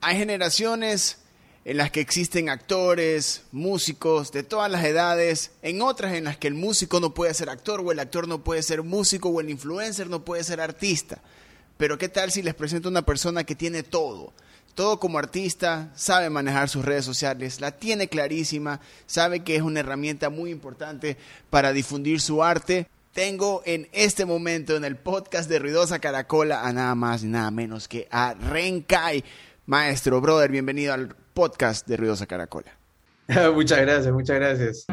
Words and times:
Hay 0.00 0.16
generaciones 0.16 1.18
en 1.64 1.76
las 1.76 1.90
que 1.90 2.00
existen 2.00 2.48
actores, 2.48 3.42
músicos 3.50 4.30
de 4.30 4.44
todas 4.44 4.70
las 4.70 4.84
edades, 4.84 5.50
en 5.60 5.82
otras 5.82 6.14
en 6.14 6.24
las 6.24 6.36
que 6.36 6.46
el 6.46 6.54
músico 6.54 7.00
no 7.00 7.14
puede 7.14 7.34
ser 7.34 7.50
actor 7.50 7.80
o 7.80 7.90
el 7.90 7.98
actor 7.98 8.28
no 8.28 8.44
puede 8.44 8.62
ser 8.62 8.84
músico 8.84 9.28
o 9.28 9.40
el 9.40 9.50
influencer 9.50 10.08
no 10.08 10.24
puede 10.24 10.44
ser 10.44 10.60
artista. 10.60 11.20
Pero 11.76 11.98
¿qué 11.98 12.08
tal 12.08 12.30
si 12.30 12.42
les 12.42 12.54
presento 12.54 12.88
una 12.88 13.02
persona 13.02 13.42
que 13.42 13.56
tiene 13.56 13.82
todo? 13.82 14.32
Todo 14.74 15.00
como 15.00 15.18
artista, 15.18 15.90
sabe 15.96 16.30
manejar 16.30 16.68
sus 16.68 16.84
redes 16.84 17.04
sociales, 17.04 17.60
la 17.60 17.72
tiene 17.72 18.08
clarísima, 18.08 18.80
sabe 19.06 19.40
que 19.40 19.56
es 19.56 19.62
una 19.62 19.80
herramienta 19.80 20.30
muy 20.30 20.50
importante 20.50 21.16
para 21.50 21.72
difundir 21.72 22.20
su 22.20 22.44
arte. 22.44 22.86
Tengo 23.12 23.62
en 23.66 23.88
este 23.92 24.24
momento 24.24 24.76
en 24.76 24.84
el 24.84 24.96
podcast 24.96 25.50
de 25.50 25.58
Ruidosa 25.58 25.98
Caracola 25.98 26.64
a 26.64 26.72
nada 26.72 26.94
más 26.94 27.24
y 27.24 27.26
nada 27.26 27.50
menos 27.50 27.88
que 27.88 28.06
a 28.12 28.34
Renkai. 28.34 29.24
Maestro, 29.68 30.18
brother, 30.22 30.50
bienvenido 30.50 30.94
al 30.94 31.14
podcast 31.34 31.86
de 31.86 31.98
Ruidosa 31.98 32.24
Caracola. 32.24 32.72
muchas 33.54 33.78
gracias, 33.82 34.10
muchas 34.14 34.36
gracias. 34.36 34.86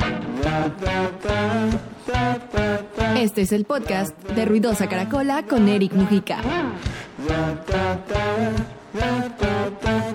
Este 3.17 3.43
es 3.43 3.53
el 3.53 3.63
podcast 3.63 4.21
de 4.31 4.43
Ruidosa 4.43 4.89
Caracola 4.89 5.45
con 5.47 5.69
Eric 5.69 5.93
Mujica. 5.93 6.41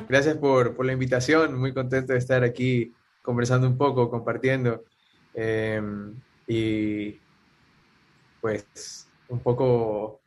Gracias 0.07 0.37
por, 0.37 0.85
la 0.85 0.93
invitación, 0.93 1.59
muy 1.59 1.73
contento 1.73 2.13
de 2.13 2.19
estar 2.19 2.45
aquí 2.45 2.93
conversando 3.23 3.67
un 3.67 3.79
poco, 3.79 4.11
compartiendo 4.11 4.85
em, 5.33 6.15
y 6.47 7.19
pues 8.43 9.09
un 9.31 9.39
poco 9.39 10.21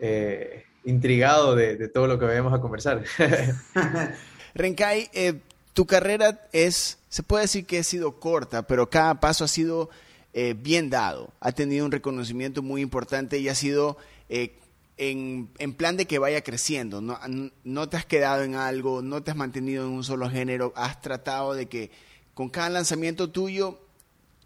eh, 0.00 0.64
intrigado 0.84 1.54
de, 1.54 1.88
todo 1.88 2.06
lo 2.06 2.18
que 2.18 2.24
vayamos 2.24 2.52
a 2.52 2.60
conversar. 2.60 3.04
Renkai, 4.54 5.10
eh, 5.12 5.40
tu 5.72 5.86
carrera 5.86 6.48
es, 6.52 6.98
se 7.08 7.22
puede 7.22 7.42
decir 7.42 7.66
que 7.66 7.78
ha 7.78 7.84
sido 7.84 8.18
corta, 8.18 8.66
pero 8.66 8.90
cada 8.90 9.20
paso 9.20 9.44
ha 9.44 9.48
sido 9.48 9.90
eh, 10.32 10.54
bien 10.58 10.90
dado, 10.90 11.32
ha 11.40 11.52
tenido 11.52 11.84
un 11.84 11.92
reconocimiento 11.92 12.62
muy 12.62 12.82
importante 12.82 13.38
y 13.38 13.48
ha 13.48 13.54
sido 13.54 13.96
eh, 14.28 14.58
en, 14.96 15.48
plan 15.76 15.96
de 15.96 16.06
que 16.06 16.18
vaya 16.18 16.42
creciendo. 16.42 17.00
No, 17.00 17.18
no 17.64 17.88
te 17.88 17.96
has 17.96 18.04
quedado 18.04 18.42
en 18.42 18.54
algo, 18.54 19.02
no 19.02 19.22
te 19.22 19.30
has 19.30 19.36
mantenido 19.36 19.86
en 19.86 19.92
un 19.92 20.04
solo 20.04 20.28
género, 20.28 20.72
has 20.76 21.00
tratado 21.00 21.54
de 21.54 21.66
que 21.66 21.90
con 22.34 22.48
cada 22.48 22.68
lanzamiento 22.68 23.30
tuyo, 23.30 23.78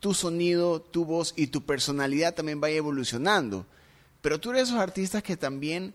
tu 0.00 0.14
sonido, 0.14 0.80
tu 0.80 1.04
voz 1.04 1.32
y 1.36 1.48
tu 1.48 1.62
personalidad 1.62 2.34
también 2.34 2.60
vaya 2.60 2.76
evolucionando. 2.76 3.66
Pero 4.20 4.40
tú 4.40 4.50
eres 4.50 4.64
esos 4.64 4.78
artistas 4.78 5.22
que 5.22 5.36
también 5.36 5.94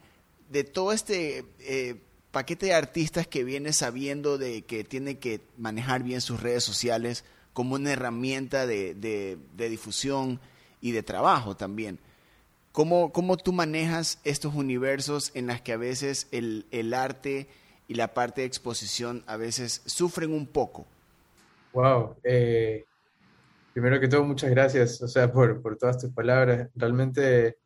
de 0.49 0.63
todo 0.63 0.91
este 0.91 1.45
eh, 1.59 1.95
paquete 2.31 2.67
de 2.67 2.73
artistas 2.73 3.27
que 3.27 3.43
viene 3.43 3.73
sabiendo 3.73 4.37
de 4.37 4.61
que 4.63 4.83
tiene 4.83 5.17
que 5.17 5.41
manejar 5.57 6.03
bien 6.03 6.21
sus 6.21 6.41
redes 6.41 6.63
sociales 6.63 7.23
como 7.53 7.75
una 7.75 7.93
herramienta 7.93 8.67
de, 8.67 9.39
difusión 9.55 10.39
y 10.79 10.91
de 10.91 11.01
trabajo 11.01 11.57
también. 11.57 11.97
¿Cómo, 12.71 13.11
¿Cómo, 13.11 13.37
tú 13.37 13.51
manejas 13.53 14.19
estos 14.23 14.53
universos 14.53 15.31
en 15.33 15.47
los 15.47 15.61
que 15.61 15.73
a 15.73 15.77
veces 15.77 16.27
el, 16.31 16.93
arte 16.93 17.47
y 17.87 17.95
la 17.95 18.13
parte 18.13 18.41
de 18.41 18.47
exposición 18.47 19.23
a 19.25 19.37
veces 19.37 19.81
sufren 19.87 20.31
un 20.31 20.45
poco? 20.45 20.85
Wow. 21.73 22.15
Eh, 22.23 22.85
primero 23.73 23.99
que 23.99 24.07
todo, 24.07 24.23
muchas 24.23 24.51
gracias, 24.51 25.01
o 25.01 25.07
sea, 25.07 25.31
por, 25.31 25.59
por 25.59 25.75
todas 25.77 25.97
tus 25.97 26.11
palabras. 26.11 26.69
Realmente, 26.75 27.57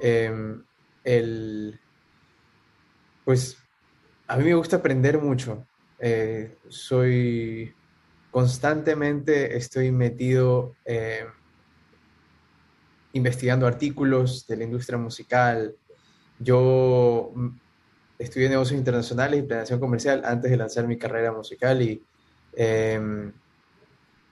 em, 0.00 0.64
el, 1.04 1.78
pues 3.28 3.58
a 4.26 4.38
mí 4.38 4.44
me 4.44 4.54
gusta 4.54 4.76
aprender 4.76 5.20
mucho. 5.20 5.66
Eh, 5.98 6.56
soy 6.68 7.74
constantemente 8.30 9.54
estoy 9.54 9.92
metido 9.92 10.76
eh, 10.86 11.26
investigando 13.12 13.66
artículos 13.66 14.46
de 14.46 14.56
la 14.56 14.64
industria 14.64 14.96
musical. 14.96 15.76
Yo 16.38 17.32
mm, 17.34 17.48
estudié 18.18 18.48
negocios 18.48 18.78
internacionales 18.78 19.40
y 19.40 19.46
planeación 19.46 19.78
comercial 19.78 20.22
antes 20.24 20.50
de 20.50 20.56
lanzar 20.56 20.86
mi 20.86 20.96
carrera 20.96 21.30
musical 21.30 21.82
y 21.82 22.02
em, 22.54 23.30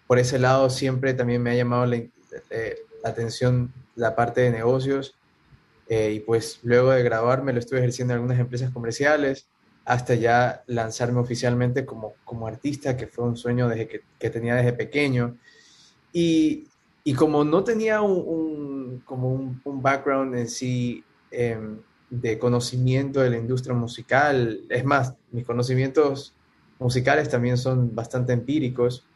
por 0.07 0.19
ese 0.19 0.39
lado 0.39 0.71
siempre 0.71 1.13
también 1.13 1.43
me 1.43 1.51
ha 1.51 1.55
llamado 1.55 1.85
la, 1.85 1.97
eh, 1.97 2.79
atención 3.05 3.75
la 3.95 4.17
parte 4.17 4.41
de 4.41 4.53
negocios 4.53 5.19
eh, 5.89 6.13
y 6.13 6.21
pues 6.21 6.61
luego 6.63 6.91
de 6.91 7.03
graduarme 7.03 7.53
lo 7.53 7.59
estuve 7.59 7.79
ejerciendo 7.79 8.15
en 8.15 8.19
algunas 8.19 8.39
empresas 8.39 8.71
comerciales 8.71 9.49
hasta 9.85 10.17
ya 10.17 10.65
lanzarme 10.67 11.21
oficialmente 11.21 11.87
como, 11.87 12.15
como 12.25 12.49
artista, 12.49 12.97
que 12.97 13.07
fue 13.07 13.25
un 13.25 13.37
sueño 13.37 13.69
desde 13.69 13.87
que, 13.87 14.01
que 14.19 14.31
tenía 14.31 14.57
desde 14.57 14.73
pequeño. 14.73 15.37
Y, 16.13 16.67
y 17.05 17.15
como 17.15 17.45
no 17.45 17.63
tenía 17.63 18.01
un, 18.01 19.01
como 19.05 19.33
un, 19.33 19.61
un, 19.65 19.81
background 19.81 20.35
en 20.35 20.49
sí 20.49 21.05
em, 21.31 21.79
de 22.11 22.37
conocimiento 22.37 23.21
de 23.21 23.31
la 23.31 23.39
industria 23.39 23.77
musical, 23.77 24.63
es 24.69 24.85
más, 24.85 25.15
mis 25.31 25.45
conocimientos 25.45 26.35
musicales 26.81 27.29
también 27.29 27.57
son 27.57 27.95
bastante 27.95 28.33
empíricos, 28.33 29.07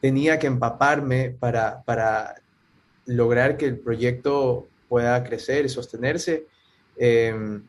tenía 0.00 0.38
que 0.38 0.46
empaparme 0.46 1.30
para, 1.30 1.82
para 1.82 2.36
lograr 3.04 3.56
que 3.56 3.66
el 3.66 3.80
proyecto 3.80 4.68
pueda 4.90 5.22
crecer 5.24 5.64
y 5.64 5.70
sostenerse. 5.70 6.48
Eh, 6.96 7.62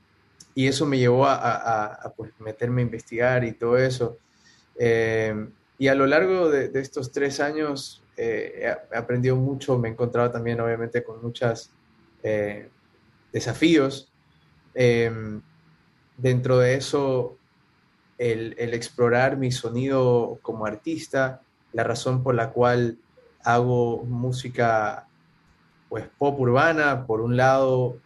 y 0.53 0.67
eso 0.67 0.85
me 0.85 0.97
llevó 0.97 1.25
a, 1.27 2.13
pues, 2.15 2.31
meterme 2.39 2.81
a 2.81 2.85
investigar 2.85 3.43
y 3.43 3.53
todo 3.53 3.77
eso. 3.77 4.17
Eh, 4.77 5.33
y 5.77 5.87
a 5.87 5.95
lo 5.95 6.05
largo 6.05 6.49
de, 6.49 6.71
estos 6.79 7.11
tres 7.11 7.39
años 7.39 8.03
eh, 8.17 8.75
he 8.91 8.97
aprendido 8.97 9.35
mucho, 9.35 9.77
me 9.77 9.87
he 9.87 9.91
encontrado 9.91 10.31
también 10.31 10.59
obviamente 10.59 11.03
con 11.03 11.21
muchos 11.21 11.71
eh, 12.23 12.69
desafíos. 13.31 14.11
dentro 16.17 16.59
de 16.59 16.75
eso, 16.75 17.37
el, 18.17 18.55
el, 18.59 18.73
explorar 18.73 19.37
mi 19.37 19.51
sonido 19.51 20.37
como 20.41 20.65
artista, 20.65 21.41
la 21.73 21.83
razón 21.83 22.21
por 22.21 22.35
la 22.35 22.51
cual 22.51 22.99
hago 23.43 24.03
música 24.03 25.07
pues 25.91 26.05
pop 26.17 26.39
urbana, 26.39 27.05
por 27.05 27.19
un 27.19 27.35
lado, 27.35 27.99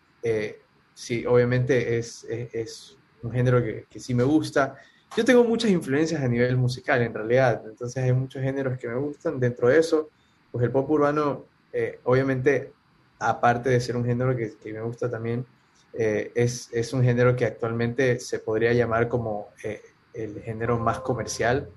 sí, 0.96 1.24
obviamente 1.28 2.00
es, 2.00 2.24
es, 2.24 2.98
un 3.22 3.32
género 3.32 3.64
que, 3.64 3.86
que, 3.88 4.00
sí 4.00 4.16
me 4.16 4.24
gusta. 4.24 4.76
Yo 5.16 5.24
tengo 5.24 5.44
muchas 5.44 5.70
influencias 5.70 6.20
a 6.20 6.28
nivel 6.28 6.58
musical, 6.58 7.04
en 7.04 7.14
realidad, 7.14 7.62
entonces 7.64 8.04
hay 8.04 8.12
muchos 8.12 8.42
géneros 8.42 8.80
que 8.80 8.88
me 8.88 8.96
gustan. 8.96 9.40
Dentro 9.40 9.68
de 9.68 9.78
eso, 9.78 10.10
pues 10.52 10.66
el 10.66 10.72
pop 10.72 10.90
urbano, 10.90 11.46
eh, 11.72 12.00
obviamente, 12.06 12.74
aparte 13.20 13.70
de 13.70 13.80
ser 13.80 13.96
un 13.98 14.04
género 14.04 14.36
que, 14.36 14.56
que 14.58 14.74
me 14.74 14.82
gusta 14.82 15.08
también, 15.08 15.46
eh, 15.94 16.32
es, 16.34 16.70
es, 16.74 16.92
un 16.92 17.04
género 17.04 17.36
que 17.36 17.46
actualmente 17.46 18.20
se 18.20 18.40
podría 18.40 18.74
llamar 18.74 19.08
como 19.08 19.50
eh, 19.64 19.84
el 20.16 20.42
género 20.42 20.80
más 20.80 21.02
comercial. 21.02 21.70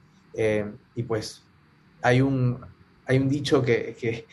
y 0.94 1.02
pues 1.02 1.44
hay 2.00 2.22
un, 2.22 2.64
hay 3.04 3.18
un 3.18 3.28
dicho 3.28 3.60
que, 3.62 3.94
que, 4.00 4.26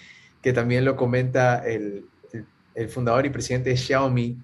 que 0.45 0.53
también 0.53 0.85
lo 0.85 0.95
comenta 0.95 1.67
el, 1.67 2.05
el, 2.75 2.87
fundador 2.87 3.25
y 3.25 3.31
presidente 3.31 3.71
de 3.71 3.77
Xiaomi, 3.77 4.37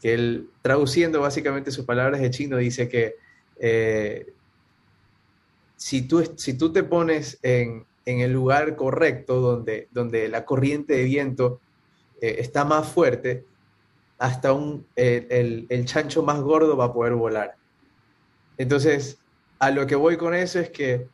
que 0.00 0.14
él, 0.14 0.48
traduciendo 0.62 1.20
básicamente 1.20 1.70
sus 1.70 1.84
palabras 1.84 2.22
de 2.22 2.30
chino, 2.30 2.56
dice 2.56 2.88
que 2.88 3.16
eh, 3.60 4.32
si, 5.76 6.08
tú, 6.08 6.24
si 6.36 6.56
tú 6.56 6.72
te 6.72 6.84
pones 6.84 7.38
en, 7.42 7.84
el 8.06 8.32
lugar 8.32 8.76
correcto, 8.76 9.42
donde, 9.42 9.88
donde 9.90 10.26
la 10.30 10.46
corriente 10.46 10.94
de 10.94 11.04
viento 11.04 11.60
eh, 12.22 12.36
está 12.38 12.64
más 12.64 12.88
fuerte, 12.88 13.44
hasta 14.16 14.54
un, 14.54 14.86
el, 14.96 15.66
el, 15.68 15.84
chancho 15.84 16.22
más 16.22 16.40
gordo 16.40 16.78
va 16.78 16.86
a 16.86 16.92
poder 16.94 17.12
volar. 17.12 17.56
Entonces, 18.56 19.18
a 19.58 19.70
lo 19.70 19.86
que 19.86 19.96
voy 19.96 20.16
con 20.16 20.34
eso 20.34 20.60
es 20.60 20.70
que 20.70 21.08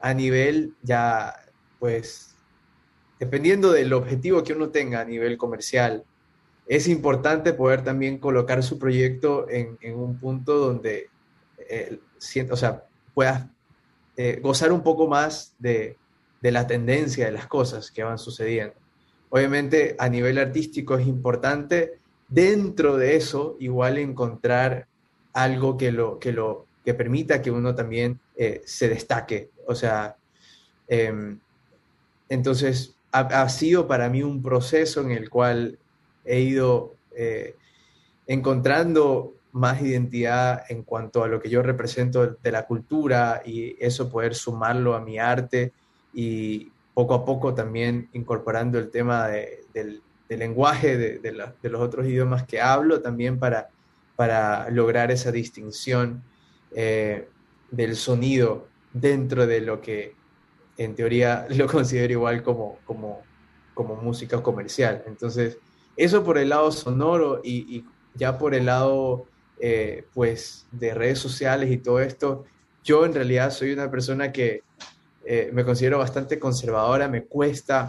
a 0.00 0.14
nivel 0.14 0.74
ya, 0.82 1.34
pues, 1.78 2.31
dependiendo 3.22 3.70
del 3.70 3.92
objetivo 3.92 4.42
que 4.42 4.52
uno 4.52 4.70
tenga 4.70 5.00
a 5.00 5.04
nivel 5.04 5.38
comercial, 5.38 6.02
es 6.66 6.88
importante 6.88 7.52
poder 7.52 7.84
también 7.84 8.18
colocar 8.18 8.64
su 8.64 8.80
proyecto 8.80 9.46
en, 9.48 9.78
un 9.94 10.18
punto 10.18 10.58
donde 10.58 11.08
eh, 11.70 12.00
o 12.50 12.56
sea, 12.56 12.84
puedas 13.14 13.46
eh, 14.16 14.40
gozar 14.42 14.72
un 14.72 14.82
poco 14.82 15.06
más 15.06 15.54
de, 15.60 15.96
la 16.40 16.66
tendencia 16.66 17.26
de 17.26 17.30
las 17.30 17.46
cosas 17.46 17.92
que 17.92 18.02
van 18.02 18.18
sucediendo. 18.18 18.74
Obviamente 19.30 19.94
a 20.00 20.08
nivel 20.08 20.36
artístico 20.38 20.98
es 20.98 21.06
importante 21.06 22.00
dentro 22.26 22.96
de 22.96 23.14
eso 23.14 23.56
igual 23.60 23.98
encontrar 23.98 24.88
algo 25.32 25.76
que 25.76 25.92
lo 25.92 26.18
que 26.18 26.32
lo 26.32 26.66
que 26.84 26.94
permita 26.94 27.40
que 27.40 27.52
uno 27.52 27.72
también 27.72 28.18
eh, 28.34 28.62
se 28.64 28.88
destaque. 28.88 29.50
O 29.68 29.76
sea, 29.76 30.16
em, 30.88 31.38
entonces 32.28 32.96
ha, 33.12 33.48
sido 33.48 33.86
para 33.86 34.08
mí 34.08 34.22
un 34.22 34.42
proceso 34.42 35.02
en 35.02 35.10
el 35.10 35.28
cual 35.28 35.78
he 36.24 36.40
ido 36.40 36.94
eh, 37.14 37.56
encontrando 38.26 39.34
más 39.52 39.82
identidad 39.82 40.64
en 40.70 40.82
cuanto 40.82 41.22
a 41.22 41.28
lo 41.28 41.40
que 41.40 41.50
yo 41.50 41.62
represento 41.62 42.26
de 42.42 42.52
la 42.52 42.66
cultura 42.66 43.42
y 43.44 43.76
eso 43.78 44.08
poder 44.10 44.34
sumarlo 44.34 44.94
a 44.94 45.00
mi 45.00 45.18
arte 45.18 45.72
y 46.14 46.72
poco 46.94 47.14
a 47.14 47.24
poco 47.24 47.54
también 47.54 48.08
incorporando 48.14 48.78
el 48.78 48.90
tema 48.90 49.28
del, 49.28 50.02
lenguaje 50.28 50.96
de, 50.96 51.32
los 51.32 51.80
otros 51.82 52.06
idiomas 52.06 52.44
que 52.44 52.58
hablo 52.58 53.02
también 53.02 53.38
para, 53.38 53.68
para 54.16 54.70
lograr 54.70 55.10
esa 55.10 55.30
distinción 55.30 56.22
eh, 56.74 57.28
del 57.70 57.96
sonido 57.96 58.66
dentro 58.94 59.46
de 59.46 59.60
lo 59.60 59.82
que 59.82 60.14
en 60.76 60.94
teoría 60.94 61.46
lo 61.56 61.66
considero 61.66 62.12
igual 62.12 62.42
como, 62.42 62.78
como, 62.84 63.22
como 63.74 63.96
música 63.96 64.42
comercial. 64.42 65.02
Entonces, 65.06 65.58
eso 65.96 66.24
por 66.24 66.38
el 66.38 66.48
lado 66.48 66.72
sonoro 66.72 67.40
y, 67.44 67.84
ya 68.14 68.36
por 68.36 68.54
el 68.54 68.66
lado 68.66 69.26
eh, 69.58 70.04
pues 70.12 70.66
de 70.70 70.92
redes 70.92 71.18
sociales 71.18 71.70
y 71.70 71.78
todo 71.78 72.00
esto, 72.00 72.44
yo 72.84 73.06
en 73.06 73.14
realidad 73.14 73.50
soy 73.50 73.72
una 73.72 73.90
persona 73.90 74.30
que 74.32 74.62
eh, 75.24 75.50
me 75.52 75.64
considero 75.64 75.98
bastante 75.98 76.38
conservadora, 76.38 77.08
me 77.08 77.24
cuesta, 77.24 77.88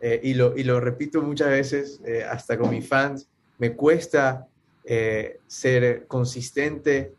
eh, 0.00 0.18
y, 0.20 0.34
lo, 0.34 0.56
y 0.56 0.64
lo 0.64 0.80
repito 0.80 1.22
muchas 1.22 1.48
veces, 1.48 2.00
hasta 2.28 2.58
con 2.58 2.70
mis 2.70 2.88
fans, 2.88 3.28
me 3.58 3.74
cuesta 3.76 4.48
ser 5.46 6.08
consistente 6.08 7.14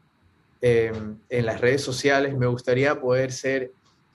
en 0.59 1.45
las 1.45 1.61
redes 1.61 1.81
sociales, 1.81 2.35
me 2.35 2.47
gustaría 2.47 2.99
poder 2.99 3.31
ser 3.31 3.71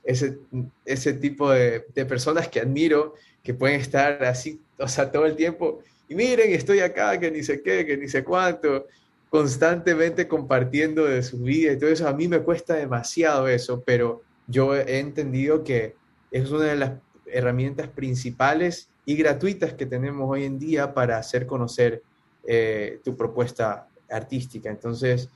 ese, 0.08 0.38
ese 0.84 1.12
tipo 1.12 1.50
de, 1.50 1.84
de 1.94 2.05
personas 2.06 2.49
que 2.49 2.60
admiro, 2.60 3.14
que 3.43 3.55
pueden 3.55 3.81
estar 3.81 4.25
así, 4.25 4.60
o 4.78 4.88
sea, 4.88 5.12
todo 5.12 5.26
el 5.26 5.37
tiempo 5.37 5.82
y 6.08 6.14
miren, 6.14 6.52
estoy 6.52 6.81
acá, 6.81 7.20
que 7.20 7.31
ni 7.31 7.43
sé 7.43 7.62
qué, 7.62 7.84
que 7.84 7.96
ni 7.96 8.08
sé 8.08 8.25
cuánto, 8.25 8.87
constantemente 9.28 10.26
compartiendo 10.26 11.05
de 11.05 11.22
su 11.22 11.38
vida 11.38 11.72
y 11.72 11.78
todo 11.78 11.90
eso. 11.90 12.08
A 12.08 12.14
mí 12.14 12.28
me 12.28 12.40
cuesta 12.40 12.75
demasiado 12.75 13.46
eso, 13.46 13.82
pero 13.84 14.22
yo 14.46 14.75
he 14.75 15.00
entendido 15.00 15.62
que 15.62 15.94
es 16.31 16.50
una 16.50 16.64
de 16.64 16.76
las 16.76 16.93
herramientas 17.26 17.88
principales 17.88 18.88
y 19.05 19.16
gratuitas 19.16 19.75
que 19.75 19.84
tenemos 19.84 20.28
hoy 20.31 20.44
en 20.44 20.58
día 20.58 20.94
para 20.94 21.19
hacer 21.19 21.46
conocer 21.46 22.02
eh, 22.46 23.00
tu 23.05 23.14
propuesta 23.14 23.88
artística. 24.08 24.70
Entonces, 24.70 25.28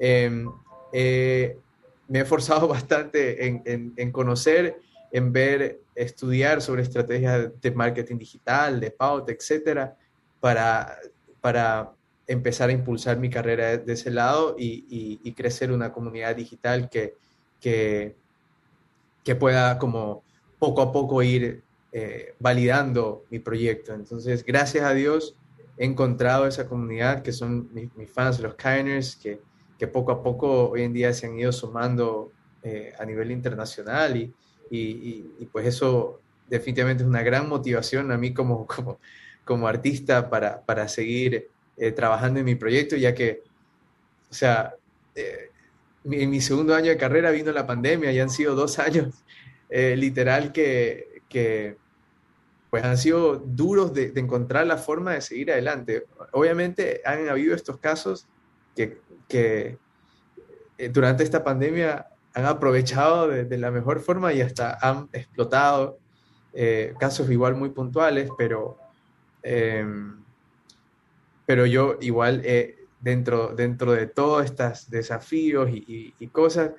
em, 0.00 0.50
eh, 0.92 1.56
me 2.08 2.18
he 2.18 2.22
esforzado 2.22 2.68
bastante 2.68 3.46
en, 3.46 3.94
en, 3.96 4.12
conocer, 4.12 4.80
en 5.12 5.32
ver, 5.32 5.80
estudiar 5.94 6.60
sobre 6.62 6.82
estrategias 6.82 7.50
de 7.60 7.70
marketing 7.70 8.18
digital, 8.18 8.80
de 8.80 8.90
pauta, 8.90 9.32
etcétera, 9.32 9.96
para, 10.40 10.98
para 11.40 11.92
empezar 12.26 12.70
a 12.70 12.72
impulsar 12.72 13.18
mi 13.18 13.30
carrera 13.30 13.76
de 13.76 13.92
ese 13.92 14.10
lado 14.10 14.56
y, 14.58 15.32
crecer 15.36 15.70
una 15.70 15.92
comunidad 15.92 16.34
digital 16.34 16.88
que, 16.88 17.14
que, 17.60 18.16
que, 19.22 19.34
pueda 19.34 19.78
como 19.78 20.22
poco 20.58 20.82
a 20.82 20.92
poco 20.92 21.22
ir 21.22 21.62
eh, 21.92 22.34
validando 22.38 23.24
mi 23.30 23.38
proyecto. 23.38 23.94
Entonces, 23.94 24.44
gracias 24.44 24.84
a 24.84 24.92
Dios, 24.92 25.36
he 25.78 25.84
encontrado 25.84 26.46
esa 26.46 26.68
comunidad 26.68 27.22
que 27.22 27.32
son 27.32 27.70
mis, 27.72 28.10
fans, 28.10 28.40
los 28.40 28.54
Kiners, 28.54 29.16
que, 29.16 29.40
que, 29.78 29.86
poco 29.86 30.12
a 30.12 30.22
poco 30.22 30.70
hoy 30.70 30.82
en 30.82 30.92
día 30.92 31.12
se 31.12 31.26
han 31.26 31.38
ido 31.38 31.52
sumando 31.52 32.32
eh, 32.62 32.92
a 32.98 33.04
nivel 33.04 33.30
internacional 33.30 34.16
y, 34.16 34.32
y, 34.70 35.46
pues 35.52 35.66
eso 35.66 36.20
definitivamente 36.48 37.02
es 37.02 37.08
una 37.08 37.22
gran 37.22 37.48
motivación 37.48 38.10
a 38.10 38.18
mí 38.18 38.34
como, 38.34 38.66
como, 38.74 38.98
como 39.44 39.68
artista 39.68 40.28
para, 40.28 40.62
para 40.62 40.88
seguir 40.88 41.48
eh, 41.76 41.92
trabajando 41.92 42.40
en 42.40 42.46
mi 42.46 42.54
proyecto, 42.54 42.96
ya 42.96 43.14
que, 43.14 43.42
o 44.30 44.34
sea, 44.34 44.74
eh, 45.14 45.50
en 46.04 46.30
mi 46.30 46.40
segundo 46.40 46.74
año 46.74 46.90
de 46.90 46.96
carrera 46.96 47.30
vino 47.30 47.52
la 47.52 47.66
pandemia 47.66 48.12
y 48.12 48.18
han 48.18 48.30
sido 48.30 48.54
dos 48.54 48.78
años 48.78 49.14
literal 49.68 50.52
que, 50.52 51.22
que, 51.28 51.76
pues 52.70 52.84
han 52.84 52.98
sido 52.98 53.36
duros 53.36 53.94
de, 53.94 54.12
encontrar 54.16 54.66
la 54.66 54.76
forma 54.76 55.14
de 55.14 55.20
seguir 55.20 55.50
adelante. 55.50 56.04
Obviamente 56.32 57.00
han 57.04 57.28
habido 57.28 57.54
estos 57.54 57.78
casos 57.78 58.26
que, 58.76 59.00
que 59.28 59.78
durante 60.92 61.24
esta 61.24 61.42
pandemia 61.42 62.06
han 62.34 62.44
aprovechado 62.44 63.28
de, 63.28 63.44
de, 63.44 63.58
la 63.58 63.72
mejor 63.72 64.00
forma 64.00 64.32
y 64.32 64.42
hasta 64.42 64.78
han 64.80 65.08
explotado 65.12 65.98
casos 66.98 67.28
igual 67.30 67.54
muy 67.54 67.70
puntuales, 67.70 68.30
pero 68.38 68.78
Em, 69.48 70.24
pero 71.46 71.66
yo 71.66 71.98
igual 72.00 72.42
eh, 72.44 72.78
dentro, 73.00 73.54
dentro 73.54 73.92
de 73.92 74.08
todos 74.08 74.44
estos 74.44 74.90
desafíos 74.90 75.70
y, 75.72 76.26
cosas, 76.32 76.72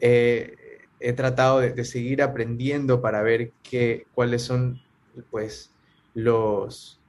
eh, 0.00 0.56
he 0.98 1.12
tratado 1.12 1.60
de, 1.60 1.84
seguir 1.84 2.20
aprendiendo 2.20 3.00
para 3.00 3.22
ver 3.22 3.52
qué, 3.62 4.08
cuáles 4.12 4.42
son 4.42 4.80
pues, 5.30 5.72
los, 6.14 7.00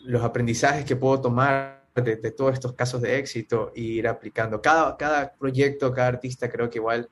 los 0.00 0.22
aprendizajes 0.22 0.86
que 0.86 0.96
puedo 0.96 1.20
tomar 1.20 1.81
de, 2.00 2.30
todos 2.30 2.54
estos 2.54 2.72
casos 2.72 3.02
de 3.02 3.18
éxito 3.18 3.72
e 3.74 3.80
ir 3.82 4.08
aplicando. 4.08 4.62
Cada, 4.62 4.96
cada 4.96 5.32
proyecto, 5.34 5.92
cada 5.92 6.08
artista 6.08 6.48
creo 6.48 6.70
que 6.70 6.78
igual 6.78 7.08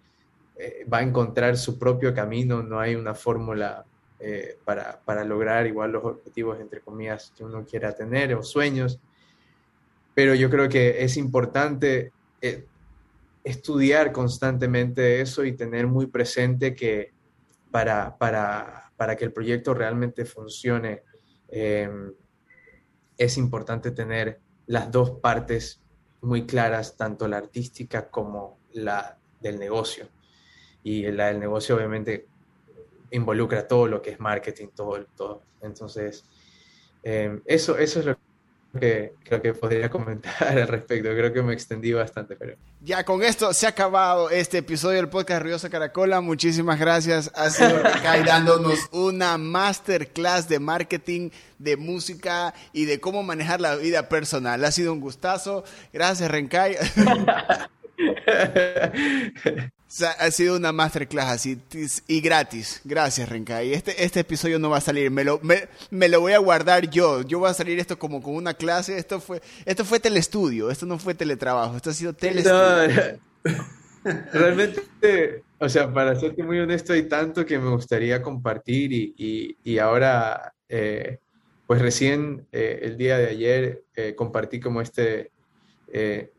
eh, 0.56 0.86
va 0.90 0.98
a 0.98 1.02
encontrar 1.02 1.56
su 1.58 1.78
propio 1.78 2.14
camino, 2.14 2.62
no 2.62 2.80
hay 2.80 2.94
una 2.94 3.14
fórmula 3.14 3.84
eh, 4.18 4.58
para, 4.64 5.00
para, 5.04 5.24
lograr 5.24 5.66
igual 5.66 5.92
los 5.92 6.04
objetivos, 6.04 6.58
entre 6.60 6.80
comillas, 6.80 7.32
que 7.36 7.44
uno 7.44 7.64
quiera 7.64 7.94
tener 7.94 8.34
o 8.34 8.42
sueños. 8.42 8.98
Pero 10.14 10.34
yo 10.34 10.48
creo 10.48 10.68
que 10.68 11.04
es 11.04 11.16
importante 11.18 12.12
eh, 12.40 12.64
estudiar 13.44 14.12
constantemente 14.12 15.20
eso 15.20 15.44
y 15.44 15.52
tener 15.52 15.86
muy 15.86 16.06
presente 16.06 16.74
que 16.74 17.12
para, 17.70 18.16
para, 18.16 18.92
para 18.96 19.14
que 19.14 19.24
el 19.24 19.32
proyecto 19.32 19.74
realmente 19.74 20.24
funcione, 20.24 21.02
es 21.48 23.36
importante 23.36 23.90
tener 23.90 24.40
las 24.70 24.92
dos 24.92 25.10
partes 25.10 25.82
muy 26.20 26.46
claras, 26.46 26.96
tanto 26.96 27.26
la 27.26 27.38
artística 27.38 28.08
como 28.08 28.60
la 28.72 29.18
del 29.40 29.58
negocio. 29.58 30.06
Y 30.84 31.10
la 31.10 31.26
del 31.26 31.40
negocio 31.40 31.74
obviamente 31.74 32.28
involucra 33.10 33.66
todo 33.66 33.88
lo 33.88 34.00
que 34.00 34.10
es 34.10 34.20
marketing, 34.20 34.68
todo, 34.68 35.04
todo. 35.16 35.42
Entonces, 35.60 36.24
em, 37.02 37.42
eso, 37.46 37.78
eso 37.78 37.98
es 37.98 38.06
lo 38.06 38.16
que 38.78 39.14
creo 39.24 39.42
que 39.42 39.54
podría 39.54 39.90
comentar 39.90 40.46
al 40.46 40.68
respecto. 40.68 41.08
Creo 41.10 41.32
que 41.32 41.42
me 41.42 41.52
extendí 41.52 41.92
bastante, 41.92 42.36
pero... 42.36 42.56
Ya 42.82 43.04
con 43.04 43.22
esto 43.22 43.52
se 43.52 43.66
ha 43.66 43.70
acabado 43.70 44.30
este 44.30 44.58
episodio 44.58 44.96
del 44.96 45.08
podcast 45.08 45.42
Riosa 45.42 45.70
Caracola. 45.70 46.20
Muchísimas 46.20 46.78
gracias. 46.78 47.30
Ha 47.34 47.50
sido 47.50 47.82
Rencay 47.82 48.24
dándonos 48.24 48.88
una 48.92 49.38
masterclass 49.38 50.48
de 50.48 50.60
marketing, 50.60 51.30
de 51.58 51.76
música 51.76 52.54
y 52.72 52.84
de 52.84 53.00
cómo 53.00 53.22
manejar 53.22 53.60
la 53.60 53.76
vida 53.76 54.08
personal. 54.08 54.64
Ha 54.64 54.72
sido 54.72 54.92
un 54.92 55.00
gustazo. 55.00 55.64
Gracias, 55.92 56.30
Ha 60.18 60.30
sido 60.30 60.56
una 60.56 60.70
masterclass 60.70 61.30
así 61.30 61.58
y 62.06 62.20
gratis. 62.20 62.80
Gracias, 62.84 63.28
Renka. 63.28 63.64
Y 63.64 63.72
este, 63.74 64.04
este 64.04 64.20
episodio 64.20 64.60
no 64.60 64.70
va 64.70 64.76
a 64.76 64.80
salir. 64.80 65.10
Me 65.10 65.24
lo, 65.24 65.40
me, 65.42 66.08
lo 66.08 66.20
voy 66.20 66.32
a 66.32 66.38
guardar 66.38 66.88
yo. 66.88 67.22
Yo 67.22 67.40
voy 67.40 67.50
a 67.50 67.54
salir 67.54 67.76
esto 67.80 67.98
como 67.98 68.22
con 68.22 68.36
una 68.36 68.54
clase. 68.54 68.96
Esto 68.96 69.20
fue, 69.20 69.42
esto 69.64 69.84
fue 69.84 69.98
telestudio. 69.98 70.70
Esto 70.70 70.86
no 70.86 70.96
fue 70.96 71.14
teletrabajo. 71.14 71.76
Esto 71.76 71.90
ha 71.90 71.94
sido 71.94 72.12
telestudio. 72.12 73.18
realmente, 74.32 75.42
o 75.58 75.68
sea, 75.68 75.92
para 75.92 76.14
serte 76.14 76.44
muy 76.44 76.60
honesto, 76.60 76.92
hay 76.92 77.08
tanto 77.08 77.44
que 77.44 77.58
me 77.58 77.70
gustaría 77.70 78.22
compartir 78.22 78.92
y, 78.92 79.56
y, 79.60 79.78
ahora, 79.78 80.54
eh, 80.68 81.18
pues 81.66 81.82
recién 81.82 82.46
eh, 82.52 82.78
el 82.82 82.96
día 82.96 83.18
de 83.18 83.26
ayer 83.26 83.82
eh, 83.96 84.14
compartí 84.14 84.60
como 84.60 84.80
este 84.80 85.32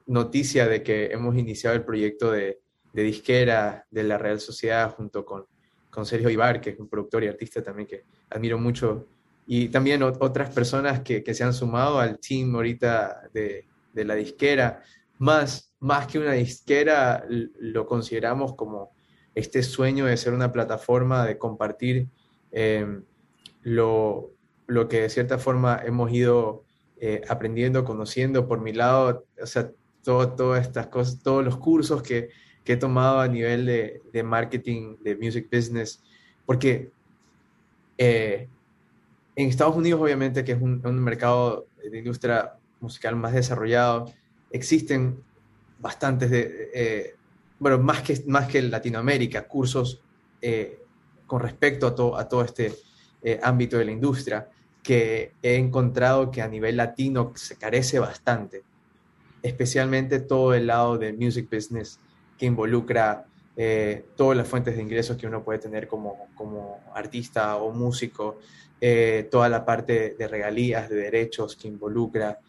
noticia 0.06 0.66
de 0.66 0.82
que 0.82 1.08
hemos 1.08 1.38
iniciado 1.38 1.76
el 1.76 1.84
proyecto 1.84 2.32
de 2.32 2.61
de 2.94 3.04
disquera 3.04 3.86
de 3.90 4.04
la 4.04 4.18
Real 4.18 4.40
Sociedad 4.40 4.94
junto 4.96 5.26
con, 5.26 5.46
con 5.90 6.06
Sergio 6.06 6.30
Ibar, 6.30 6.60
que 6.62 6.72
es 6.72 6.80
un 6.80 6.90
productor 6.90 7.24
y 7.24 7.28
artista 7.28 7.62
también 7.62 7.88
que 7.88 8.04
admiro 8.30 8.58
mucho, 8.58 9.08
y 9.46 9.70
también 9.70 10.02
otras 10.04 10.50
personas 10.52 11.02
que, 11.02 11.24
que, 11.24 11.34
se 11.34 11.44
han 11.44 11.54
sumado 11.54 12.00
al 12.00 12.20
team 12.20 12.56
ahorita 12.56 13.30
de, 13.34 13.68
de, 13.94 14.06
la 14.06 14.16
disquera. 14.16 14.82
Más, 15.18 15.76
más 15.80 16.08
que 16.08 16.20
una 16.20 16.34
disquera, 16.34 17.26
lo 17.28 17.86
consideramos 17.86 18.56
como 18.56 18.92
este 19.36 19.64
sueño 19.64 20.06
de 20.06 20.16
ser 20.18 20.34
una 20.34 20.52
plataforma, 20.52 21.26
de 21.26 21.38
compartir 21.38 22.08
em, 22.52 23.04
lo, 23.64 24.32
lo, 24.68 24.88
que 24.88 25.02
de 25.02 25.10
cierta 25.10 25.38
forma 25.38 25.82
hemos 25.84 26.12
ido 26.12 26.64
eh, 26.98 27.22
aprendiendo, 27.28 27.84
conociendo 27.84 28.48
por 28.48 28.62
mi 28.62 28.74
lado, 28.74 29.26
o 29.42 29.46
sea, 29.46 29.72
todo, 30.04 30.34
todas 30.34 30.66
estas 30.66 30.88
cosas, 30.88 31.22
todos 31.22 31.44
los 31.44 31.58
cursos 31.58 32.02
que, 32.02 32.30
que 32.64 32.74
he 32.74 32.78
tomado 32.78 33.20
a 33.20 33.28
nivel 33.28 33.66
de, 33.66 34.02
de 34.12 34.24
marketing, 34.24 34.98
de 35.04 35.16
music 35.16 35.48
business, 35.52 36.02
porque 36.46 36.92
eh, 37.98 38.48
en 39.36 39.48
Estados 39.48 39.76
Unidos 39.76 40.02
obviamente 40.02 40.44
que 40.44 40.54
es 40.54 40.62
un, 40.62 40.82
un, 40.86 41.00
mercado 41.00 41.66
de 41.84 41.98
industria 41.98 42.54
musical 42.80 43.16
más 43.16 43.34
desarrollado, 43.34 44.12
existen 44.52 45.24
bastantes 45.80 46.30
de, 46.30 46.70
eh, 46.74 47.16
bueno, 47.60 47.80
más 47.80 48.02
que, 48.02 48.24
más 48.28 48.48
que 48.48 48.62
Latinoamérica, 48.62 49.48
cursos 49.48 50.02
eh, 50.42 50.80
con 51.26 51.42
respecto 51.42 51.88
a, 51.88 52.22
a 52.22 52.28
todo 52.28 52.44
este 52.44 52.74
eh, 53.24 53.40
ámbito 53.42 53.78
de 53.78 53.86
la 53.86 53.92
industria, 53.92 54.50
que 54.84 55.34
he 55.44 55.56
encontrado 55.56 56.32
que 56.32 56.42
a 56.42 56.48
nivel 56.48 56.78
latino 56.78 57.32
se 57.36 57.56
carece 57.56 58.00
bastante, 58.00 58.64
especialmente 59.44 60.20
todo 60.20 60.54
el 60.54 60.68
lado 60.68 60.98
del 60.98 61.18
music 61.18 61.50
business 61.52 62.00
que 62.42 62.48
involucra 62.48 63.26
todas 64.16 64.36
las 64.36 64.48
fuentes 64.48 64.76
de 64.76 64.82
ingresos 64.82 65.18
que 65.18 65.28
uno 65.28 65.44
puede 65.44 65.60
tener 65.60 65.88
como, 65.88 66.30
como 66.34 66.80
artista 66.96 67.58
o 67.58 67.72
músico, 67.72 68.40
toda 69.30 69.50
la 69.50 69.64
parte 69.64 70.16
de 70.18 70.28
regalías, 70.28 70.90
de 70.90 70.96
derechos 70.96 71.56
que 71.56 71.68
involucra, 71.68 72.40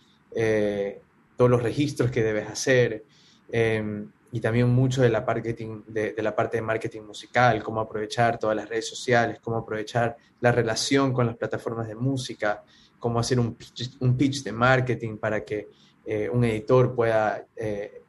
todos 1.36 1.50
los 1.50 1.62
registros 1.62 2.10
que 2.10 2.22
debes 2.22 2.48
hacer, 2.48 3.04
Em, 3.52 4.10
y 4.32 4.40
también 4.40 4.70
mucho 4.70 5.02
de 5.02 5.10
la, 5.10 5.20
de, 5.20 6.14
la 6.16 6.34
parte 6.34 6.56
de 6.56 6.62
marketing 6.62 7.02
musical, 7.02 7.62
cómo 7.62 7.82
aprovechar 7.82 8.38
todas 8.38 8.56
las 8.56 8.66
redes 8.66 8.88
sociales, 8.88 9.38
cómo 9.42 9.58
aprovechar 9.58 10.16
la 10.40 10.50
relación 10.50 11.12
con 11.12 11.26
las 11.26 11.36
plataformas 11.36 11.86
de 11.86 11.94
música, 11.94 12.64
cómo 12.98 13.18
hacer 13.18 13.38
un 13.38 13.54
pitch, 13.54 13.98
un 14.00 14.16
pitch 14.16 14.42
de 14.42 14.52
marketing 14.52 15.18
para 15.18 15.44
que 15.44 15.68
eh, 16.06 16.30
un 16.30 16.44
editor 16.44 16.94
pueda, 16.94 17.44
eh, 17.54 18.00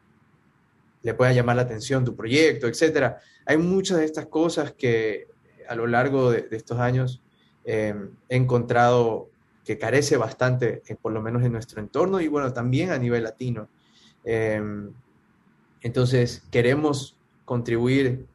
le 1.03 1.13
pueda 1.13 1.31
llamar 1.33 1.57
la 1.57 1.61
atención 1.61 2.03
tu 2.03 2.15
proyecto, 2.15 2.67
etc. 2.67 3.17
Hay 3.45 3.57
muchas 3.57 3.99
de 3.99 4.05
estas 4.05 4.25
cosas 4.25 4.71
que 4.71 5.27
a 5.67 5.75
lo 5.75 5.85
largo 5.85 6.31
de, 6.31 6.47
estos 6.51 6.79
años 6.79 7.21
em, 7.65 8.11
he 8.29 8.35
encontrado 8.35 9.29
que 9.63 9.77
carece 9.77 10.17
bastante, 10.17 10.81
eh, 10.87 10.95
por 10.99 11.11
lo 11.11 11.21
menos 11.21 11.43
en 11.43 11.51
nuestro 11.51 11.79
entorno 11.79 12.19
y 12.19 12.27
bueno, 12.27 12.51
también 12.53 12.91
a 12.91 12.97
nivel 12.97 13.23
latino. 13.23 13.69
Em, 14.23 14.91
entonces, 15.81 16.43
queremos 16.49 17.17
contribuir 17.45 18.25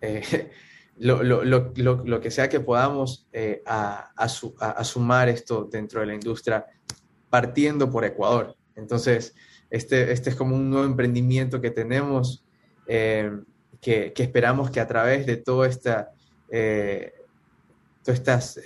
eh, 0.00 0.50
lo, 0.98 2.20
que 2.20 2.30
sea 2.30 2.48
que 2.48 2.60
podamos 2.60 3.26
eh, 3.32 3.62
a, 3.66 4.28
sumar 4.84 5.28
esto 5.28 5.64
dentro 5.64 6.00
de 6.00 6.06
la 6.06 6.14
industria, 6.14 6.66
partiendo 7.28 7.90
por 7.90 8.04
Ecuador. 8.04 8.56
Entonces, 8.76 9.34
este, 9.70 10.12
este 10.12 10.30
es 10.30 10.36
como 10.36 10.56
un 10.56 10.70
nuevo 10.70 10.86
emprendimiento 10.86 11.60
que 11.60 11.70
tenemos, 11.70 12.44
eh, 12.86 13.30
que, 13.80 14.12
esperamos 14.16 14.70
que 14.70 14.80
a 14.80 14.86
través 14.86 15.26
de 15.26 15.36
toda 15.36 15.68
esta, 15.68 16.10
todas 18.02 18.18
estas 18.18 18.60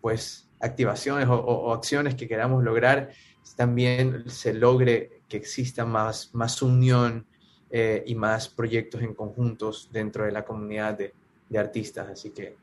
pues, 0.00 0.48
activaciones 0.60 1.28
o 1.28 1.72
acciones 1.72 2.14
que 2.14 2.26
queramos 2.26 2.64
lograr, 2.64 3.10
también 3.56 4.28
se 4.28 4.54
logre 4.54 5.20
que 5.28 5.36
exista 5.36 5.84
más, 5.84 6.34
más 6.34 6.60
unión 6.62 7.26
eh, 7.70 8.02
y 8.06 8.14
más 8.14 8.48
proyectos 8.48 9.02
en 9.02 9.14
conjuntos 9.14 9.90
dentro 9.92 10.24
de 10.24 10.32
la 10.32 10.44
comunidad 10.44 10.98
de, 10.98 11.12
artistas. 11.58 12.08
Así 12.08 12.30
que 12.30 12.56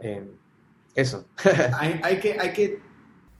eh, 0.00 0.28
eso. 0.94 1.28
hay, 1.78 2.18
que, 2.18 2.36
hay, 2.38 2.52
que, 2.52 2.80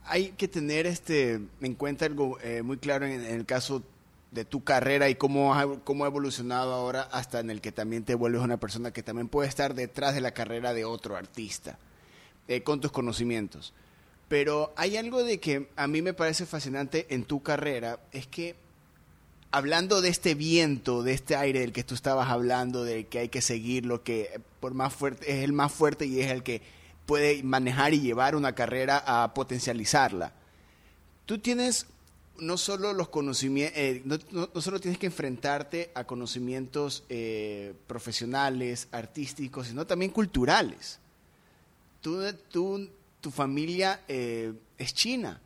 hay 0.06 0.30
que 0.30 0.48
tener 0.48 0.86
este, 0.86 1.40
en 1.60 1.74
cuenta 1.74 2.06
algo 2.06 2.38
eh, 2.40 2.62
muy 2.62 2.78
claro 2.78 3.06
en, 3.06 3.24
el 3.24 3.46
caso 3.46 3.82
de 4.30 4.44
tu 4.44 4.64
carrera 4.64 5.08
y 5.08 5.14
cómo 5.14 5.54
ha, 5.54 5.80
cómo 5.80 6.04
ha 6.04 6.08
evolucionado 6.08 6.72
ahora 6.74 7.02
hasta 7.12 7.40
en 7.40 7.50
el 7.50 7.60
que 7.60 7.72
también 7.72 8.04
te 8.04 8.14
vuelves 8.14 8.42
una 8.42 8.56
persona 8.56 8.92
que 8.92 9.02
también 9.02 9.28
puede 9.28 9.48
estar 9.48 9.74
detrás 9.74 10.14
de 10.14 10.20
la 10.20 10.32
carrera 10.32 10.74
de 10.74 10.84
otro 10.84 11.16
artista, 11.16 11.78
con 12.64 12.80
tus 12.80 12.90
conocimientos. 12.90 13.72
Pero 14.28 14.72
hay 14.76 14.96
algo 14.96 15.22
de 15.22 15.38
que 15.38 15.68
a 15.76 15.86
mí 15.86 16.02
me 16.02 16.14
parece 16.14 16.46
fascinante 16.46 17.06
en 17.10 17.24
tu 17.24 17.42
carrera, 17.42 18.00
es 18.12 18.26
que 18.26 18.56
hablando 19.54 20.00
de 20.00 20.08
este 20.08 20.34
viento, 20.34 21.04
de 21.04 21.12
este 21.12 21.36
aire 21.36 21.60
del 21.60 21.72
que 21.72 21.84
tú 21.84 21.94
estabas 21.94 22.28
hablando, 22.28 22.82
de 22.82 23.06
que 23.06 23.20
hay 23.20 23.28
que 23.28 23.40
seguir 23.40 23.86
lo 23.86 24.02
que 24.02 24.40
por 24.58 24.74
más 24.74 24.92
fuerte 24.92 25.30
es 25.30 25.44
el 25.44 25.52
más 25.52 25.70
fuerte 25.70 26.06
y 26.06 26.20
es 26.20 26.32
el 26.32 26.42
que 26.42 26.60
puede 27.06 27.42
manejar 27.42 27.94
y 27.94 28.00
llevar 28.00 28.36
una 28.36 28.54
carrera 28.54 29.02
a 29.06 29.34
potencializarla. 29.34 30.32
Tú 31.26 31.38
tienes 31.38 31.86
no 32.38 32.56
solo 32.56 32.92
los 32.92 33.08
conocimientos, 33.08 33.78
eh, 33.78 34.02
no, 34.04 34.60
solo 34.60 34.80
tienes 34.80 34.98
que 34.98 35.06
enfrentarte 35.06 35.90
a 35.94 36.04
conocimientos 36.04 37.04
eh, 37.08 37.74
profesionales, 37.86 38.88
artísticos, 38.90 39.68
sino 39.68 39.86
también 39.86 40.10
culturales. 40.10 40.98
Tú, 42.00 42.20
tu 43.20 43.30
familia 43.30 44.02
eh, 44.08 44.52
es 44.76 44.92
china, 44.92 45.40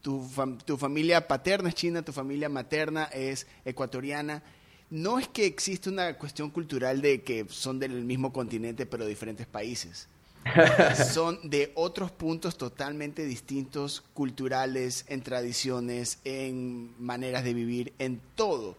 tu, 0.00 0.26
tu, 0.64 0.76
familia 0.76 1.26
paterna 1.26 1.68
es 1.68 1.74
china, 1.74 2.02
tu 2.02 2.12
familia 2.12 2.48
materna 2.48 3.04
es 3.04 3.46
ecuatoriana. 3.64 4.42
No 4.90 5.18
es 5.18 5.28
que 5.28 5.44
existe 5.44 5.90
una 5.90 6.16
cuestión 6.16 6.50
cultural 6.50 7.02
de 7.02 7.22
que 7.22 7.44
son 7.50 7.78
del 7.78 8.04
mismo 8.04 8.32
continente 8.32 8.86
pero 8.86 9.04
de 9.04 9.10
diferentes 9.10 9.46
países. 9.46 10.08
son 11.12 11.38
de 11.48 11.72
otros 11.74 12.10
puntos 12.10 12.56
totalmente 12.56 13.24
distintos, 13.24 14.02
culturales, 14.14 15.04
en 15.08 15.22
tradiciones, 15.22 16.18
en 16.24 16.94
maneras 16.98 17.44
de 17.44 17.54
vivir, 17.54 17.92
en 17.98 18.20
todo. 18.34 18.76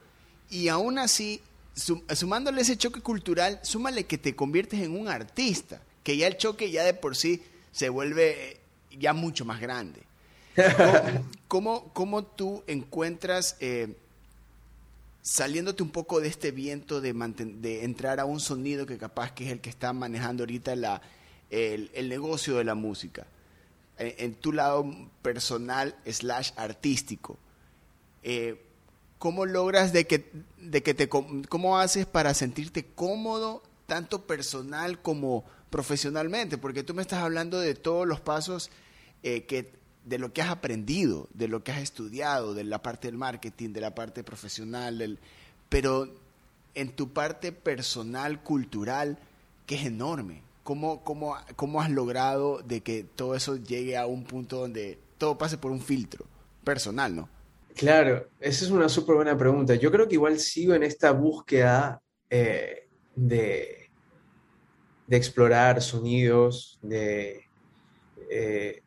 Y 0.50 0.68
aún 0.68 0.98
así, 0.98 1.42
sumándole 1.74 2.62
ese 2.62 2.78
choque 2.78 3.02
cultural, 3.02 3.60
súmale 3.62 4.06
que 4.06 4.18
te 4.18 4.36
conviertes 4.36 4.82
en 4.82 4.98
un 4.98 5.08
artista, 5.08 5.82
que 6.04 6.18
ya 6.18 6.28
el 6.28 6.38
choque 6.38 6.72
ya 6.72 6.84
de 6.84 6.94
por 6.94 7.16
sí 7.16 7.44
se 7.72 7.90
vuelve 7.90 8.60
ya 8.98 9.14
mucho 9.14 9.46
más 9.46 9.62
grande. 9.62 10.02
¿Cómo, 11.48 11.94
cómo, 11.94 12.24
tú 12.24 12.64
encuentras, 12.68 13.56
eh, 13.60 13.96
saliéndote 15.22 15.84
un 15.84 15.90
poco 15.90 16.20
de 16.20 16.28
este 16.28 16.52
viento 16.52 17.00
de, 17.02 17.14
de, 17.14 17.84
entrar 17.86 18.20
a 18.20 18.26
un 18.26 18.40
sonido 18.40 18.86
que 18.86 18.98
capaz 18.98 19.32
que 19.32 19.46
es 19.46 19.52
el 19.52 19.62
que 19.62 19.70
está 19.70 19.94
manejando 19.94 20.44
ahorita 20.44 20.76
la, 20.76 21.02
el, 21.50 22.10
negocio 22.10 22.58
de 22.58 22.64
la 22.64 22.76
música, 22.76 23.28
en, 23.98 24.36
tu 24.36 24.54
lado 24.54 24.86
personal 25.22 25.96
slash 26.06 26.52
artístico? 26.56 27.38
Eh, 28.24 28.66
¿Cómo 29.18 29.46
logras 29.46 29.92
de 29.92 30.08
que, 30.08 30.32
de 30.58 30.82
que 30.82 30.94
te, 30.94 31.10
cómo 31.10 31.78
haces 31.78 32.06
para 32.06 32.34
sentirte 32.34 32.86
cómodo, 32.86 33.62
tanto 33.86 34.26
personal 34.26 35.02
como 35.02 35.44
profesionalmente, 35.70 36.58
porque 36.58 36.84
tú 36.84 36.94
me 36.94 37.02
estás 37.02 37.22
hablando 37.22 37.60
de 37.60 37.76
todos 37.76 38.08
los 38.08 38.22
pasos 38.22 38.70
eh, 39.24 39.44
que 39.44 39.72
de 40.06 40.18
lo 40.18 40.34
que 40.34 40.42
has 40.42 40.50
aprendido, 40.50 41.28
de 41.34 41.48
lo 41.48 41.64
que 41.64 41.72
has 41.72 41.82
estudiado, 41.82 42.54
de 42.54 42.64
la 42.64 42.82
parte 42.82 43.08
del 43.08 43.18
marketing, 43.18 43.74
de 43.74 43.82
la 43.82 43.94
parte 43.94 44.24
profesional, 44.24 45.20
pero 45.68 46.10
en 46.74 46.92
tu 46.96 47.10
parte 47.10 47.52
personal, 47.52 48.42
cultural, 48.42 49.20
que 49.66 49.76
es 49.76 49.86
enorme. 49.86 50.42
¿Cómo, 50.70 51.04
cómo, 51.04 51.36
¿Cómo 51.56 51.82
has 51.82 51.90
logrado 51.90 52.62
de 52.62 52.82
que 52.82 53.04
todo 53.04 53.34
eso 53.34 53.56
llegue 53.56 53.98
a 53.98 54.06
un 54.06 54.24
punto 54.24 54.58
donde 54.58 55.00
todo 55.18 55.36
pase 55.36 55.58
por 55.58 55.72
un 55.72 55.82
filtro 55.82 56.28
personal, 56.64 57.16
no? 57.16 57.28
Claro, 57.74 58.30
esa 58.40 58.66
es 58.66 58.70
una 58.70 58.88
súper 58.88 59.16
buena 59.16 59.36
pregunta. 59.36 59.74
Yo 59.74 59.92
creo 59.92 60.08
que 60.08 60.14
igual 60.14 60.38
sigo 60.38 60.76
en 60.76 60.84
esta 60.84 61.10
búsqueda 61.10 62.04
eh, 62.30 62.88
de, 63.16 63.90
de 65.08 65.18
explorar 65.18 65.82
sonidos, 65.82 66.78
de, 66.84 67.46
eh, 68.30 68.84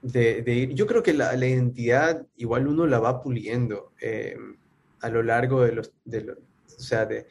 de, 0.00 0.70
Yo 0.76 0.86
creo 0.86 1.02
que 1.02 1.12
la, 1.12 1.34
identidad 1.34 2.24
igual 2.36 2.68
uno 2.68 2.86
la 2.86 3.00
va 3.00 3.20
puliendo 3.20 3.94
eh, 4.00 4.36
a 5.00 5.08
lo 5.08 5.24
largo 5.24 5.62
de 5.62 5.72
los... 5.72 5.92
De 6.04 6.20
o 6.30 6.80
sea, 6.80 7.04
de, 7.04 7.26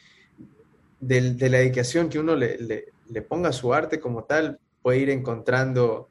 de, 0.99 1.49
la 1.49 1.59
dedicación 1.59 2.09
que 2.09 2.19
uno 2.19 2.35
le, 2.35 2.91
ponga 3.21 3.49
a 3.49 3.53
su 3.53 3.73
arte 3.73 3.99
como 3.99 4.23
tal, 4.23 4.59
puede 4.81 4.99
ir 4.99 5.09
encontrando 5.09 6.09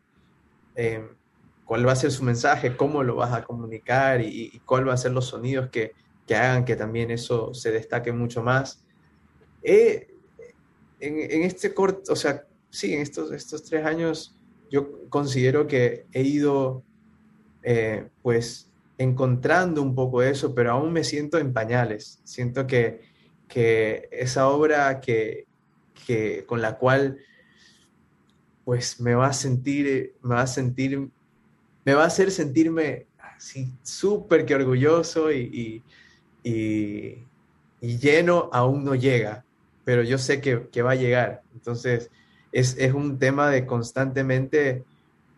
eh, 0.74 1.08
cuál 1.64 1.86
va 1.86 1.92
a 1.92 1.96
ser 1.96 2.10
su 2.10 2.24
mensaje, 2.24 2.76
cómo 2.76 3.02
lo 3.02 3.16
vas 3.16 3.32
a 3.32 3.44
comunicar 3.44 4.20
y, 4.20 4.50
y 4.52 4.58
cuál 4.60 4.88
va 4.88 4.94
a 4.94 4.96
ser 4.98 5.12
los 5.12 5.26
sonidos 5.26 5.70
que, 5.70 5.92
que, 6.26 6.34
hagan 6.34 6.64
que 6.64 6.76
también 6.76 7.10
eso 7.10 7.54
se 7.54 7.70
destaque 7.70 8.12
mucho 8.12 8.42
más. 8.42 8.84
He, 9.62 10.08
en, 11.00 11.42
este 11.42 11.74
corto, 11.74 12.12
o 12.12 12.16
sea, 12.16 12.46
sí, 12.70 12.94
en 12.94 13.00
estos, 13.00 13.32
estos 13.32 13.64
tres 13.64 13.84
años 13.84 14.36
yo 14.70 15.08
considero 15.08 15.66
que 15.66 16.06
he 16.12 16.22
ido, 16.22 16.84
eh, 17.62 18.08
pues, 18.22 18.70
encontrando 18.98 19.82
un 19.82 19.94
poco 19.94 20.22
eso, 20.22 20.54
pero 20.54 20.72
aún 20.72 20.92
me 20.92 21.04
siento 21.04 21.38
en 21.38 21.52
pañales. 21.52 22.20
Siento 22.24 22.66
que, 22.66 23.00
que 23.48 24.08
esa 24.12 24.48
obra 24.48 25.00
que, 25.00 25.46
que, 26.06 26.44
con 26.46 26.60
la 26.60 26.78
cual, 26.78 27.18
pues, 28.64 29.00
me 29.00 29.14
va 29.14 29.28
a 29.28 29.32
sentir, 29.32 30.14
me 30.22 30.34
va 30.34 30.42
a 30.42 30.46
sentir, 30.46 31.08
me 31.84 31.94
va 31.94 32.04
a 32.04 32.06
hacer 32.06 32.30
sentirme 32.30 33.06
así 33.18 33.72
súper 33.82 34.44
que 34.44 34.54
orgulloso 34.54 35.32
y, 35.32 35.82
y, 36.42 37.26
lleno, 37.80 38.50
aún 38.52 38.84
no 38.84 38.94
llega 38.94 39.44
pero 39.82 40.02
yo 40.04 40.18
sé 40.18 40.40
que, 40.40 40.68
que 40.68 40.82
va 40.82 40.92
a 40.92 40.94
llegar. 40.94 41.42
Entonces, 41.52 42.10
es, 42.52 42.76
es, 42.78 42.92
un 42.94 43.18
tema 43.18 43.50
de 43.50 43.66
constantemente 43.66 44.84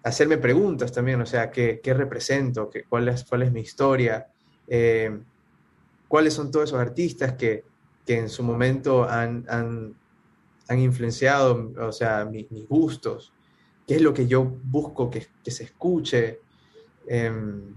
hacerme 0.03 0.37
preguntas 0.37 0.93
también, 0.93 1.23
o 1.23 1.27
sea, 1.27 1.51
¿qué, 1.51 1.81
qué 1.83 1.95
represento? 1.95 2.69
¿Qué, 2.69 2.85
cuál, 2.85 3.09
es, 3.09 3.25
¿Cuál 3.25 3.43
es 3.45 3.53
mi 3.53 3.61
historia? 3.61 4.27
eh, 4.69 5.21
cuáles 6.09 6.35
son 6.35 6.51
todos 6.51 6.71
esos 6.71 6.81
artistas 6.81 7.35
que, 7.35 7.65
que 8.07 8.19
en 8.19 8.29
su 8.29 8.43
momento 8.43 9.05
han, 9.09 9.95
han 10.73 10.81
influenciado, 10.81 11.73
o 11.79 11.93
sea, 11.93 12.25
mis 12.25 12.69
gustos, 12.69 13.33
qué 13.87 13.97
es 13.97 14.03
lo 14.03 14.13
que 14.13 14.27
yo 14.27 14.45
busco 14.45 15.11
que, 15.11 15.27
se 15.51 15.65
escuche, 15.65 16.41
em, 17.07 17.75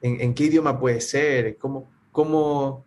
en, 0.00 0.20
en, 0.20 0.34
qué 0.34 0.44
idioma 0.44 0.78
puede 0.78 1.00
ser, 1.00 1.56
cómo, 1.58 1.90
cómo, 2.12 2.84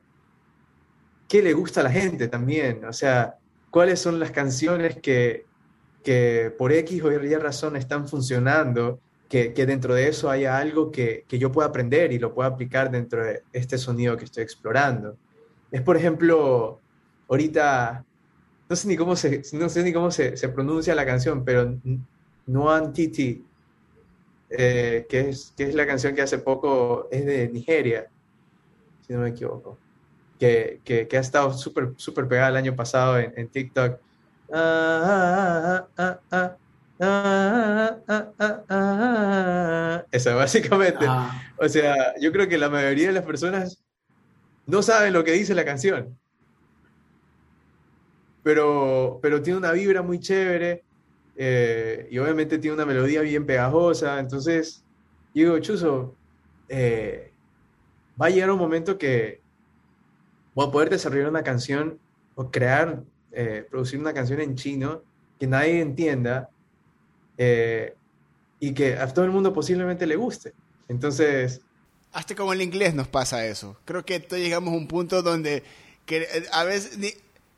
qué 1.27 1.41
le 1.41 1.53
gusta 1.53 1.81
a 1.81 1.83
la 1.83 1.91
gente 1.91 2.27
también, 2.27 2.85
o 2.85 2.93
sea, 2.93 3.37
cuáles 3.69 3.99
son 3.99 4.19
las 4.19 4.31
canciones 4.31 4.97
que, 5.01 5.45
que 6.03 6.53
por 6.57 6.71
X 6.71 7.03
o 7.03 7.11
Y 7.11 7.35
razón 7.35 7.75
están 7.75 8.07
funcionando, 8.07 8.99
que, 9.27 9.53
que 9.53 9.65
dentro 9.65 9.93
de 9.93 10.07
eso 10.07 10.29
haya 10.29 10.57
algo 10.57 10.91
que, 10.91 11.25
que, 11.27 11.37
yo 11.37 11.51
pueda 11.51 11.67
aprender 11.67 12.11
y 12.11 12.17
lo 12.17 12.33
pueda 12.33 12.49
aplicar 12.49 12.89
dentro 12.89 13.23
de 13.23 13.43
este 13.53 13.77
sonido 13.77 14.17
que 14.17 14.25
estoy 14.25 14.43
explorando. 14.43 15.17
Es, 15.71 15.83
por 15.83 15.95
ejemplo, 15.95 16.79
ahorita, 17.27 18.03
no 18.69 18.75
sé 18.75 18.87
ni 18.87 18.95
cómo 18.95 19.15
se, 19.15 19.41
no 19.53 19.67
sé 19.67 19.83
ni 19.83 19.91
cómo 19.91 20.11
se, 20.11 20.37
se 20.37 20.49
pronuncia 20.49 20.95
la 20.95 21.05
canción, 21.05 21.43
pero 21.43 21.75
Nuan 22.45 22.93
Titi, 22.93 23.43
eh, 24.51 25.05
que, 25.09 25.29
es, 25.29 25.53
que 25.57 25.63
es 25.63 25.75
la 25.75 25.87
canción 25.87 26.15
que 26.15 26.21
hace 26.21 26.37
poco 26.37 27.07
es 27.11 27.25
de 27.25 27.49
Nigeria, 27.49 28.07
si 29.05 29.13
no 29.13 29.19
me 29.19 29.29
equivoco 29.29 29.77
que, 30.39 30.79
que, 30.83 31.07
que 31.07 31.17
ha 31.17 31.19
estado 31.19 31.53
súper 31.53 31.93
super 31.97 32.27
pegada 32.27 32.49
el 32.49 32.55
año 32.55 32.75
pasado 32.75 33.19
en, 33.19 33.33
en 33.35 33.49
TikTok. 33.49 33.99
Esa, 40.11 40.35
básicamente. 40.35 41.05
O 41.57 41.67
sea, 41.67 42.15
yo 42.19 42.31
creo 42.31 42.47
que 42.47 42.57
la 42.57 42.69
mayoría 42.69 43.07
de 43.07 43.13
las 43.13 43.25
personas 43.25 43.83
no 44.65 44.81
saben 44.81 45.13
lo 45.13 45.23
que 45.23 45.33
dice 45.33 45.53
la 45.53 45.65
canción. 45.65 46.17
Pero, 48.49 49.19
pero 49.21 49.43
tiene 49.43 49.59
una 49.59 49.71
vibra 49.73 50.01
muy 50.01 50.19
chévere 50.19 50.83
eh, 51.35 52.07
y 52.09 52.17
obviamente 52.17 52.57
tiene 52.57 52.73
una 52.73 52.85
melodía 52.87 53.21
bien 53.21 53.45
pegajosa. 53.45 54.19
Entonces, 54.19 54.83
digo, 55.35 55.59
Chuzo, 55.59 56.15
eh, 56.67 57.31
va 58.19 58.25
a 58.25 58.29
llegar 58.31 58.49
un 58.49 58.57
momento 58.57 58.97
que, 58.97 59.39
o 60.55 60.71
poder 60.71 60.89
desarrollar 60.89 61.29
una 61.29 61.43
canción 61.43 61.99
o 62.33 62.49
crear, 62.49 63.03
eh, 63.33 63.67
producir 63.69 63.99
una 63.99 64.15
canción 64.15 64.41
en 64.41 64.55
chino 64.55 65.03
que 65.39 65.45
nadie 65.45 65.79
entienda 65.79 66.49
eh, 67.37 67.93
y 68.59 68.73
que 68.73 68.95
a 68.95 69.13
todo 69.13 69.25
el 69.25 69.31
mundo 69.31 69.53
posiblemente 69.53 70.07
le 70.07 70.15
guste. 70.15 70.53
Entonces... 70.87 71.61
Hasta 72.13 72.33
como 72.33 72.51
el 72.53 72.63
inglés 72.63 72.95
nos 72.95 73.07
pasa 73.07 73.45
eso. 73.45 73.77
Creo 73.85 74.03
que 74.03 74.17
llegamos 74.31 74.73
a 74.73 74.77
un 74.77 74.87
punto 74.87 75.21
donde 75.21 75.61
que 76.09 76.23
eh, 76.23 76.45
a 76.51 76.63
veces 76.63 76.97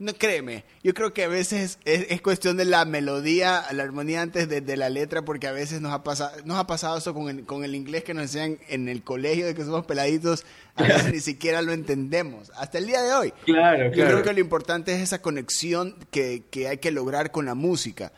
no 0.01 0.15
créeme, 0.15 0.63
yo 0.84 0.96
creo 0.96 1.13
que 1.13 1.25
a 1.25 1.27
veces 1.27 1.77
es, 1.86 2.22
cuestión 2.22 2.58
de 2.58 2.65
la 2.65 2.86
melodía, 2.86 3.63
la 3.72 3.84
armonía 3.84 4.24
antes 4.24 4.50
de, 4.50 4.75
la 4.75 4.89
letra, 4.89 5.22
porque 5.22 5.46
a 5.46 5.51
veces 5.51 5.79
nos 5.79 5.93
ha 5.93 6.03
pasado, 6.03 6.36
nos 6.43 6.58
ha 6.58 6.65
pasado 6.65 6.98
eso 6.98 7.13
con 7.13 7.29
el, 7.29 7.46
con 7.46 7.63
el 7.63 7.75
inglés 7.75 8.03
que 8.03 8.15
nos 8.15 8.24
enseñan 8.24 8.58
en 8.67 8.89
el 8.89 9.03
colegio 9.03 9.46
de 9.46 9.53
que 9.53 9.63
somos 9.63 9.86
peladitos, 9.86 10.43
a 10.74 10.84
veces 10.84 11.13
ni 11.13 11.20
siquiera 11.22 11.62
lo 11.62 11.72
entendemos, 11.72 12.51
hasta 12.55 12.79
el 12.79 12.88
día 12.88 13.03
de 13.03 13.13
hoy. 13.13 13.34
Claro, 13.46 13.93
Yo 13.93 14.05
creo 14.08 14.24
que 14.24 14.34
lo 14.34 14.39
importante 14.39 14.91
es 14.91 15.01
esa 15.01 15.22
conexión 15.22 15.96
que, 16.10 16.46
que 16.50 16.67
hay 16.67 16.79
que 16.79 16.89
lograr 16.89 17.29
con 17.29 17.46
la 17.46 17.53
música. 17.53 18.12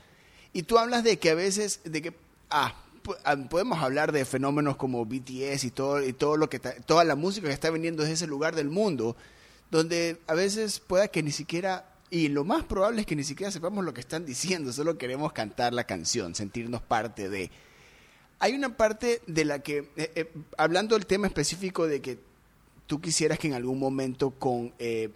Y 0.53 0.63
tú 0.63 0.77
hablas 0.77 1.03
de 1.03 1.19
que 1.19 1.31
a 1.31 1.35
veces, 1.35 1.81
de 1.83 2.01
que, 2.01 2.13
ah, 2.49 2.75
ah 3.25 3.35
podemos 3.49 3.83
hablar 3.83 4.13
de 4.13 4.23
fenómenos 4.23 4.77
como 4.77 5.03
BTS 5.03 5.65
y 5.65 5.71
todo, 5.71 6.01
y 6.01 6.13
todo 6.13 6.37
lo 6.37 6.49
que 6.49 6.59
toda 6.59 7.03
la 7.03 7.17
música 7.17 7.47
que 7.47 7.53
está 7.53 7.69
viniendo 7.71 8.03
desde 8.03 8.13
ese 8.13 8.27
lugar 8.27 8.55
del 8.55 8.69
mundo, 8.69 9.17
donde 9.73 10.19
a 10.27 10.35
veces 10.35 10.79
pueda 10.79 11.07
que 11.07 11.23
ni 11.23 11.31
siquiera, 11.31 11.89
y 12.11 12.27
lo 12.27 12.43
más 12.43 12.63
probable 12.63 13.01
es 13.01 13.07
que 13.07 13.15
ni 13.15 13.23
siquiera 13.23 13.51
sepamos 13.51 13.83
lo 13.83 13.91
que 13.91 14.01
están 14.01 14.23
diciendo, 14.23 14.71
solo 14.71 14.99
queremos 14.99 15.33
cantar 15.33 15.73
la 15.73 15.83
canción, 15.83 16.35
sentirnos 16.35 16.83
parte 16.83 17.27
de... 17.27 17.49
Hay 18.37 18.53
una 18.53 18.77
parte 18.77 19.23
de 19.25 19.45
la 19.45 19.63
que, 19.63 19.89
eh, 19.95 20.11
eh, 20.13 20.31
hablando 20.59 20.95
del 20.95 21.07
tema 21.07 21.25
específico 21.25 21.87
de 21.87 22.01
que 22.01 22.19
tú 22.85 23.01
quisieras 23.01 23.39
que 23.39 23.47
en 23.47 23.55
algún 23.55 23.79
momento 23.79 24.29
con... 24.29 24.73
Eh, 24.77 25.09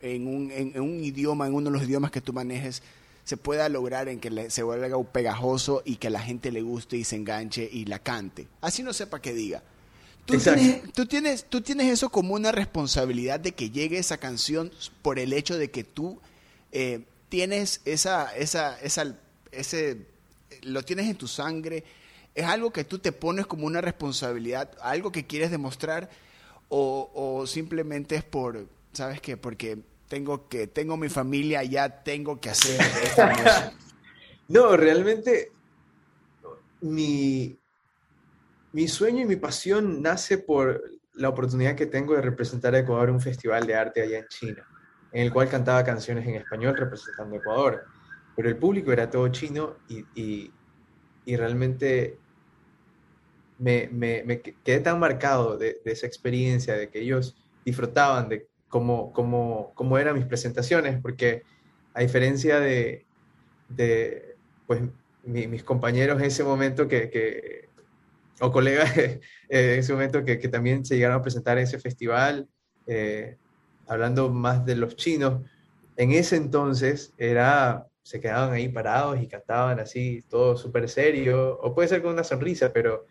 en, 0.00 0.28
un, 0.28 0.52
en, 0.52 0.80
un 0.80 1.02
idioma, 1.02 1.48
en 1.48 1.54
uno 1.54 1.70
de 1.70 1.76
los 1.78 1.88
idiomas 1.88 2.12
que 2.12 2.20
tú 2.20 2.32
manejes, 2.32 2.82
se 3.24 3.36
pueda 3.36 3.68
lograr 3.68 4.08
en 4.08 4.20
que 4.20 4.48
se 4.48 4.62
vuelva 4.62 5.02
pegajoso 5.10 5.82
y 5.84 5.96
que 5.96 6.08
la 6.08 6.20
gente 6.20 6.52
le 6.52 6.62
guste 6.62 6.98
y 6.98 7.02
se 7.02 7.16
enganche 7.16 7.68
y 7.72 7.86
la 7.86 7.98
cante. 7.98 8.46
Así 8.60 8.84
no 8.84 8.92
sepa 8.92 9.20
qué 9.20 9.34
diga. 9.34 9.64
Tú 10.26 10.38
tienes, 10.38 10.92
tú, 10.92 11.06
tienes, 11.06 11.44
tú 11.44 11.60
tienes 11.60 11.92
eso 11.92 12.08
como 12.08 12.34
una 12.34 12.50
responsabilidad 12.50 13.40
de 13.40 13.52
que 13.52 13.70
llegue 13.70 13.98
esa 13.98 14.16
canción 14.16 14.72
por 15.02 15.18
el 15.18 15.32
hecho 15.34 15.58
de 15.58 15.70
que 15.70 15.84
tú 15.84 16.18
eh, 16.72 17.04
tienes 17.28 17.82
esa, 17.84 18.34
esa, 18.34 18.80
esa, 18.80 19.18
ese, 19.52 20.06
lo 20.62 20.82
tienes 20.82 21.08
en 21.08 21.16
tu 21.16 21.28
sangre. 21.28 21.84
Es 22.34 22.46
algo 22.46 22.72
que 22.72 22.84
tú 22.84 22.98
te 22.98 23.12
pones 23.12 23.46
como 23.46 23.66
una 23.66 23.80
responsabilidad, 23.80 24.70
algo 24.80 25.12
que 25.12 25.26
quieres 25.26 25.50
demostrar 25.50 26.08
o, 26.68 27.10
o 27.14 27.46
simplemente 27.46 28.16
es 28.16 28.24
por, 28.24 28.66
¿sabes 28.92 29.20
qué? 29.20 29.36
Porque 29.36 29.78
tengo 30.08 30.48
que, 30.48 30.66
tengo 30.66 30.96
mi 30.96 31.08
familia, 31.08 31.62
ya 31.64 32.02
tengo 32.02 32.40
que 32.40 32.50
hacer 32.50 32.80
esta 33.02 33.72
No, 34.48 34.76
realmente 34.76 35.52
mi, 36.80 37.56
mi 38.74 38.88
sueño 38.88 39.22
y 39.22 39.24
mi 39.24 39.36
pasión 39.36 40.02
nace 40.02 40.36
por 40.36 40.82
la 41.12 41.28
oportunidad 41.28 41.76
que 41.76 41.86
tengo 41.86 42.16
de 42.16 42.22
representar 42.22 42.74
a 42.74 42.80
Ecuador 42.80 43.08
en 43.08 43.14
un 43.14 43.20
festival 43.20 43.68
de 43.68 43.76
arte 43.76 44.02
allá 44.02 44.18
en 44.18 44.26
China, 44.26 44.66
en 45.12 45.22
el 45.22 45.32
cual 45.32 45.48
cantaba 45.48 45.84
canciones 45.84 46.26
en 46.26 46.34
español 46.34 46.76
representando 46.76 47.36
a 47.36 47.38
Ecuador. 47.38 47.84
Pero 48.34 48.48
el 48.48 48.56
público 48.56 48.90
era 48.90 49.08
todo 49.08 49.28
chino 49.28 49.76
y, 49.88 50.50
y, 51.24 51.36
realmente 51.36 52.18
me, 53.60 53.88
me, 53.92 54.40
quedé 54.40 54.80
tan 54.80 54.98
marcado 54.98 55.56
de, 55.56 55.80
de, 55.84 55.92
esa 55.92 56.08
experiencia, 56.08 56.74
de 56.74 56.88
que 56.88 56.98
ellos 56.98 57.36
disfrutaban 57.64 58.28
de 58.28 58.48
cómo, 58.68 59.12
cómo, 59.12 59.70
cómo 59.76 59.98
eran 59.98 60.16
mis 60.16 60.26
presentaciones, 60.26 61.00
porque 61.00 61.44
a 61.94 62.00
diferencia 62.00 62.58
de, 62.58 63.06
de 63.68 64.34
pues, 64.66 64.82
mis 65.22 65.62
compañeros 65.62 66.18
en 66.18 66.24
ese 66.24 66.42
momento 66.42 66.88
que 66.88 67.64
o 68.40 68.50
colegas 68.50 68.96
eh, 68.96 69.20
en 69.48 69.78
ese 69.78 69.92
momento 69.92 70.24
que, 70.24 70.38
que, 70.38 70.48
también 70.48 70.84
se 70.84 70.96
llegaron 70.96 71.18
a 71.18 71.22
presentar 71.22 71.58
en 71.58 71.64
ese 71.64 71.78
festival, 71.78 72.48
eh, 72.86 73.36
hablando 73.86 74.30
más 74.30 74.64
de 74.64 74.76
los 74.76 74.96
chinos, 74.96 75.42
en 75.96 76.12
ese 76.12 76.36
entonces 76.36 77.12
era, 77.18 77.86
se 78.02 78.20
quedaban 78.20 78.52
ahí 78.52 78.68
parados 78.68 79.20
y 79.20 79.28
cantaban 79.28 79.78
así, 79.78 80.24
todo 80.28 80.56
súper 80.56 80.88
serio, 80.88 81.58
o 81.60 81.74
puede 81.74 81.88
ser 81.88 82.02
con 82.02 82.12
una 82.12 82.24
sonrisa, 82.24 82.72
pero 82.72 83.06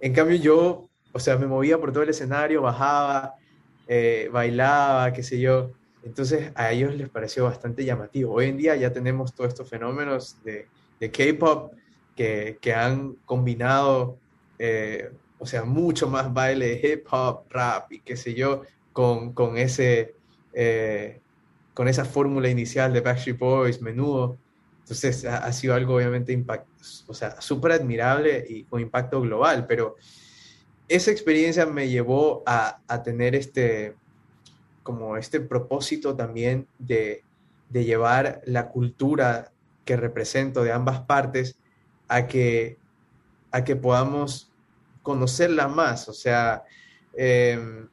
en 0.00 0.12
cambio 0.12 0.36
yo, 0.36 0.88
o 1.12 1.20
sea, 1.20 1.36
me 1.36 1.46
movía 1.46 1.78
por 1.78 1.92
todo 1.92 2.02
el 2.02 2.08
escenario, 2.08 2.62
bajaba, 2.62 3.34
eh, 3.86 4.28
bailaba, 4.32 5.12
qué 5.12 5.22
sé 5.22 5.38
yo. 5.38 5.72
Entonces 6.02 6.50
a 6.54 6.72
ellos 6.72 6.94
les 6.94 7.08
pareció 7.08 7.44
bastante 7.44 7.84
llamativo. 7.84 8.34
Hoy 8.34 8.46
en 8.46 8.56
día 8.56 8.74
ya 8.74 8.92
tenemos 8.92 9.34
todos 9.34 9.48
estos 9.48 9.68
fenómenos 9.68 10.42
de, 10.42 10.66
de 10.98 11.10
K-pop 11.10 11.72
que, 12.16 12.58
que, 12.60 12.74
han 12.74 13.14
combinado 13.24 14.18
eh, 14.64 15.10
o 15.40 15.44
sea, 15.44 15.64
mucho 15.64 16.08
más 16.08 16.32
baile 16.32 16.80
hip 16.80 17.04
hop, 17.10 17.46
rap 17.50 17.90
y 17.90 17.98
qué 17.98 18.16
sé 18.16 18.32
yo, 18.32 18.62
con, 18.92 19.32
con 19.32 19.58
ese, 19.58 20.14
eh, 20.52 21.20
con 21.74 21.88
esa 21.88 22.04
fórmula 22.04 22.48
inicial 22.48 22.92
de 22.92 23.00
Backstreet 23.00 23.40
Boys, 23.40 23.82
menudo. 23.82 24.38
Entonces 24.82 25.24
ha, 25.24 25.52
sido 25.52 25.74
algo 25.74 25.96
obviamente 25.96 26.44
o 27.08 27.12
sea, 27.12 27.40
súper 27.40 27.72
admirable 27.72 28.44
y 28.48 28.62
con 28.62 28.80
impacto 28.80 29.20
global, 29.20 29.66
pero 29.66 29.96
esa 30.86 31.10
experiencia 31.10 31.66
me 31.66 31.88
llevó 31.88 32.44
a, 32.46 32.78
a, 32.86 33.02
tener 33.02 33.34
este, 33.34 33.96
como 34.84 35.16
este 35.16 35.40
propósito 35.40 36.14
también 36.14 36.68
de, 36.78 37.24
de 37.68 37.84
llevar 37.84 38.42
la 38.44 38.68
cultura 38.68 39.50
que 39.84 39.96
represento 39.96 40.62
de 40.62 40.70
ambas 40.70 41.00
partes 41.00 41.56
a 42.06 42.28
que, 42.28 42.78
a 43.50 43.64
que 43.64 43.74
podamos 43.74 44.51
conocerla 45.02 45.68
más. 45.68 46.08
O 46.08 46.12
sea, 46.12 46.64
em, 47.14 47.88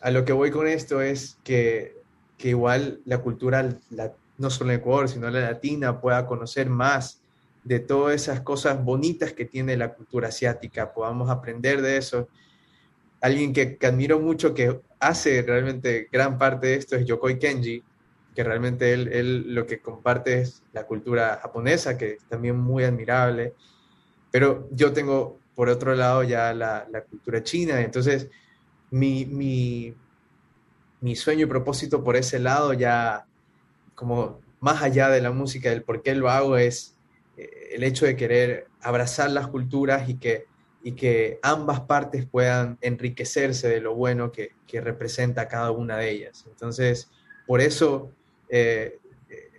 a 0.00 0.10
lo 0.10 0.24
que 0.24 0.32
voy 0.32 0.50
con 0.50 0.66
esto 0.66 1.00
es 1.00 1.38
que, 1.44 1.96
que 2.38 2.50
igual 2.50 3.00
la 3.04 3.18
cultura, 3.18 3.68
no 4.38 4.50
solo 4.50 4.72
en 4.72 4.80
Ecuador, 4.80 5.08
sino 5.08 5.30
la 5.30 5.40
latina, 5.40 6.00
pueda 6.00 6.26
conocer 6.26 6.68
más 6.68 7.20
de 7.64 7.80
todas 7.80 8.14
esas 8.14 8.40
cosas 8.40 8.84
bonitas 8.84 9.32
que 9.32 9.46
tiene 9.46 9.76
la 9.76 9.94
cultura 9.94 10.28
asiática, 10.28 10.92
podamos 10.92 11.30
aprender 11.30 11.80
de 11.80 11.96
eso. 11.96 12.28
Alguien 13.20 13.54
que, 13.54 13.78
que 13.78 13.86
admiro 13.86 14.20
mucho, 14.20 14.52
que 14.52 14.80
hace 15.00 15.42
realmente 15.42 16.08
gran 16.12 16.36
parte 16.36 16.68
de 16.68 16.74
esto, 16.74 16.96
es 16.96 17.06
Yokoi 17.06 17.38
Kenji, 17.38 17.82
que 18.34 18.44
realmente 18.44 18.92
él, 18.92 19.08
él 19.12 19.54
lo 19.54 19.66
que 19.66 19.80
comparte 19.80 20.40
es 20.40 20.62
la 20.72 20.86
cultura 20.86 21.38
japonesa, 21.40 21.96
que 21.96 22.14
es 22.14 22.24
también 22.24 22.56
muy 22.56 22.84
admirable. 22.84 23.54
Pero 24.30 24.68
yo 24.72 24.92
tengo 24.92 25.38
por 25.54 25.68
otro 25.68 25.94
lado 25.94 26.22
ya 26.22 26.52
la, 26.52 26.86
cultura 27.08 27.42
china. 27.42 27.80
Entonces, 27.80 28.28
mi, 28.90 29.24
mi, 29.26 29.94
mi 31.00 31.16
sueño 31.16 31.42
y 31.42 31.48
propósito 31.48 32.02
por 32.02 32.16
ese 32.16 32.38
lado 32.38 32.72
ya 32.72 33.26
como 33.94 34.40
más 34.60 34.82
allá 34.82 35.10
de 35.10 35.20
la 35.20 35.30
música, 35.30 35.70
del 35.70 35.82
por 35.82 36.02
qué 36.02 36.14
lo 36.14 36.30
hago, 36.30 36.56
es 36.56 36.96
eh, 37.36 37.70
el 37.72 37.84
hecho 37.84 38.06
de 38.06 38.16
querer 38.16 38.66
abrazar 38.80 39.30
las 39.30 39.48
culturas 39.48 40.08
y 40.08 40.14
que, 40.14 40.46
y 40.82 40.92
que 40.92 41.38
ambas 41.42 41.80
partes 41.80 42.26
puedan 42.26 42.78
enriquecerse 42.80 43.68
de 43.68 43.80
lo 43.80 43.94
bueno 43.94 44.32
que, 44.32 44.52
que 44.66 44.80
representa 44.80 45.48
cada 45.48 45.70
una 45.70 45.98
de 45.98 46.10
ellas. 46.10 46.44
Entonces, 46.48 47.10
por 47.46 47.60
eso 47.60 48.10
eh, 48.48 48.98
eh, 49.28 49.50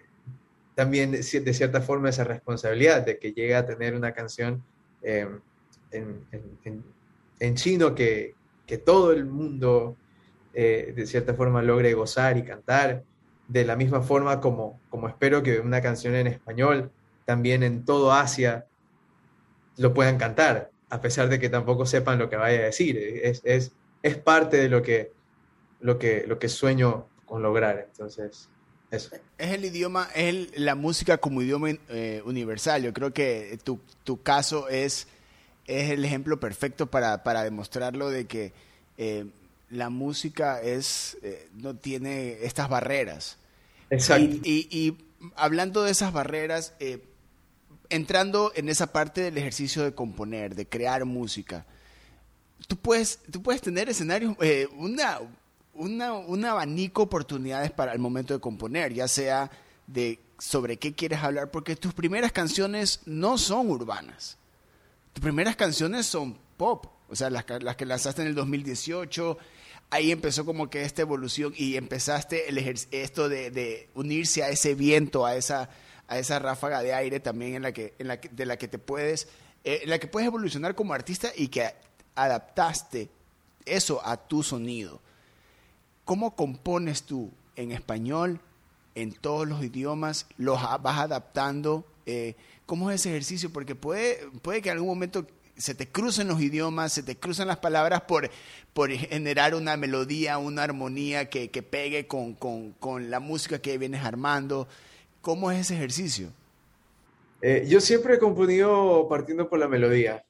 también 0.74 1.12
de, 1.12 1.24
cierta 1.24 1.82
forma 1.82 2.10
esa 2.10 2.24
responsabilidad 2.24 3.06
de 3.06 3.20
que 3.20 3.32
llegue 3.32 3.56
a 3.56 3.66
tener 3.66 3.96
una 3.96 4.14
canción 4.14 4.64
en, 5.96 7.56
chino 7.56 7.96
que, 7.96 8.36
que, 8.66 8.78
todo 8.78 9.12
el 9.12 9.26
mundo 9.26 9.96
de 10.54 11.04
cierta 11.06 11.34
forma 11.34 11.62
logre 11.62 11.94
gozar 11.94 12.38
y 12.38 12.44
cantar 12.44 13.04
de 13.48 13.66
la 13.66 13.76
misma 13.76 14.02
forma 14.02 14.40
como, 14.40 14.80
como 14.90 15.08
espero 15.08 15.44
que 15.44 15.60
una 15.60 15.82
canción 15.82 16.16
en 16.16 16.28
español 16.28 16.92
también 17.26 17.64
en 17.64 17.86
todo 17.86 18.14
Asia 18.14 18.66
lo 19.78 19.94
puedan 19.94 20.18
cantar, 20.18 20.72
a 20.90 21.02
pesar 21.02 21.28
de 21.28 21.40
que 21.40 21.50
tampoco 21.50 21.86
sepan 21.86 22.20
lo 22.20 22.30
que 22.30 22.38
vaya 22.38 22.60
a 22.60 22.64
decir. 22.64 22.98
Es, 22.98 23.42
es, 23.44 23.74
es 24.04 24.18
parte 24.18 24.58
de 24.58 24.70
lo 24.70 24.82
que, 24.82 25.12
lo, 25.82 26.00
que, 26.00 26.26
lo 26.28 26.40
que 26.40 26.48
sueño 26.48 27.08
con 27.26 27.42
lograr. 27.42 27.88
Entonces, 27.90 28.50
eso. 28.92 29.16
Es 29.38 29.52
el 29.52 29.66
idioma, 29.66 30.08
es 30.16 30.58
la 30.58 30.76
música 30.76 31.18
como 31.18 31.42
idioma 31.42 31.72
eh, 31.90 32.22
universal. 32.26 32.84
Yo 32.84 32.94
creo 32.94 33.12
que 33.12 33.60
tu, 33.64 33.80
tu 34.04 34.22
caso 34.22 34.70
es, 34.70 35.08
es 35.68 35.92
el 35.92 36.06
ejemplo 36.06 36.40
perfecto 36.40 36.88
para, 36.88 37.24
para 37.24 37.44
demostrarlo 37.44 38.10
de 38.10 38.26
que 38.26 38.54
eh, 38.98 39.26
la 39.70 39.90
música 39.90 40.62
es, 40.62 41.18
eh, 41.24 41.50
no 41.54 41.76
tiene 41.76 42.44
estas 42.44 42.70
barreras. 42.70 43.38
Exacto. 43.90 44.38
Y, 44.44 44.98
hablando 45.36 45.84
de 45.84 45.92
esas 45.92 46.14
barreras, 46.14 46.74
eh, 46.80 47.04
entrando 47.90 48.52
en 48.56 48.70
esa 48.70 48.92
parte 48.92 49.22
del 49.22 49.38
ejercicio 49.38 49.84
de 49.84 49.94
componer, 49.94 50.56
de 50.56 50.68
crear 50.68 51.04
música, 51.06 51.66
tú 52.68 52.78
puedes, 52.78 53.20
tú 53.32 53.42
puedes 53.42 53.62
tener 53.62 53.90
escenarios, 53.90 54.36
una, 54.78 55.20
una, 55.74 56.14
un 56.14 56.46
abanico 56.46 57.02
de 57.02 57.06
oportunidades 57.06 57.72
para 57.72 57.94
el 57.94 58.00
momento 58.00 58.34
de 58.34 58.40
componer, 58.40 58.94
ya 58.94 59.08
sea 59.08 59.50
de 59.88 60.20
sobre 60.38 60.78
qué 60.78 60.94
quieres 60.94 61.24
hablar, 61.24 61.50
porque 61.50 61.76
tus 61.76 61.94
primeras 61.94 62.32
canciones 62.32 63.02
no 63.06 63.38
son 63.38 63.70
urbanas. 63.70 64.38
Tus 65.16 65.22
primeras 65.22 65.56
canciones 65.56 66.06
son 66.06 66.38
pop, 66.58 66.88
o 67.08 67.16
sea, 67.16 67.30
las, 67.30 67.46
que 67.46 67.86
lanzaste 67.86 68.22
en 68.22 68.28
el 68.28 68.36
2018, 68.36 69.38
ahí 69.90 70.12
empezó 70.12 70.44
como 70.44 70.70
que 70.70 70.82
esta 70.82 71.04
evolución 71.04 71.54
y 71.56 71.78
empezaste 71.78 72.50
el 72.50 72.58
esto 72.58 73.30
de, 73.30 73.90
unirse 73.96 74.44
a 74.44 74.50
ese 74.50 74.76
viento, 74.76 75.26
a 75.26 75.38
esa, 75.38 75.70
a 76.10 76.20
esa 76.20 76.40
ráfaga 76.40 76.84
de 76.84 76.94
aire 76.94 77.22
también 77.22 77.56
en 77.56 77.62
la 77.62 77.72
que, 77.72 77.94
en 77.98 78.10
la 78.10 78.18
de 78.18 78.46
la 78.46 78.58
que 78.58 78.68
te 78.68 78.78
puedes, 78.78 79.30
eh, 79.64 79.84
la 79.86 80.00
que 80.00 80.08
puedes 80.08 80.28
evolucionar 80.28 80.76
como 80.76 80.94
artista 80.94 81.30
y 81.34 81.48
que 81.48 81.74
adaptaste 82.16 83.10
eso 83.64 84.06
a 84.06 84.18
tu 84.18 84.44
sonido. 84.44 85.00
¿Cómo 86.04 86.36
compones 86.36 87.04
tú 87.04 87.32
en 87.56 87.72
español, 87.72 88.42
en 88.96 89.14
todos 89.14 89.48
los 89.48 89.64
idiomas? 89.64 90.28
¿Los 90.36 90.62
vas 90.62 91.00
adaptando? 91.00 91.86
Eh, 92.06 92.36
¿Cómo 92.66 92.90
es 92.90 93.02
ese 93.02 93.10
ejercicio? 93.10 93.52
Porque 93.52 93.76
puede, 93.76 94.20
puede 94.42 94.62
que 94.62 94.70
en 94.70 94.74
algún 94.74 94.90
momento 94.90 95.28
se 95.58 95.76
te 95.76 95.88
crucen 95.88 96.28
los 96.28 96.42
idiomas, 96.42 96.94
se 96.94 97.04
te 97.04 97.16
cruzan 97.16 97.48
las 97.48 97.58
palabras 97.58 98.02
por, 98.02 98.30
por 98.74 98.92
generar 98.92 99.56
una 99.56 99.78
melodía, 99.78 100.38
una 100.38 100.64
armonía 100.64 101.30
que, 101.30 101.50
que 101.50 101.64
pegue 101.64 102.08
con, 102.08 102.34
con, 102.34 102.74
con, 102.74 103.10
la 103.10 103.20
música 103.20 103.60
que 103.60 103.78
vienes 103.78 104.04
armando. 104.04 104.68
¿Cómo 105.22 105.52
es 105.52 105.60
ese 105.60 105.76
ejercicio? 105.76 106.30
Eh, 107.42 107.66
yo 107.68 107.80
siempre 107.80 108.16
he 108.16 108.20
componido 108.20 109.08
partiendo 109.08 109.48
por 109.48 109.60
la 109.60 109.68
melodía. 109.68 110.26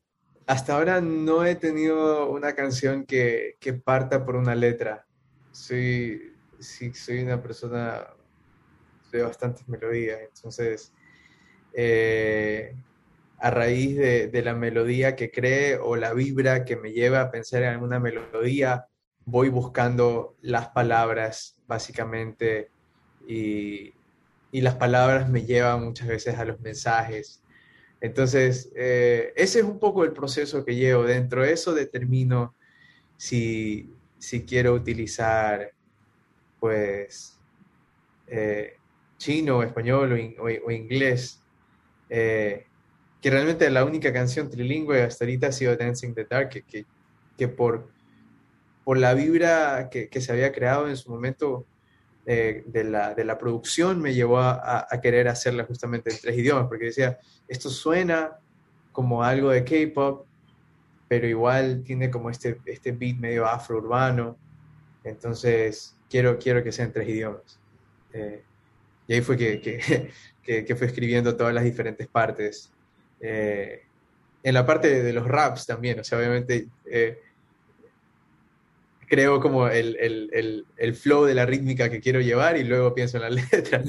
Hasta 0.45 0.75
ahora 0.75 1.01
no 1.01 1.43
he 1.45 1.55
tenido 1.55 2.29
una 2.29 2.53
canción 2.53 3.05
que, 3.05 3.57
que 3.59 3.73
parta 3.73 4.25
por 4.25 4.35
una 4.35 4.53
letra. 4.53 5.05
Soy, 5.51 6.33
sí, 6.59 6.93
soy 6.93 7.23
una 7.23 7.41
persona 7.41 8.05
de 9.11 9.23
bastantes 9.23 9.67
melodías, 9.67 10.19
entonces... 10.21 10.91
Eh, 11.75 12.73
a 13.37 13.51
raíz 13.51 13.97
de, 13.97 14.41
la 14.43 14.55
melodía 14.55 15.15
que 15.15 15.29
cree 15.29 15.77
o 15.77 15.95
la 15.97 16.13
vibra 16.13 16.65
que 16.65 16.77
me 16.77 16.91
lleva 16.91 17.21
a 17.21 17.31
pensar 17.31 17.63
en 17.63 17.69
alguna 17.69 17.99
melodía, 17.99 18.87
voy 19.25 19.49
buscando 19.49 20.35
las 20.41 20.69
palabras 20.69 21.57
básicamente 21.67 22.69
y, 23.27 23.93
las 24.51 24.75
palabras 24.75 25.29
me 25.29 25.43
llevan 25.45 25.83
muchas 25.83 26.07
veces 26.07 26.39
a 26.39 26.45
los 26.45 26.61
mensajes. 26.61 27.43
Entonces, 27.99 28.71
eh, 28.73 29.33
ese 29.35 29.59
es 29.59 29.65
un 29.65 29.79
poco 29.79 30.05
el 30.05 30.13
proceso 30.13 30.63
que 30.63 30.75
llevo. 30.75 31.03
Dentro 31.03 31.43
de 31.43 31.51
eso 31.51 31.73
determino 31.73 32.55
si, 33.17 33.91
quiero 34.47 34.73
utilizar, 34.73 35.71
pues, 36.59 37.37
eh, 38.27 38.77
chino, 39.17 39.61
español 39.61 40.35
o, 40.39 40.71
inglés. 40.71 41.44
Eh, 42.09 42.65
que 43.21 43.29
realmente 43.31 43.69
la 43.69 43.83
única 43.83 44.13
canción 44.13 44.49
trilingüe 44.49 45.01
hasta 45.01 45.25
ahorita 45.25 45.47
ha 45.47 45.51
sido 45.51 45.75
Dancing 45.75 46.13
the 46.13 46.25
Dark, 46.25 46.49
que, 46.49 46.85
que, 47.37 47.47
por, 47.47 47.89
por 48.83 48.97
la 48.97 49.13
vibra 49.13 49.89
que, 49.89 50.09
que, 50.09 50.21
se 50.21 50.31
había 50.31 50.51
creado 50.51 50.87
en 50.87 50.95
su 50.95 51.09
momento 51.09 51.65
eh, 52.27 52.63
de, 52.67 52.83
la, 52.83 53.15
de, 53.15 53.25
la, 53.25 53.37
producción 53.37 54.01
me 54.01 54.13
llevó 54.13 54.39
a, 54.39 54.87
a, 54.89 55.01
querer 55.01 55.27
hacerla 55.27 55.63
justamente 55.63 56.11
en 56.11 56.19
tres 56.19 56.37
idiomas, 56.37 56.67
porque 56.67 56.85
decía, 56.85 57.17
esto 57.47 57.69
suena 57.69 58.37
como 58.91 59.23
algo 59.23 59.49
de 59.49 59.63
K-pop, 59.63 60.25
pero 61.07 61.27
igual 61.27 61.83
tiene 61.83 62.09
como 62.09 62.29
este, 62.29 62.59
este 62.65 62.91
beat 62.91 63.17
medio 63.17 63.45
afro-urbano, 63.45 64.37
entonces 65.03 65.95
quiero, 66.09 66.37
quiero 66.37 66.63
que 66.63 66.71
sea 66.71 66.85
en 66.85 66.93
tres 66.93 67.09
idiomas. 67.09 67.59
Eh, 68.13 68.43
y 69.07 69.13
ahí 69.13 69.21
fue 69.21 69.37
que, 69.37 69.61
que, 69.61 70.11
que, 70.45 70.75
fue 70.75 70.87
escribiendo 70.87 71.35
todas 71.35 71.53
las 71.53 71.63
diferentes 71.63 72.07
partes 72.07 72.71
eh, 73.19 73.81
en 74.43 74.53
la 74.53 74.65
parte 74.65 75.01
de, 75.01 75.11
los 75.11 75.27
raps 75.27 75.65
también, 75.65 75.99
o 75.99 76.03
sea, 76.03 76.19
obviamente 76.19 76.67
eh, 76.85 77.19
creo 79.07 79.39
como 79.39 79.67
el, 79.67 79.97
el, 79.99 80.65
el, 80.77 80.95
flow 80.95 81.25
de 81.25 81.33
la 81.33 81.47
rítmica 81.47 81.89
que 81.89 81.99
quiero 81.99 82.21
llevar 82.21 82.57
y 82.57 82.63
luego 82.63 82.93
pienso 82.93 83.17
en 83.17 83.23
la 83.23 83.29
letra. 83.51 83.83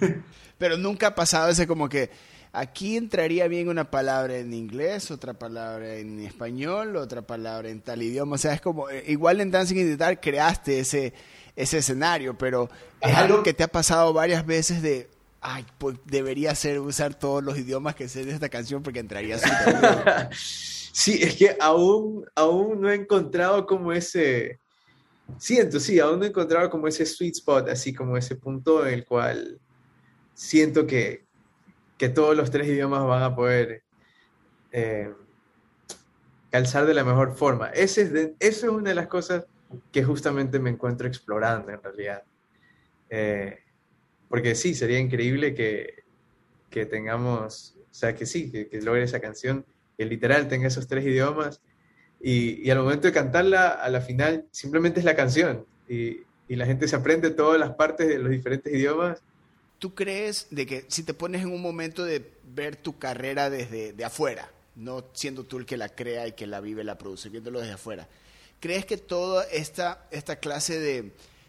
Pero 0.58 0.76
nunca 0.76 1.08
ha 1.08 1.14
pasado 1.14 1.50
ese 1.50 1.68
como 1.68 1.88
que 1.88 2.10
aquí 2.52 2.96
entraría 2.96 3.46
bien 3.46 3.68
una 3.68 3.90
palabra 3.90 4.38
en 4.38 4.52
inglés, 4.52 5.12
otra 5.12 5.34
palabra 5.34 5.94
en 5.94 6.20
español, 6.20 6.96
otra 6.96 7.22
palabra 7.22 7.68
en 7.68 7.80
tal 7.80 8.02
idioma. 8.02 8.34
O 8.34 8.38
sea, 8.38 8.54
es 8.54 8.60
como, 8.60 8.90
eh, 8.90 9.04
igual 9.06 9.40
en 9.40 9.52
Dancing 9.52 9.76
in 9.76 9.90
the 9.90 9.96
Dark 9.96 10.20
creaste 10.20 10.80
ese, 10.80 11.12
ese 11.54 11.78
escenario, 11.78 12.36
pero 12.36 12.68
es 13.00 13.14
algo 13.14 13.44
que 13.44 13.54
te 13.54 13.62
ha 13.62 13.68
pasado 13.68 14.12
varias 14.12 14.44
veces 14.44 14.82
de, 14.82 15.08
ay, 15.42 15.66
pues 15.78 15.98
debería 16.04 16.54
ser 16.54 16.78
usar 16.78 17.14
todos 17.14 17.42
los 17.42 17.58
idiomas 17.58 17.96
que 17.96 18.08
sé 18.08 18.24
de 18.24 18.32
esta 18.32 18.48
canción 18.48 18.82
porque 18.82 19.00
entraría 19.00 19.38
Sí, 20.94 21.18
es 21.22 21.36
que 21.36 21.56
aún, 21.58 22.24
aún 22.34 22.80
no 22.80 22.90
he 22.90 22.94
encontrado 22.94 23.66
como 23.66 23.92
ese, 23.92 24.60
siento, 25.38 25.80
sí, 25.80 25.98
aún 25.98 26.18
no 26.18 26.26
he 26.26 26.28
encontrado 26.28 26.68
como 26.68 26.86
ese 26.86 27.06
sweet 27.06 27.34
spot, 27.36 27.68
así 27.70 27.94
como 27.94 28.16
ese 28.16 28.36
punto 28.36 28.86
en 28.86 28.94
el 28.94 29.04
cual 29.06 29.58
siento 30.34 30.86
que, 30.86 31.24
que 31.96 32.10
todos 32.10 32.36
los 32.36 32.50
tres 32.50 32.68
idiomas 32.68 33.04
van 33.06 33.22
a 33.22 33.34
poder 33.34 33.82
eh, 34.70 35.12
calzar 36.50 36.84
de 36.84 36.94
la 36.94 37.04
mejor 37.04 37.34
forma. 37.34 37.68
Ese 37.68 38.02
es 38.02 38.12
eso 38.38 38.66
es 38.66 38.72
una 38.72 38.90
de 38.90 38.94
las 38.94 39.06
cosas 39.06 39.46
que 39.90 40.04
justamente 40.04 40.58
me 40.58 40.70
encuentro 40.70 41.08
explorando 41.08 41.72
en 41.72 41.82
realidad. 41.82 42.22
Eh, 43.08 43.61
porque 44.32 44.54
sí, 44.54 44.74
sería 44.74 44.98
increíble 44.98 45.54
que, 45.54 46.04
que 46.70 46.86
tengamos, 46.86 47.76
o 47.76 47.94
sea, 47.94 48.14
que 48.14 48.24
sí, 48.24 48.50
que, 48.50 48.80
logre 48.80 49.02
esa 49.02 49.20
canción, 49.20 49.66
que 49.98 50.06
literal 50.06 50.48
tenga 50.48 50.68
esos 50.68 50.88
tres 50.88 51.04
idiomas 51.04 51.60
y, 52.18 52.70
al 52.70 52.78
momento 52.78 53.08
de 53.08 53.12
cantarla, 53.12 53.68
a 53.68 53.90
la 53.90 54.00
final, 54.00 54.46
simplemente 54.50 55.00
es 55.00 55.04
la 55.04 55.14
canción 55.14 55.66
y, 55.86 56.20
y 56.48 56.56
la 56.56 56.64
gente 56.64 56.88
se 56.88 56.96
aprende 56.96 57.28
todas 57.28 57.60
las 57.60 57.72
partes 57.72 58.08
de 58.08 58.18
los 58.18 58.30
diferentes 58.30 58.72
idiomas. 58.72 59.20
¿Tú 59.78 59.94
crees 59.94 60.46
de 60.50 60.64
que 60.64 60.86
si 60.88 61.02
te 61.02 61.12
pones 61.12 61.42
en 61.42 61.52
un 61.52 61.60
momento 61.60 62.02
de 62.02 62.26
ver 62.54 62.76
tu 62.76 62.98
carrera 62.98 63.50
desde 63.50 63.92
de 63.92 64.04
afuera, 64.06 64.50
no 64.76 65.04
siendo 65.12 65.44
tú 65.44 65.58
el 65.58 65.66
que 65.66 65.76
la 65.76 65.90
crea 65.90 66.26
y 66.26 66.32
que 66.32 66.46
la 66.46 66.62
vive, 66.62 66.84
la 66.84 66.96
produce, 66.96 67.28
viéndolo 67.28 67.60
desde 67.60 67.74
afuera, 67.74 68.08
¿crees 68.60 68.86
que 68.86 68.96
toda 68.96 69.44
esta, 69.52 70.08
esta 70.10 70.36
clase 70.36 70.80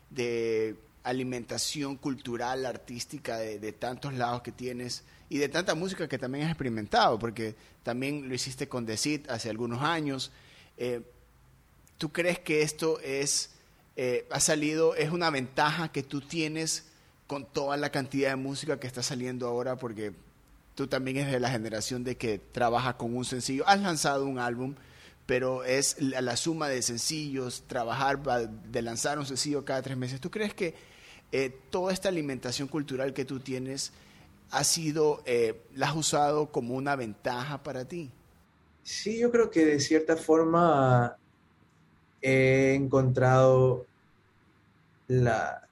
de 0.10 0.76
alimentación 1.04 1.98
cultural, 1.98 2.66
artística 2.66 3.38
de, 3.38 3.72
tantos 3.74 4.14
lados 4.14 4.42
que 4.42 4.52
tienes 4.52 5.04
y 5.30 5.38
de 5.38 5.50
tanta 5.50 5.76
música 5.76 6.08
que 6.08 6.18
también 6.18 6.46
has 6.46 6.52
experimentado, 6.52 7.20
porque 7.20 7.56
también 7.84 8.28
lo 8.28 8.36
hiciste 8.36 8.68
con 8.68 8.86
The 8.86 9.24
hace 9.28 9.50
algunos 9.50 9.82
años. 9.82 10.32
Eh, 10.78 11.02
¿tú 11.98 12.12
crees 12.12 12.40
que 12.40 12.62
esto 12.62 13.00
es, 13.02 13.52
eh, 13.96 14.28
ha 14.32 14.40
salido, 14.40 14.96
es 14.96 15.10
una 15.10 15.30
ventaja 15.30 15.92
que 15.92 16.04
tú 16.04 16.22
tienes 16.22 16.86
con 17.28 17.46
toda 17.46 17.78
la 17.78 17.92
cantidad 17.92 18.30
de 18.30 18.36
música 18.38 18.80
que 18.80 18.88
está 18.88 19.04
saliendo 19.04 19.48
ahora? 19.48 19.76
Porque 19.76 20.14
tú 20.76 20.88
también 20.88 21.18
eres 21.18 21.34
de 21.34 21.40
la 21.40 21.50
generación 21.50 22.04
de 22.04 22.18
que 22.18 22.40
trabaja 22.40 22.98
con 22.98 23.16
un 23.16 23.26
sencillo. 23.26 23.68
Has 23.68 23.82
lanzado 23.82 24.26
un 24.26 24.40
álbum, 24.40 24.76
pero 25.26 25.64
es 25.64 26.02
la, 26.02 26.36
suma 26.36 26.68
de 26.68 26.82
sencillos, 26.82 27.64
trabajar 27.68 28.22
de 28.70 28.82
lanzar 28.82 29.20
un 29.20 29.26
sencillo 29.26 29.64
cada 29.64 29.82
tres 29.82 29.98
meses. 29.98 30.20
¿Tú 30.20 30.30
crees 30.30 30.54
que 30.54 30.76
eh, 31.32 31.56
toda 31.70 31.94
esta 31.94 32.10
alimentación 32.10 32.68
cultural 32.68 33.14
que 33.14 33.24
tú 33.26 33.40
tienes 33.40 33.94
ha 34.52 34.64
sido, 34.64 35.24
eh, 35.26 35.62
la 35.76 35.90
has 35.90 35.96
usado 35.96 36.52
como 36.52 36.76
una 36.76 36.96
ventaja 36.96 37.64
para 37.64 37.86
ti? 37.86 38.12
Sí, 38.84 39.18
yo 39.18 39.32
creo 39.32 39.50
que 39.50 39.66
de 39.66 39.80
cierta 39.80 40.18
forma 40.18 41.18
he 42.22 42.74
encontrado 42.74 43.86
la, 45.08 45.68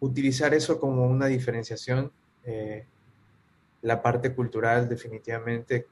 utilizar 0.00 0.54
eso 0.54 0.80
como 0.80 1.06
una 1.06 1.26
diferenciación. 1.26 2.10
Eh, 2.44 2.86
la 3.82 4.00
parte 4.00 4.34
cultural 4.34 4.88
definitivamente 4.88 5.86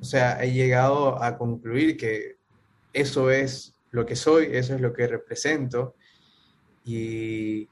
o 0.00 0.04
sea, 0.04 0.42
he 0.42 0.52
llegado 0.52 1.22
a 1.22 1.38
concluir 1.38 1.96
que 1.96 2.36
eso 2.92 3.30
es 3.30 3.74
lo 3.90 4.06
que 4.06 4.16
soy, 4.16 4.48
eso 4.52 4.74
es 4.74 4.80
lo 4.80 4.92
que 4.92 5.06
represento. 5.06 5.94
Y, 6.84 7.68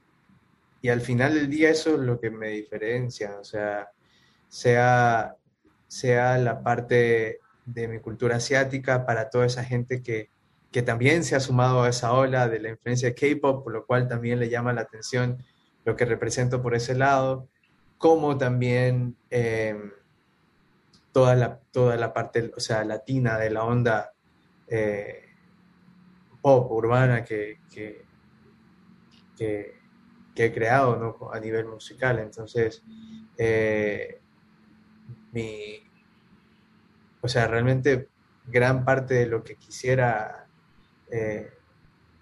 al 0.89 1.01
final 1.01 1.35
del 1.35 1.49
día 1.49 1.69
eso 1.69 1.93
es 1.95 1.99
lo 1.99 2.19
que 2.19 2.31
me 2.31 2.49
diferencia, 2.49 3.37
o 3.39 3.43
sea, 3.43 3.91
sea, 4.47 5.35
sea 5.87 6.37
la 6.39 6.63
parte 6.63 7.39
de 7.65 7.87
mi 7.87 7.99
cultura 7.99 8.37
asiática 8.37 9.05
para 9.05 9.29
toda 9.29 9.45
esa 9.45 9.63
gente 9.63 10.01
que, 10.01 10.29
también 10.85 11.25
se 11.25 11.35
ha 11.35 11.41
sumado 11.41 11.83
a 11.83 11.89
esa 11.89 12.13
ola 12.13 12.47
de 12.47 12.59
la 12.59 12.69
influencia 12.69 13.09
de 13.09 13.15
K-pop, 13.15 13.63
por 13.63 13.73
lo 13.73 13.85
cual 13.85 14.07
también 14.07 14.39
le 14.39 14.49
llama 14.49 14.71
la 14.71 14.81
atención 14.81 15.43
lo 15.83 15.97
que 15.97 16.05
represento 16.05 16.61
por 16.61 16.75
ese 16.75 16.95
lado, 16.95 17.49
como 17.97 18.37
también 18.37 19.17
eh, 19.29 19.75
toda 21.11 21.35
la, 21.35 21.59
toda 21.71 21.97
la 21.97 22.13
parte, 22.13 22.51
o 22.55 22.59
sea, 22.59 22.83
latina 22.83 23.37
de 23.37 23.49
la 23.49 23.63
onda 23.63 24.13
eh, 24.67 25.25
pop 26.41 26.71
urbana 26.71 27.23
que, 27.23 27.59
que, 27.71 28.05
he 30.35 30.51
creado 30.53 30.95
¿no? 30.95 31.31
a 31.31 31.39
nivel 31.39 31.67
musical. 31.67 32.17
Entonces, 32.19 32.83
eh, 33.37 34.19
mi, 35.33 35.83
o 37.21 37.27
sea, 37.27 37.47
realmente 37.47 38.09
gran 38.47 38.83
parte 38.83 39.13
de 39.15 39.25
lo 39.27 39.43
que 39.43 39.55
quisiera 39.55 40.47
eh, 41.11 41.51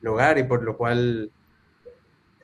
lograr 0.02 0.38
y 0.38 0.44
por 0.44 0.64
lo 0.64 0.76
cual 0.76 1.32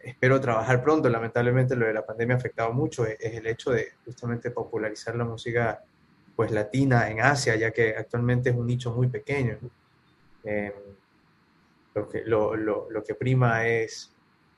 espero 0.02 0.40
trabajar 0.40 0.84
pronto, 0.84 1.10
lamentablemente 1.10 1.76
lo 1.76 1.88
de 1.88 1.94
la 1.94 2.06
pandemia 2.06 2.36
ha 2.36 2.40
afectado 2.40 2.72
mucho, 2.72 3.06
es 3.06 3.18
el 3.20 3.48
hecho 3.48 3.72
de 3.72 3.94
justamente 4.06 4.52
popularizar 4.52 5.16
la 5.16 5.26
música 5.26 5.84
pues 6.36 6.52
latina 6.52 7.10
en 7.10 7.22
Asia, 7.22 7.56
ya 7.56 7.72
que 7.72 7.96
actualmente 7.96 8.50
es 8.50 8.56
un 8.56 8.68
nicho 8.68 8.92
muy 8.92 9.08
pequeño. 9.08 9.58
Em, 10.44 10.74
lo, 11.94 12.10
que, 12.10 12.24
lo, 12.26 13.04
que 13.06 13.16
prima 13.16 13.66
es 13.68 14.14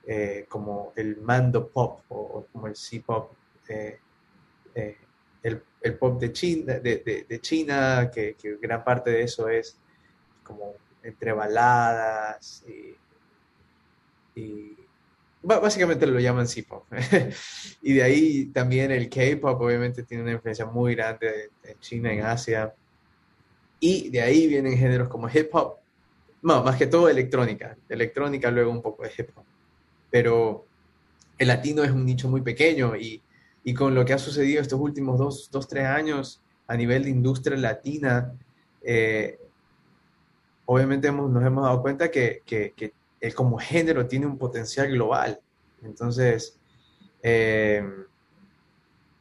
eh, 0.05 0.45
como 0.49 0.93
el 0.95 1.17
mando 1.17 1.67
pop 1.69 2.01
o, 2.09 2.45
como 2.51 2.67
el 2.67 2.75
C-pop, 2.75 3.31
eh, 3.69 3.99
eh, 4.73 4.97
el, 5.43 5.97
pop 5.97 6.19
de 6.19 6.33
China, 6.33 6.79
de, 6.79 7.39
China 7.41 8.09
que, 8.13 8.35
gran 8.61 8.83
parte 8.83 9.11
de 9.11 9.21
eso 9.21 9.47
es 9.47 9.79
como 10.43 10.73
entre 11.03 11.31
baladas 11.31 12.65
y 14.35 14.86
básicamente 15.41 16.05
lo 16.07 16.19
llaman 16.19 16.47
C-pop. 16.47 16.85
y 17.81 17.93
de 17.93 18.03
ahí 18.03 18.45
también 18.47 18.91
el 18.91 19.09
K-pop 19.09 19.61
obviamente 19.61 20.03
tiene 20.03 20.23
una 20.23 20.33
influencia 20.33 20.65
muy 20.65 20.95
grande 20.95 21.51
en 21.63 21.79
China, 21.79 22.11
en 22.11 22.21
Asia. 22.25 22.73
Y 23.79 24.09
de 24.09 24.21
ahí 24.21 24.47
vienen 24.47 24.77
géneros 24.77 25.07
como 25.07 25.29
hip 25.29 25.49
hop, 25.53 25.75
no, 26.41 26.63
más 26.63 26.77
que 26.77 26.87
todo 26.87 27.09
electrónica, 27.09 27.77
electrónica 27.89 28.49
luego 28.49 28.71
un 28.71 28.81
poco 28.81 29.03
de 29.03 29.11
hip 29.15 29.29
hop. 29.35 29.43
Pero 30.09 30.65
el 31.37 31.47
latino 31.47 31.83
es 31.83 31.91
un 31.91 32.05
nicho 32.05 32.27
muy 32.27 32.41
pequeño 32.41 32.95
y, 32.95 33.21
y 33.63 33.73
con 33.73 33.93
lo 33.93 34.03
que 34.03 34.13
ha 34.13 34.17
sucedido 34.17 34.61
estos 34.61 34.79
últimos 34.79 35.19
dos, 35.19 35.49
dos, 35.51 35.67
tres 35.67 35.85
años 35.85 36.41
a 36.67 36.75
nivel 36.75 37.03
de 37.03 37.11
industria 37.11 37.57
latina, 37.57 38.33
eh, 38.81 39.39
obviamente 40.65 41.11
nos 41.11 41.45
hemos 41.45 41.63
dado 41.63 41.81
cuenta 41.81 42.09
que, 42.09 42.41
que 42.45 42.93
el 43.19 43.33
como 43.33 43.57
género 43.57 44.07
tiene 44.07 44.25
un 44.25 44.37
potencial 44.37 44.87
global. 44.89 45.39
Entonces, 45.83 46.57
eh, 47.21 47.83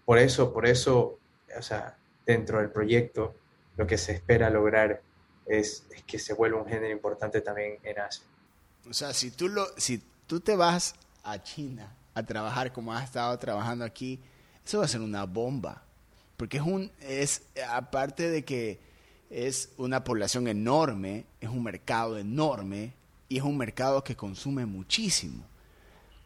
por 0.05 0.19
eso, 0.19 0.53
por 0.53 0.67
eso, 0.67 1.19
o 1.57 1.63
sea, 1.63 1.99
dentro 2.25 2.59
del 2.59 2.71
proyecto, 2.71 3.35
lo 3.77 3.87
que 3.87 3.99
se 3.99 4.13
espera 4.13 4.51
lograr 4.51 5.03
es, 5.47 5.87
que 6.07 6.19
se 6.19 6.35
vuelva 6.35 6.63
un 6.63 6.69
género 6.69 6.93
importante 6.93 7.41
también 7.41 7.79
en 7.83 7.99
Asia. 8.01 8.25
O 8.89 8.93
sea, 8.93 9.13
si 9.13 9.31
tú, 9.31 9.49
lo, 9.49 9.67
si 9.77 10.03
tú 10.27 10.41
te 10.41 10.57
vas 10.57 10.95
a 11.23 11.43
China 11.43 11.97
a 12.15 12.23
trabajar 12.23 12.73
como 12.73 12.93
has 12.95 13.05
estado 13.05 13.39
trabajando 13.39 13.85
aquí, 13.85 14.21
eso 14.65 14.79
va 14.79 14.85
a 14.85 14.89
ser 14.89 15.01
una 15.01 15.25
bomba. 15.25 15.83
Porque 16.37 16.59
es 16.59 16.63
un, 16.63 16.91
es, 17.01 17.43
aparte 17.69 18.31
de 18.31 18.45
que 18.45 18.81
es 19.31 19.73
una 19.77 20.05
población 20.05 20.49
enorme, 20.49 21.27
es 21.41 21.49
un 21.49 21.63
mercado 21.63 22.19
enorme, 22.19 22.95
y 23.29 23.39
es 23.39 23.43
un 23.43 23.57
mercado 23.57 24.05
que 24.05 24.17
consume 24.17 24.67
muchísimo. 24.67 25.45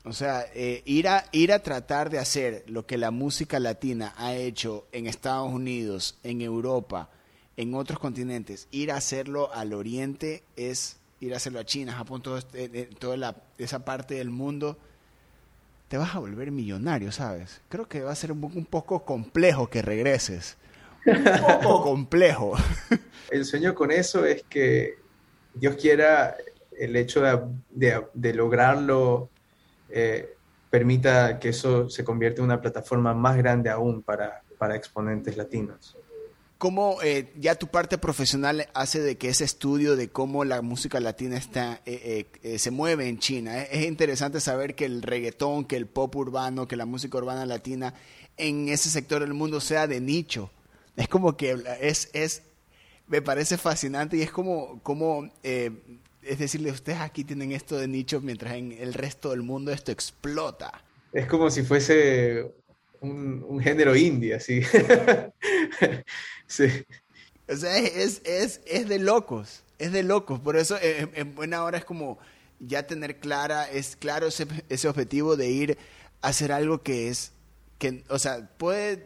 O 0.04 0.12
sea, 0.12 0.46
eh, 0.54 0.82
ir, 0.86 1.08
a, 1.08 1.26
ir 1.32 1.52
a 1.52 1.58
tratar 1.58 2.08
de 2.08 2.18
hacer 2.18 2.64
lo 2.66 2.86
que 2.86 2.96
la 2.96 3.10
música 3.10 3.60
latina 3.60 4.14
ha 4.16 4.34
hecho 4.34 4.86
en 4.92 5.06
Estados 5.06 5.52
Unidos, 5.52 6.18
en 6.22 6.40
Europa, 6.40 7.10
en 7.56 7.74
otros 7.74 7.98
continentes, 7.98 8.66
ir 8.70 8.92
a 8.92 8.96
hacerlo 8.96 9.52
al 9.52 9.74
oriente 9.74 10.42
es 10.56 10.96
ir 11.20 11.34
a 11.34 11.36
hacerlo 11.36 11.60
a 11.60 11.64
China, 11.64 11.92
Japón, 11.92 12.22
todo 12.22 12.38
este, 12.38 12.64
eh, 12.64 12.88
toda 12.98 13.36
esa 13.58 13.84
parte 13.84 14.14
del 14.14 14.30
mundo, 14.30 14.78
te 15.88 15.98
vas 15.98 16.14
a 16.14 16.18
volver 16.18 16.50
millonario, 16.50 17.12
¿sabes? 17.12 17.60
Creo 17.68 17.86
que 17.86 18.00
va 18.00 18.12
a 18.12 18.14
ser 18.14 18.32
un, 18.32 18.42
un 18.42 18.64
poco 18.64 19.04
complejo 19.04 19.68
que 19.68 19.82
regreses. 19.82 20.56
Un 21.04 21.24
poco 21.42 21.82
complejo. 21.90 22.54
El 23.30 23.44
sueño 23.44 23.74
con 23.74 23.90
eso 23.90 24.24
es 24.24 24.42
que 24.44 24.94
Dios 25.52 25.76
quiera 25.76 26.36
el 26.80 26.96
hecho 26.96 27.22
de, 27.70 28.34
lograrlo 28.34 29.28
eh, 29.90 30.34
permita 30.70 31.38
que 31.38 31.50
eso 31.50 31.90
se 31.90 32.04
convierta 32.04 32.40
en 32.40 32.46
una 32.46 32.60
plataforma 32.60 33.12
más 33.12 33.36
grande 33.36 33.68
aún 33.68 34.02
para, 34.02 34.42
para 34.58 34.76
exponentes 34.76 35.36
latinos. 35.36 35.96
¿Cómo 36.56 36.98
eh, 37.02 37.32
ya 37.38 37.54
tu 37.54 37.68
parte 37.68 37.98
profesional 37.98 38.66
hace 38.74 39.00
de 39.00 39.16
que 39.16 39.28
ese 39.28 39.44
estudio 39.44 39.96
de 39.96 40.08
cómo 40.08 40.44
la 40.44 40.60
música 40.62 41.00
latina 41.00 41.36
está, 41.36 41.80
eh, 41.86 42.26
se 42.58 42.70
mueve 42.70 43.08
en 43.08 43.18
China? 43.18 43.62
Es 43.62 43.86
interesante 43.86 44.40
saber 44.40 44.74
que 44.74 44.86
el 44.86 45.02
reggaetón, 45.02 45.64
que 45.64 45.76
el 45.76 45.86
pop 45.86 46.14
urbano, 46.16 46.66
que 46.66 46.76
la 46.76 46.86
música 46.86 47.18
urbana 47.18 47.46
latina 47.46 47.94
en 48.36 48.68
ese 48.68 48.90
sector 48.90 49.20
del 49.20 49.34
mundo 49.34 49.60
sea 49.60 49.86
de 49.86 50.00
nicho. 50.00 50.50
Es 50.96 51.08
como 51.08 51.36
que 51.36 51.62
es, 51.80 52.10
es 52.12 52.42
me 53.06 53.20
parece 53.20 53.58
fascinante 53.58 54.16
y 54.16 54.22
es 54.22 54.30
como, 54.30 54.80
como 54.82 55.28
es 56.22 56.38
decirle, 56.38 56.70
ustedes 56.70 57.00
aquí 57.00 57.24
tienen 57.24 57.52
esto 57.52 57.76
de 57.76 57.88
nicho 57.88 58.20
mientras 58.20 58.54
en 58.54 58.72
el 58.72 58.94
resto 58.94 59.30
del 59.30 59.42
mundo 59.42 59.72
esto 59.72 59.92
explota. 59.92 60.84
Es 61.12 61.26
como 61.26 61.50
si 61.50 61.62
fuese 61.62 62.52
un, 63.00 63.60
género 63.60 63.96
indie, 63.96 64.34
así. 64.34 64.62
sí. 66.46 66.66
O 67.48 67.56
sea, 67.56 67.78
es, 67.78 68.22
es, 68.24 68.60
es, 68.66 68.88
de 68.88 68.98
locos, 68.98 69.64
es 69.78 69.92
de 69.92 70.02
locos. 70.02 70.38
Por 70.40 70.56
eso 70.56 70.78
en, 70.80 71.34
buena 71.34 71.64
hora 71.64 71.78
es 71.78 71.84
como 71.84 72.18
ya 72.60 72.86
tener 72.86 73.18
clara, 73.18 73.68
es 73.70 73.96
claro 73.96 74.28
ese, 74.28 74.46
ese 74.68 74.88
objetivo 74.88 75.36
de 75.36 75.50
ir 75.50 75.78
a 76.20 76.28
hacer 76.28 76.52
algo 76.52 76.82
que 76.82 77.08
es, 77.08 77.32
que, 77.78 78.04
o 78.08 78.18
sea, 78.18 78.50
puede 78.58 79.04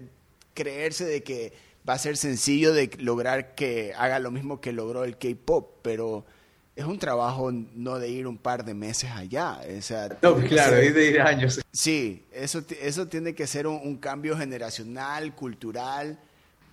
creerse 0.53 1.05
de 1.05 1.23
que 1.23 1.53
va 1.89 1.95
a 1.95 1.99
ser 1.99 2.17
sencillo 2.17 2.73
de 2.73 2.91
lograr 2.99 3.55
que 3.55 3.93
haga 3.97 4.19
lo 4.19 4.31
mismo 4.31 4.61
que 4.61 4.73
logró 4.73 5.05
el 5.05 5.17
K-Pop, 5.17 5.79
pero 5.83 6.27
es 6.77 6.85
un 6.85 6.99
trabajo 6.99 7.53
no 7.53 7.99
de 7.99 8.09
ir 8.09 8.27
un 8.27 8.37
par 8.37 8.65
de 8.65 8.75
meses 8.75 9.11
allá. 9.11 9.61
O 9.79 9.83
sea, 9.83 10.09
no, 10.23 10.37
claro, 10.37 10.77
es 10.77 10.95
de 10.95 11.11
ir 11.11 11.21
años. 11.21 11.61
Sí, 11.73 12.25
eso, 12.33 12.65
eso 12.81 13.07
tiene 13.07 13.35
que 13.35 13.47
ser 13.47 13.67
un, 13.67 13.97
cambio 13.97 14.37
generacional, 14.37 15.35
cultural, 15.35 16.19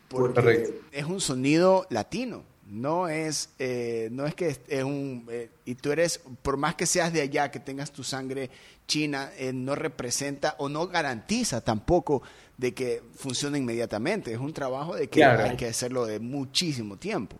porque 0.07 0.81
es 0.91 1.05
un 1.05 1.21
sonido 1.21 1.85
latino. 1.89 2.43
No 2.65 3.09
es, 3.09 3.49
eh, 3.59 4.07
no 4.11 4.25
es 4.25 4.33
que 4.33 4.55
es 4.67 4.83
un... 4.83 5.27
Eh, 5.29 5.49
y 5.65 5.75
tú 5.75 5.91
eres, 5.91 6.21
por 6.41 6.55
más 6.55 6.75
que 6.75 6.85
seas 6.85 7.11
de 7.11 7.21
allá, 7.21 7.51
que 7.51 7.59
tengas 7.59 7.91
tu 7.91 8.01
sangre 8.01 8.49
china, 8.87 9.29
eh, 9.37 9.51
no 9.51 9.75
representa 9.75 10.55
o 10.57 10.69
no 10.69 10.87
garantiza 10.87 11.59
tampoco 11.59 12.23
de 12.57 12.73
que 12.73 13.03
funcione 13.13 13.57
inmediatamente. 13.57 14.31
Es 14.31 14.39
un 14.39 14.53
trabajo 14.53 14.95
de 14.95 15.09
que 15.09 15.23
hay 15.23 15.57
que 15.57 15.67
hacerlo 15.67 16.05
de 16.05 16.19
muchísimo 16.19 16.95
tiempo. 16.95 17.37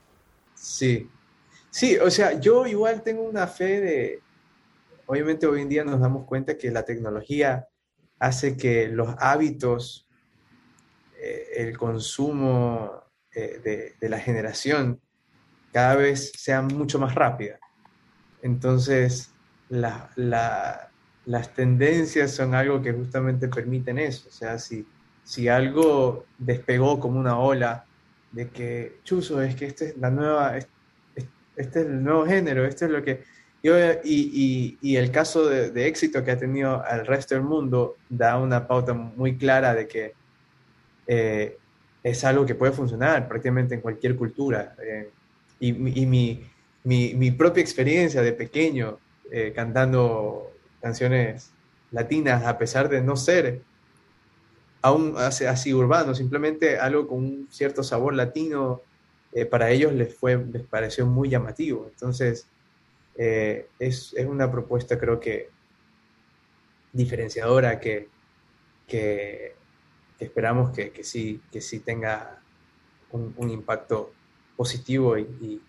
Sí, 0.54 1.08
Sí, 1.72 1.98
o 1.98 2.12
sea, 2.12 2.38
yo 2.38 2.68
igual 2.68 3.02
tengo 3.02 3.24
una 3.24 3.48
fe 3.48 3.80
de, 3.80 4.22
obviamente 5.06 5.48
hoy 5.48 5.62
en 5.62 5.70
día 5.70 5.86
nos 5.86 6.02
damos 6.02 6.26
cuenta 6.26 6.58
que 6.58 6.70
la 6.70 6.84
tecnología 6.84 7.66
hace 8.20 8.58
que 8.58 8.90
los 8.90 9.16
hábitos, 9.20 10.06
eh, 11.18 11.48
el 11.56 11.78
consumo 11.78 13.04
eh, 13.34 13.96
de, 14.00 14.10
la 14.10 14.20
generación 14.20 15.00
cada 15.72 15.96
vez 15.96 16.34
sean 16.36 16.68
mucho 16.68 17.00
más 17.00 17.16
rápida. 17.16 17.58
Entonces, 18.42 19.32
las 19.70 21.54
tendencias 21.56 22.32
son 22.32 22.54
algo 22.54 22.82
que 22.82 22.92
justamente 22.92 23.48
permiten 23.48 23.98
eso. 23.98 24.28
O 24.28 24.32
sea, 24.32 24.60
si, 24.60 24.86
si 25.24 25.48
algo 25.48 26.26
despegó 26.38 27.00
como 27.00 27.18
una 27.18 27.40
ola 27.40 27.86
de 28.34 28.50
que, 28.50 29.00
chuzo, 29.04 29.42
es 29.42 29.56
que 29.56 29.68
esta 29.68 29.86
es 29.86 29.98
la 29.98 30.10
nueva, 30.10 30.58
este 31.56 31.82
es 31.82 31.86
el 31.86 32.04
nuevo 32.04 32.26
género, 32.26 32.66
esto 32.66 32.86
es 32.86 32.92
lo 32.92 33.04
que... 33.04 33.24
Y, 33.64 34.78
y, 34.82 34.96
el 34.96 35.12
caso 35.12 35.48
de, 35.48 35.86
éxito 35.86 36.24
que 36.24 36.32
ha 36.32 36.38
tenido 36.38 36.84
al 36.84 37.06
resto 37.06 37.36
del 37.36 37.44
mundo 37.44 37.96
da 38.10 38.40
una 38.40 38.68
pauta 38.68 38.94
muy 38.94 39.38
clara 39.38 39.76
de 39.76 39.88
que 39.88 40.14
eh, 41.06 41.58
es 42.02 42.24
algo 42.24 42.44
que 42.44 42.56
puede 42.56 42.72
funcionar 42.72 43.28
prácticamente 43.28 43.76
en 43.76 43.82
cualquier 43.82 44.16
cultura. 44.16 44.76
Eh, 44.84 45.12
y, 45.60 45.74
mi, 45.74 46.44
mi, 46.84 47.14
mi, 47.14 47.30
propia 47.30 47.62
experiencia 47.62 48.24
de 48.24 48.34
pequeño 48.34 48.98
eh, 49.30 49.54
cantando 49.56 50.52
canciones 50.82 51.52
latinas, 51.92 52.44
a 52.46 52.58
pesar 52.58 52.90
de 52.90 53.02
no 53.04 53.16
ser 53.16 53.62
aún 54.82 55.16
así 55.18 55.74
urbano, 55.74 56.16
simplemente 56.16 56.80
algo 56.80 57.08
con 57.08 57.20
un 57.20 57.48
cierto 57.52 57.84
sabor 57.84 58.16
latino, 58.16 58.82
eh, 59.34 59.46
para 59.46 59.70
ellos 59.72 59.94
les, 59.94 60.13
fue, 60.15 60.38
les 60.52 60.63
pareció 60.63 61.06
muy 61.06 61.30
llamativo. 61.30 61.88
Entonces, 61.89 62.48
eh, 63.15 63.67
es, 63.80 64.13
es, 64.13 64.26
una 64.26 64.52
propuesta 64.52 64.98
creo 64.98 65.20
que 65.20 65.50
diferenciadora 66.94 67.80
que, 67.80 68.10
que, 68.88 69.56
esperamos 70.20 70.72
que, 70.72 70.91
que, 70.91 71.04
sí, 71.04 71.41
que 71.52 71.62
sí 71.62 71.80
tenga 71.80 72.41
un, 73.12 73.50
impacto 73.50 74.12
positivo 74.56 75.17
y, 75.17 75.62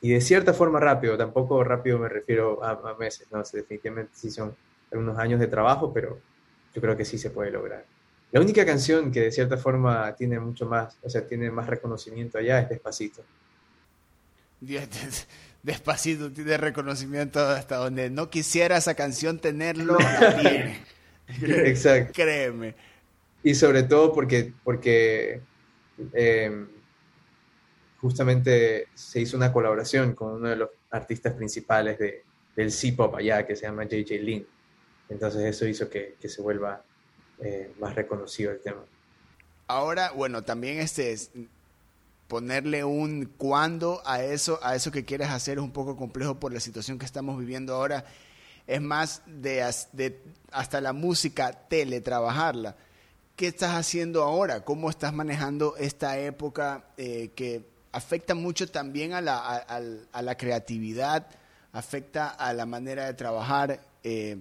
y, 0.00 0.08
de 0.10 0.20
cierta 0.20 0.52
forma 0.54 0.80
rápido. 0.80 1.16
Tampoco 1.16 1.62
rápido 1.64 1.98
me 1.98 2.08
refiero 2.08 2.62
a, 2.64 2.96
meses, 2.98 3.26
no 3.30 3.44
sé, 3.44 3.58
definitivamente 3.58 4.12
sí 4.14 4.30
son 4.30 4.54
algunos 4.90 5.18
años 5.18 5.38
de 5.40 5.46
trabajo, 5.46 5.92
pero 5.92 6.18
yo 6.74 6.80
creo 6.80 6.96
que 6.96 7.04
sí 7.04 7.18
se 7.18 7.30
puede 7.30 7.50
lograr. 7.50 7.84
La 8.30 8.40
única 8.40 8.66
canción 8.66 9.10
que 9.10 9.22
de 9.22 9.32
cierta 9.32 9.56
forma 9.56 10.14
tiene 10.14 10.38
mucho 10.38 10.66
más, 10.66 10.98
o 11.02 11.08
sea, 11.08 11.26
tiene 11.26 11.50
más 11.50 11.66
reconocimiento 11.66 12.38
allá 12.38 12.60
es 12.60 12.68
Despacito. 12.68 13.24
Despacito 15.62 16.30
tiene 16.32 16.56
reconocimiento 16.56 17.40
hasta 17.40 17.76
donde 17.76 18.10
no 18.10 18.30
quisiera 18.30 18.76
esa 18.76 18.94
canción 18.94 19.38
tenerlo, 19.38 19.98
la 19.98 20.36
tiene. 20.40 21.68
Exacto. 21.68 22.12
Créeme. 22.14 22.74
Y 23.42 23.54
sobre 23.54 23.84
todo 23.84 24.12
porque, 24.12 24.52
porque 24.62 25.40
em, 26.12 26.68
justamente 28.00 28.88
se 28.94 29.20
hizo 29.20 29.36
una 29.36 29.52
colaboración 29.52 30.14
con 30.14 30.34
uno 30.34 30.48
de 30.48 30.56
los 30.56 30.70
artistas 30.90 31.34
principales 31.34 31.98
de, 31.98 32.24
del 32.54 32.70
C-Pop 32.70 33.14
allá, 33.16 33.46
que 33.46 33.56
se 33.56 33.66
llama 33.66 33.84
JJ 33.84 34.22
Lin. 34.22 34.46
Entonces 35.08 35.42
eso 35.42 35.66
hizo 35.66 35.88
que, 35.88 36.16
que 36.20 36.28
se 36.28 36.42
vuelva 36.42 36.82
eh, 37.40 37.72
más 37.78 37.94
reconocido 37.94 38.52
el 38.52 38.60
tema. 38.60 38.80
Ahora, 39.66 40.12
bueno, 40.12 40.42
también 40.42 40.78
este 40.78 41.16
ponerle 42.28 42.84
un 42.84 43.24
cuándo 43.36 44.02
a 44.04 44.22
eso, 44.22 44.60
a 44.62 44.76
eso 44.76 44.92
que 44.92 45.04
quieres 45.04 45.30
hacer 45.30 45.58
es 45.58 45.64
un 45.64 45.72
poco 45.72 45.96
complejo 45.96 46.38
por 46.38 46.52
la 46.52 46.60
situación 46.60 46.98
que 46.98 47.06
estamos 47.06 47.38
viviendo 47.38 47.74
ahora. 47.74 48.04
Es 48.66 48.82
más 48.82 49.22
de, 49.26 49.62
hasta 50.52 50.80
la 50.80 50.92
música 50.92 51.52
teletrabajarla. 51.52 52.76
¿Qué 53.34 53.46
estás 53.46 53.74
haciendo 53.74 54.22
ahora? 54.22 54.64
¿Cómo 54.64 54.90
estás 54.90 55.14
manejando 55.14 55.76
esta 55.76 56.18
época 56.18 56.84
eh, 56.96 57.30
que 57.34 57.64
afecta 57.92 58.34
mucho 58.34 58.70
también 58.70 59.14
a 59.14 59.22
la, 59.22 59.38
a, 59.38 60.22
la, 60.22 60.36
creatividad, 60.36 61.26
afecta 61.72 62.28
a 62.28 62.52
la 62.52 62.66
manera 62.66 63.06
de 63.06 63.14
trabajar? 63.14 63.80
Eh, 64.02 64.38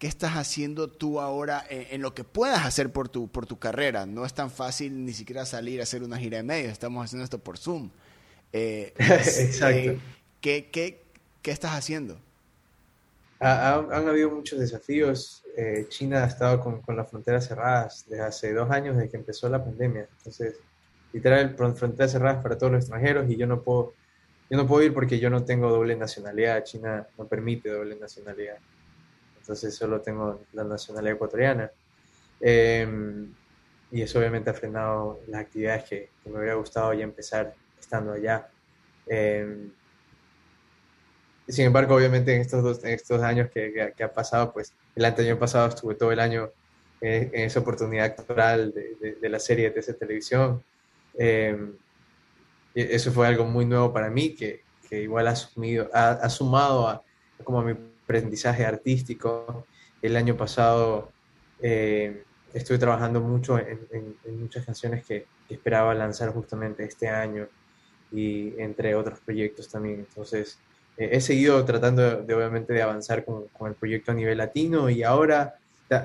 ¿Qué 0.00 0.06
estás 0.06 0.32
haciendo 0.32 0.88
tú 0.88 1.20
ahora 1.20 1.62
en, 1.68 2.00
lo 2.00 2.14
que 2.14 2.24
puedas 2.24 2.64
hacer 2.64 2.90
por 2.90 3.10
tu, 3.10 3.28
por 3.28 3.44
tu 3.44 3.58
carrera? 3.58 4.06
No 4.06 4.24
es 4.24 4.32
tan 4.32 4.50
fácil 4.50 5.04
ni 5.04 5.12
siquiera 5.12 5.44
salir 5.44 5.78
a 5.78 5.82
hacer 5.82 6.02
una 6.02 6.16
gira 6.16 6.38
de 6.38 6.42
medios, 6.42 6.72
estamos 6.72 7.04
haciendo 7.04 7.22
esto 7.22 7.38
por 7.38 7.58
Zoom. 7.58 7.90
Eh, 8.50 8.94
Exacto. 8.98 9.90
Eh, 9.90 10.00
¿qué, 10.40 10.70
qué, 10.70 11.02
qué, 11.42 11.50
estás 11.50 11.72
haciendo? 11.72 12.18
han 13.40 14.08
habido 14.08 14.30
muchos 14.30 14.58
desafíos. 14.58 15.44
Eh, 15.54 15.84
China 15.90 16.24
ha 16.24 16.28
estado 16.28 16.60
con, 16.60 16.80
con, 16.80 16.96
las 16.96 17.10
fronteras 17.10 17.46
cerradas 17.46 18.06
desde 18.08 18.22
hace 18.22 18.54
dos 18.54 18.70
años, 18.70 18.96
desde 18.96 19.10
que 19.10 19.18
empezó 19.18 19.50
la 19.50 19.62
pandemia. 19.62 20.08
Entonces, 20.16 20.54
literal, 21.12 21.54
fronteras 21.56 22.10
cerradas 22.10 22.42
para 22.42 22.56
todos 22.56 22.72
los 22.72 22.84
extranjeros 22.84 23.28
y 23.28 23.36
yo 23.36 23.46
no 23.46 23.60
puedo, 23.60 23.92
yo 24.48 24.56
no 24.56 24.66
puedo 24.66 24.82
ir 24.82 24.94
porque 24.94 25.18
yo 25.18 25.28
no 25.28 25.44
tengo 25.44 25.68
doble 25.68 25.94
nacionalidad. 25.94 26.64
China 26.64 27.06
no 27.18 27.26
permite 27.28 27.68
doble 27.68 27.96
nacionalidad 27.96 28.56
entonces 29.50 29.74
solo 29.74 30.00
tengo 30.00 30.42
la 30.52 30.62
nacionalidad 30.62 31.14
ecuatoriana. 31.14 31.72
Em, 32.40 33.34
y 33.90 34.00
eso 34.00 34.20
obviamente 34.20 34.48
ha 34.48 34.54
frenado 34.54 35.18
las 35.26 35.40
actividades 35.40 35.84
que, 35.88 36.08
me 36.26 36.38
hubiera 36.38 36.54
gustado 36.54 36.94
ya 36.94 37.02
empezar 37.02 37.52
estando 37.76 38.12
allá. 38.12 38.48
Eh, 39.08 39.66
sin 41.48 41.64
embargo, 41.64 41.96
obviamente 41.96 42.32
en 42.32 42.42
estos, 42.42 42.62
dos, 42.62 42.84
estos 42.84 43.20
años 43.22 43.50
que, 43.50 43.92
que, 43.96 44.04
ha 44.04 44.12
pasado, 44.12 44.52
pues 44.52 44.72
el 44.94 45.04
año 45.04 45.36
pasado 45.36 45.68
estuve 45.68 45.96
todo 45.96 46.12
el 46.12 46.20
año 46.20 46.50
en, 47.00 47.30
esa 47.34 47.58
oportunidad 47.58 48.04
actoral 48.04 48.72
de, 48.72 49.16
de, 49.20 49.28
la 49.28 49.40
serie 49.40 49.70
de 49.70 49.80
esa 49.80 49.94
televisión. 49.94 50.62
Em, 51.18 51.72
eso 52.72 53.10
fue 53.10 53.26
algo 53.26 53.46
muy 53.46 53.64
nuevo 53.64 53.92
para 53.92 54.10
mí, 54.10 54.32
que, 54.36 54.62
que 54.88 55.02
igual 55.02 55.26
ha, 55.26 55.34
sumido, 55.34 55.90
ha, 55.92 56.10
ha 56.10 56.30
sumado 56.30 56.86
a, 56.86 57.02
como 57.42 57.58
a 57.58 57.64
mi 57.64 57.89
aprendizaje 58.10 58.66
artístico. 58.66 59.66
El 60.02 60.16
año 60.16 60.36
pasado 60.36 61.12
eh, 61.62 62.24
estuve 62.52 62.78
trabajando 62.78 63.20
mucho 63.20 63.58
en, 63.58 64.16
muchas 64.38 64.64
canciones 64.66 65.04
que, 65.04 65.26
esperaba 65.48 65.92
lanzar 65.96 66.32
justamente 66.32 66.84
este 66.84 67.08
año 67.08 67.48
y 68.12 68.54
entre 68.60 68.94
otros 68.94 69.18
proyectos 69.18 69.68
también. 69.68 70.06
Entonces, 70.08 70.60
eh, 70.96 71.08
he 71.10 71.20
seguido 71.20 71.64
tratando 71.64 72.22
de, 72.22 72.34
obviamente 72.34 72.72
de 72.72 72.82
avanzar 72.82 73.24
con, 73.24 73.46
el 73.66 73.74
proyecto 73.74 74.12
a 74.12 74.14
nivel 74.14 74.38
latino 74.38 74.88
y 74.88 75.02
ahora 75.02 75.56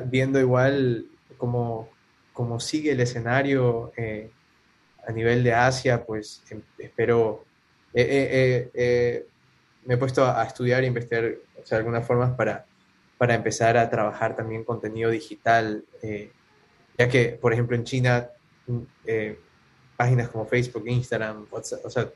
viendo 0.06 0.40
igual 0.40 1.06
cómo, 1.38 1.90
cómo 2.34 2.60
sigue 2.60 2.94
el 2.94 3.02
escenario 3.02 3.94
eh, 3.98 4.32
a 5.08 5.12
nivel 5.12 5.44
de 5.44 5.54
Asia, 5.54 6.04
pues 6.04 6.42
em, 6.50 6.64
espero, 6.80 7.46
me 9.86 9.94
he 9.94 9.98
puesto 9.98 10.26
a, 10.26 10.44
estudiar 10.44 10.84
e 10.84 10.88
investigar 10.88 11.36
o 11.62 11.66
sea, 11.66 11.78
algunas 11.78 12.06
formas 12.06 12.36
para, 12.36 12.66
para 13.18 13.36
empezar 13.36 13.78
a 13.78 13.90
trabajar 13.90 14.36
también 14.36 14.64
contenido 14.64 15.10
digital, 15.10 15.86
eh, 16.02 16.32
ya 16.98 17.08
que, 17.08 17.30
por 17.40 17.54
ejemplo, 17.54 17.76
en 17.76 17.84
China, 17.84 18.30
mm, 18.68 18.80
eh, 19.06 19.40
páginas 19.96 20.30
como 20.30 20.46
Facebook, 20.46 20.84
Instagram, 20.88 21.48
WhatsApp, 21.52 21.86
o 21.86 21.90
sea, 21.90 22.10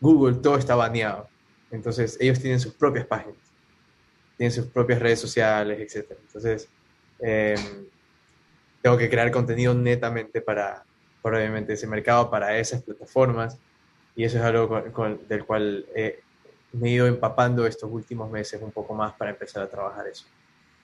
Google, 0.00 0.36
todo 0.36 0.58
está 0.58 0.74
baneado. 0.74 1.28
Entonces, 1.70 2.16
ellos 2.20 2.38
tienen 2.38 2.60
sus 2.60 2.74
propias 2.74 3.06
páginas, 3.06 3.36
tienen 4.36 4.52
sus 4.52 4.66
propias 4.66 5.00
redes 5.00 5.20
sociales, 5.20 5.80
etc. 5.80 6.12
Entonces, 6.26 6.68
em, 7.20 7.86
tengo 8.82 8.96
que 8.98 9.08
crear 9.08 9.30
contenido 9.30 9.74
netamente 9.74 10.40
para, 10.40 10.84
para, 11.22 11.38
obviamente, 11.38 11.72
ese 11.72 11.86
mercado, 11.86 12.30
para 12.30 12.56
esas 12.58 12.82
plataformas. 12.82 13.58
Y 14.14 14.24
eso 14.24 14.38
es 14.38 14.44
algo 14.44 14.82
del 15.28 15.44
cual 15.44 15.86
eh, 15.96 16.20
me 16.74 16.88
he 16.88 16.92
ido 16.92 17.06
empapando 17.06 17.66
estos 17.66 17.90
últimos 17.90 18.30
meses 18.30 18.60
un 18.62 18.72
poco 18.72 18.94
más 18.94 19.14
para 19.14 19.30
empezar 19.30 19.62
a 19.62 19.68
trabajar 19.68 20.06
eso. 20.06 20.26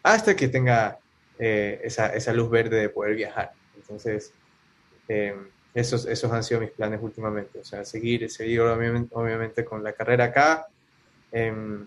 Hasta 0.02 0.34
que 0.34 0.48
tenga 0.48 0.98
eh, 1.38 1.80
esa, 1.84 2.14
esa, 2.14 2.32
luz 2.32 2.50
verde 2.50 2.80
de 2.80 2.88
poder 2.88 3.16
viajar. 3.16 3.52
Entonces, 3.76 4.32
eh, 5.08 5.36
esos, 5.74 6.06
esos 6.06 6.32
han 6.32 6.44
sido 6.44 6.60
mis 6.60 6.70
planes 6.70 7.00
últimamente. 7.02 7.60
O 7.60 7.64
sea, 7.64 7.84
seguir, 7.84 8.30
seguir 8.30 8.60
obviamente, 8.60 9.64
con 9.64 9.82
la 9.82 9.92
carrera 9.92 10.24
acá 10.24 10.68
em, 11.32 11.86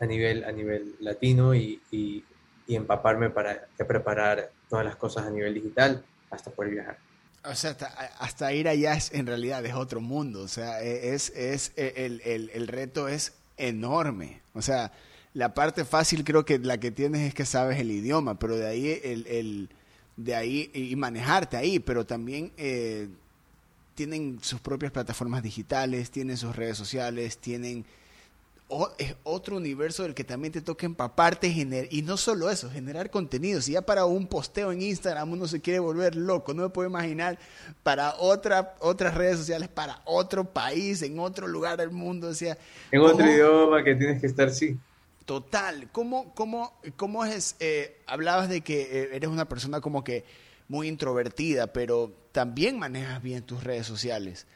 a, 0.00 0.06
nivel, 0.06 0.44
a 0.44 0.52
nivel 0.52 0.96
latino 1.00 1.54
y, 1.54 1.80
y, 1.90 2.24
y 2.66 2.76
empaparme 2.76 3.30
para 3.30 3.66
preparar 3.86 4.50
todas 4.68 4.84
las 4.84 4.96
cosas 4.96 5.26
a 5.26 5.30
nivel 5.30 5.54
digital 5.54 6.04
hasta 6.30 6.50
poder 6.50 6.72
viajar. 6.72 6.98
O 7.46 7.54
sea, 7.54 7.76
hasta, 8.18 8.52
ir 8.54 8.68
allá 8.68 8.94
es 8.94 9.12
en 9.12 9.26
realidad 9.26 9.64
es 9.66 9.74
otro 9.74 10.00
mundo. 10.00 10.42
O 10.42 10.48
sea, 10.48 10.82
e, 10.82 11.14
es, 11.14 11.30
es 11.30 11.72
e, 11.76 11.92
el, 11.96 12.22
el, 12.24 12.50
el, 12.54 12.68
reto 12.68 13.08
es 13.08 13.34
enorme. 13.56 14.40
O 14.54 14.62
sea, 14.62 14.92
la 15.34 15.52
parte 15.52 15.84
fácil 15.84 16.24
creo 16.24 16.44
que 16.44 16.58
la 16.58 16.78
que 16.78 16.90
tienes 16.90 17.20
es 17.22 17.34
que 17.34 17.44
sabes 17.44 17.78
el 17.78 17.90
idioma, 17.90 18.38
pero 18.38 18.56
de 18.56 18.66
ahí 18.66 19.00
el, 19.04 19.26
el 19.26 19.68
de 20.16 20.34
ahí 20.34 20.70
y 20.72 20.94
manejarte 20.96 21.56
ahí, 21.56 21.78
pero 21.80 22.06
también 22.06 22.52
eh, 22.56 23.08
tienen 23.94 24.38
sus 24.42 24.60
propias 24.60 24.92
plataformas 24.92 25.42
digitales, 25.42 26.10
tienen 26.10 26.36
sus 26.36 26.54
redes 26.54 26.76
sociales, 26.76 27.38
tienen 27.38 27.84
es 28.98 29.14
otro 29.24 29.56
universo 29.56 30.02
del 30.02 30.14
que 30.14 30.24
también 30.24 30.52
te 30.52 30.62
toca 30.62 30.86
empaparte 30.86 31.46
y 31.46 32.02
no 32.02 32.16
solo 32.16 32.50
eso, 32.50 32.70
generar 32.70 33.10
contenido. 33.10 33.60
Si 33.60 33.72
ya 33.72 33.82
para 33.82 34.06
un 34.06 34.26
posteo 34.26 34.72
en 34.72 34.82
Instagram 34.82 35.32
uno 35.32 35.46
se 35.46 35.60
quiere 35.60 35.78
volver 35.78 36.16
loco, 36.16 36.54
no 36.54 36.62
me 36.62 36.68
puedo 36.70 36.88
imaginar 36.88 37.38
para 37.82 38.14
otra, 38.16 38.74
otras 38.80 39.14
redes 39.14 39.38
sociales, 39.38 39.68
para 39.68 40.00
otro 40.04 40.44
país, 40.44 41.02
en 41.02 41.18
otro 41.18 41.46
lugar 41.46 41.76
del 41.76 41.90
mundo. 41.90 42.28
O 42.28 42.34
sea, 42.34 42.56
en 42.90 43.00
otro 43.00 43.26
idioma 43.26 43.84
que 43.84 43.94
tienes 43.94 44.20
que 44.20 44.26
estar, 44.26 44.50
sí. 44.50 44.78
Total. 45.24 45.88
¿Cómo, 45.92 46.34
cómo, 46.34 46.78
cómo 46.96 47.24
es? 47.24 47.56
Eh, 47.60 48.00
hablabas 48.06 48.48
de 48.48 48.62
que 48.62 48.82
eh, 48.82 49.08
eres 49.12 49.28
una 49.28 49.48
persona 49.48 49.80
como 49.80 50.04
que 50.04 50.24
muy 50.68 50.88
introvertida, 50.88 51.72
pero 51.72 52.12
también 52.32 52.78
manejas 52.78 53.22
bien 53.22 53.42
tus 53.42 53.62
redes 53.62 53.86
sociales. 53.86 54.46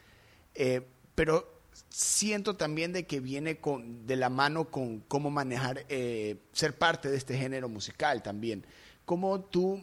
Eh, 0.55 0.83
pero 1.15 1.58
siento 1.89 2.57
también 2.57 2.93
de 2.93 3.07
que 3.07 3.21
viene 3.21 3.59
con, 3.59 4.07
de 4.07 4.17
la 4.17 4.29
mano 4.29 4.71
con 4.71 5.01
cómo 5.01 5.31
manejar, 5.31 5.85
eh, 5.89 6.37
ser 6.53 6.77
parte 6.77 7.09
de 7.11 7.17
este 7.17 7.37
género 7.37 7.69
musical 7.69 8.23
también. 8.23 8.65
¿Cómo 9.05 9.41
tú 9.41 9.83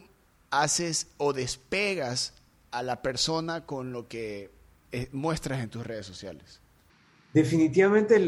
haces 0.50 1.08
o 1.16 1.32
despegas 1.32 2.34
a 2.70 2.82
la 2.82 3.02
persona 3.02 3.66
con 3.66 3.92
lo 3.92 4.08
que 4.08 4.50
eh, 4.92 5.08
muestras 5.12 5.60
en 5.60 5.70
tus 5.70 5.86
redes 5.86 6.06
sociales? 6.06 6.60
Definitivamente 7.32 8.18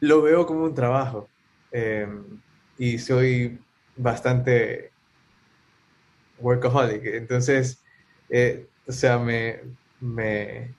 lo, 0.00 0.22
veo 0.22 0.46
como 0.46 0.64
un 0.64 0.74
trabajo 0.74 1.28
em, 1.72 2.40
y 2.78 2.98
soy 2.98 3.58
bastante 3.96 4.90
workaholic. 6.38 7.04
Entonces, 7.06 7.82
eh, 8.28 8.66
o 8.86 8.92
sea, 8.92 9.18
me, 9.18 9.60
me 10.00 10.74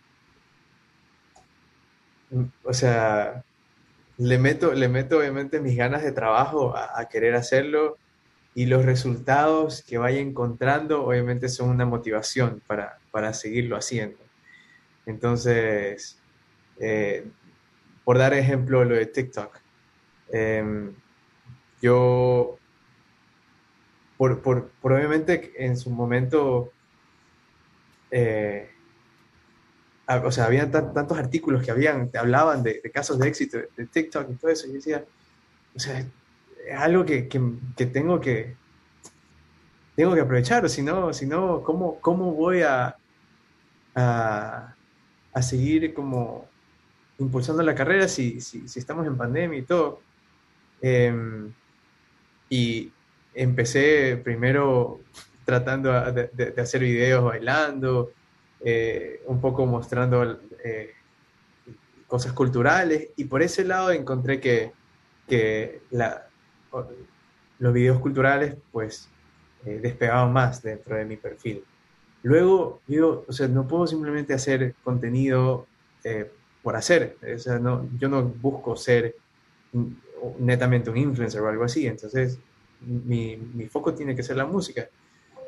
o 2.64 2.74
sea, 2.74 3.44
le 4.18 4.38
meto, 4.40 4.74
le 4.74 4.90
meto 4.90 5.20
obviamente 5.20 5.60
mis 5.60 5.78
ganas 5.78 6.04
de 6.04 6.12
trabajo 6.12 6.76
a, 6.76 7.08
querer 7.08 7.36
hacerlo 7.36 7.98
y 8.56 8.66
los 8.66 8.84
resultados 8.86 9.84
que 9.84 9.98
vaya 9.98 10.20
encontrando 10.20 11.06
obviamente 11.06 11.50
son 11.50 11.70
una 11.70 11.86
motivación 11.86 12.62
para, 12.66 13.34
seguirlo 13.34 13.78
haciendo. 13.78 14.18
Entonces, 15.06 16.20
eh, 16.80 17.28
por 18.04 18.18
dar 18.18 18.34
ejemplo 18.34 18.84
lo 18.84 18.96
de 18.96 19.06
TikTok, 19.06 19.60
em, 20.32 20.94
yo, 21.82 22.58
por, 24.18 24.42
por, 24.42 24.72
obviamente 24.82 25.54
en 25.58 25.78
su 25.78 25.90
momento, 25.90 26.72
eh, 28.10 28.70
o 30.08 30.32
sea, 30.32 30.46
había 30.46 30.72
tantos 30.72 31.18
artículos 31.18 31.64
que 31.64 31.72
habían, 31.72 32.10
te 32.10 32.18
hablaban 32.18 32.64
de, 32.64 32.82
casos 32.94 33.20
de 33.20 33.28
éxito 33.28 33.58
de, 33.76 33.86
TikTok 33.86 34.30
y 34.32 34.36
todo 34.36 34.52
eso. 34.52 34.68
Y 34.68 34.70
yo 34.70 34.76
decía, 34.76 35.06
o 35.76 35.80
sea, 35.80 36.00
es 36.00 36.78
algo 36.78 37.06
que, 37.06 37.28
que, 37.28 37.86
tengo 37.86 38.20
que 38.20 38.56
tengo 39.96 40.14
que 40.14 40.22
aprovechar, 40.22 40.70
si 40.70 40.84
no, 40.84 41.12
si 41.12 41.26
no 41.26 41.64
¿cómo, 41.64 42.00
¿cómo 42.00 42.34
voy 42.34 42.62
a, 42.62 42.96
a, 43.96 44.76
a, 45.34 45.42
seguir 45.42 45.94
como 45.94 46.48
impulsando 47.18 47.64
la 47.64 47.74
carrera 47.74 48.08
si, 48.08 48.40
si, 48.40 48.68
si 48.68 48.80
estamos 48.80 49.08
en 49.08 49.18
pandemia 49.18 49.60
y 49.60 49.64
todo? 49.64 50.02
Em, 50.82 51.52
y 52.50 52.92
empecé 53.34 54.18
primero 54.24 55.02
tratando 55.46 55.92
de, 56.12 56.28
de 56.28 56.62
hacer 56.62 56.82
videos 56.82 57.24
bailando, 57.24 58.12
eh, 58.62 59.22
un 59.28 59.40
poco 59.40 59.66
mostrando 59.66 60.40
eh, 60.64 60.92
cosas 62.08 62.34
culturales. 62.34 63.10
Y 63.16 63.26
por 63.26 63.42
ese 63.42 63.64
lado 63.64 63.92
encontré 63.92 64.40
que, 64.40 64.72
que 65.28 65.82
los 67.60 67.74
videos 67.74 68.00
culturales 68.00 68.56
pues 68.72 69.10
eh, 69.66 69.80
despegaban 69.82 70.34
más 70.34 70.62
dentro 70.62 70.96
de 70.96 71.06
mi 71.06 71.18
perfil. 71.18 71.64
Luego, 72.24 72.82
digo, 72.88 73.26
o 73.28 73.32
sea, 73.32 73.48
no 73.48 73.68
puedo 73.68 73.86
simplemente 73.88 74.34
hacer 74.34 74.74
contenido 74.84 75.68
por 76.64 76.76
hacer, 76.76 77.18
o 77.36 77.38
sea, 77.38 77.60
no, 77.60 77.90
yo 77.98 78.08
no 78.08 78.24
busco 78.24 78.78
ser 78.78 79.16
netamente 80.40 80.90
un 80.90 80.96
influencer 80.96 81.42
o 81.42 81.50
algo 81.50 81.66
así, 81.66 81.86
entonces 81.86 82.40
mi, 82.80 83.36
mi 83.36 83.68
foco 83.68 83.94
tiene 83.94 84.16
que 84.16 84.24
ser 84.24 84.38
la 84.38 84.46
música 84.46 84.88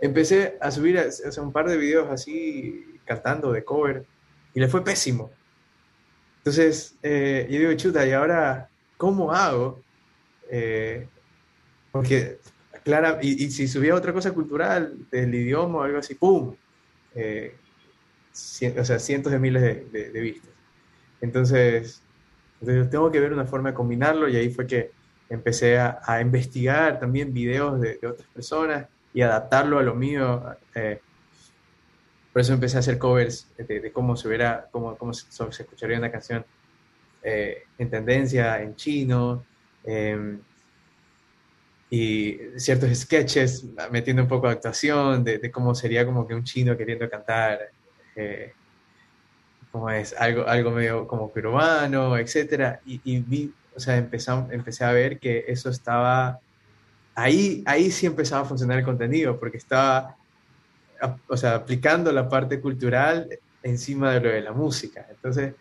empecé 0.02 0.58
a 0.62 0.72
subir 0.72 1.00
un 1.41 1.52
par 1.52 1.68
de 1.68 1.78
videos 1.78 2.10
así 2.10 3.00
cantando 3.06 3.52
de 3.52 3.64
cover 3.64 4.06
y 4.54 4.60
le 4.60 4.68
fue 4.68 4.84
pésimo. 4.84 5.32
Entonces, 6.38 6.97
eh, 7.04 7.47
yo 7.50 7.60
digo, 7.60 7.74
chuta, 7.74 8.06
¿y 8.06 8.12
ahora 8.12 8.70
cómo 8.97 9.32
hago? 9.32 9.82
Eh, 10.50 11.08
porque, 11.91 12.39
clara, 12.84 13.20
y, 13.22 13.50
si 13.52 13.68
subía 13.68 13.95
otra 13.95 14.14
cosa 14.14 14.32
cultural 14.32 15.08
del 15.12 15.34
idioma 15.36 15.80
o 15.80 15.84
algo 15.84 16.00
así, 16.00 16.16
¡pum! 16.16 16.56
Eh, 17.14 17.56
o 18.78 18.86
sea, 18.86 19.00
cientos 19.00 19.32
de 19.32 19.39
miles 19.39 19.62
de, 19.91 20.22
vistas. 20.22 20.52
Entonces, 21.20 22.02
tengo 22.89 23.12
que 23.12 23.20
ver 23.20 23.34
una 23.34 23.45
forma 23.45 23.70
de 23.70 23.76
combinarlo 23.76 24.30
y 24.30 24.38
ahí 24.38 24.50
fue 24.50 24.66
que 24.66 24.91
empecé 25.30 25.78
a, 25.78 26.22
investigar 26.22 27.00
también 27.00 27.34
videos 27.34 27.82
de, 27.82 27.97
de 27.97 28.08
otras 28.08 28.28
personas 28.30 28.88
y 29.14 29.22
adaptarlo 29.22 29.80
a 29.80 29.84
lo 29.84 29.95
mío. 29.95 30.43
Eh, 30.76 30.99
por 32.32 32.41
eso 32.41 32.53
empecé 32.53 32.78
a 32.78 32.80
hacer 32.80 32.97
covers 32.97 33.47
de, 33.57 33.91
cómo 33.91 34.16
se 34.16 34.28
verá, 34.28 34.68
cómo, 34.72 34.95
cómo 34.97 35.14
se, 35.14 35.28
escucharía 35.28 35.97
una 35.97 36.12
canción 36.12 36.45
eh, 37.24 37.64
en 37.78 37.89
tendencia, 37.89 38.62
en 38.62 38.76
chino, 38.76 39.43
em, 39.84 40.39
y 41.89 42.38
ciertos 42.57 42.95
sketches 42.99 43.66
metiendo 43.91 44.22
un 44.22 44.28
poco 44.28 44.47
de 44.47 44.53
actuación, 44.53 45.24
de, 45.24 45.51
cómo 45.51 45.74
sería 45.74 46.05
como 46.05 46.28
que 46.28 46.36
un 46.36 46.43
chino 46.43 46.78
queriendo 46.78 47.10
cantar, 47.10 47.72
eh, 48.16 48.53
como 49.72 49.89
es, 49.89 50.14
algo, 50.14 50.47
algo 50.47 50.72
medio 50.72 51.07
como 51.07 51.32
peruano, 51.32 52.16
etc. 52.18 52.80
Y, 52.86 53.20
vi, 53.22 53.51
o 53.76 53.80
sea, 53.80 53.97
empecé, 53.97 54.32
empecé 54.51 54.86
a 54.86 54.91
ver 54.91 55.20
que 55.20 55.45
eso 55.47 55.70
estaba 55.70 56.39
ahí, 57.22 57.63
ahí 57.65 57.91
sí 57.91 58.05
empezaba 58.05 58.41
a 58.41 58.45
funcionar 58.45 58.80
el 58.80 58.86
contenido, 58.86 59.39
porque 59.39 59.57
estaba, 59.57 60.15
o 61.28 61.38
sea, 61.38 61.55
aplicando 61.55 62.11
la 62.11 62.30
parte 62.30 62.59
cultural 62.59 63.28
encima 63.61 64.13
de 64.13 64.22
lo 64.22 64.30
de 64.30 64.41
la 64.41 64.53
música. 64.53 65.05
Entonces, 65.09 65.53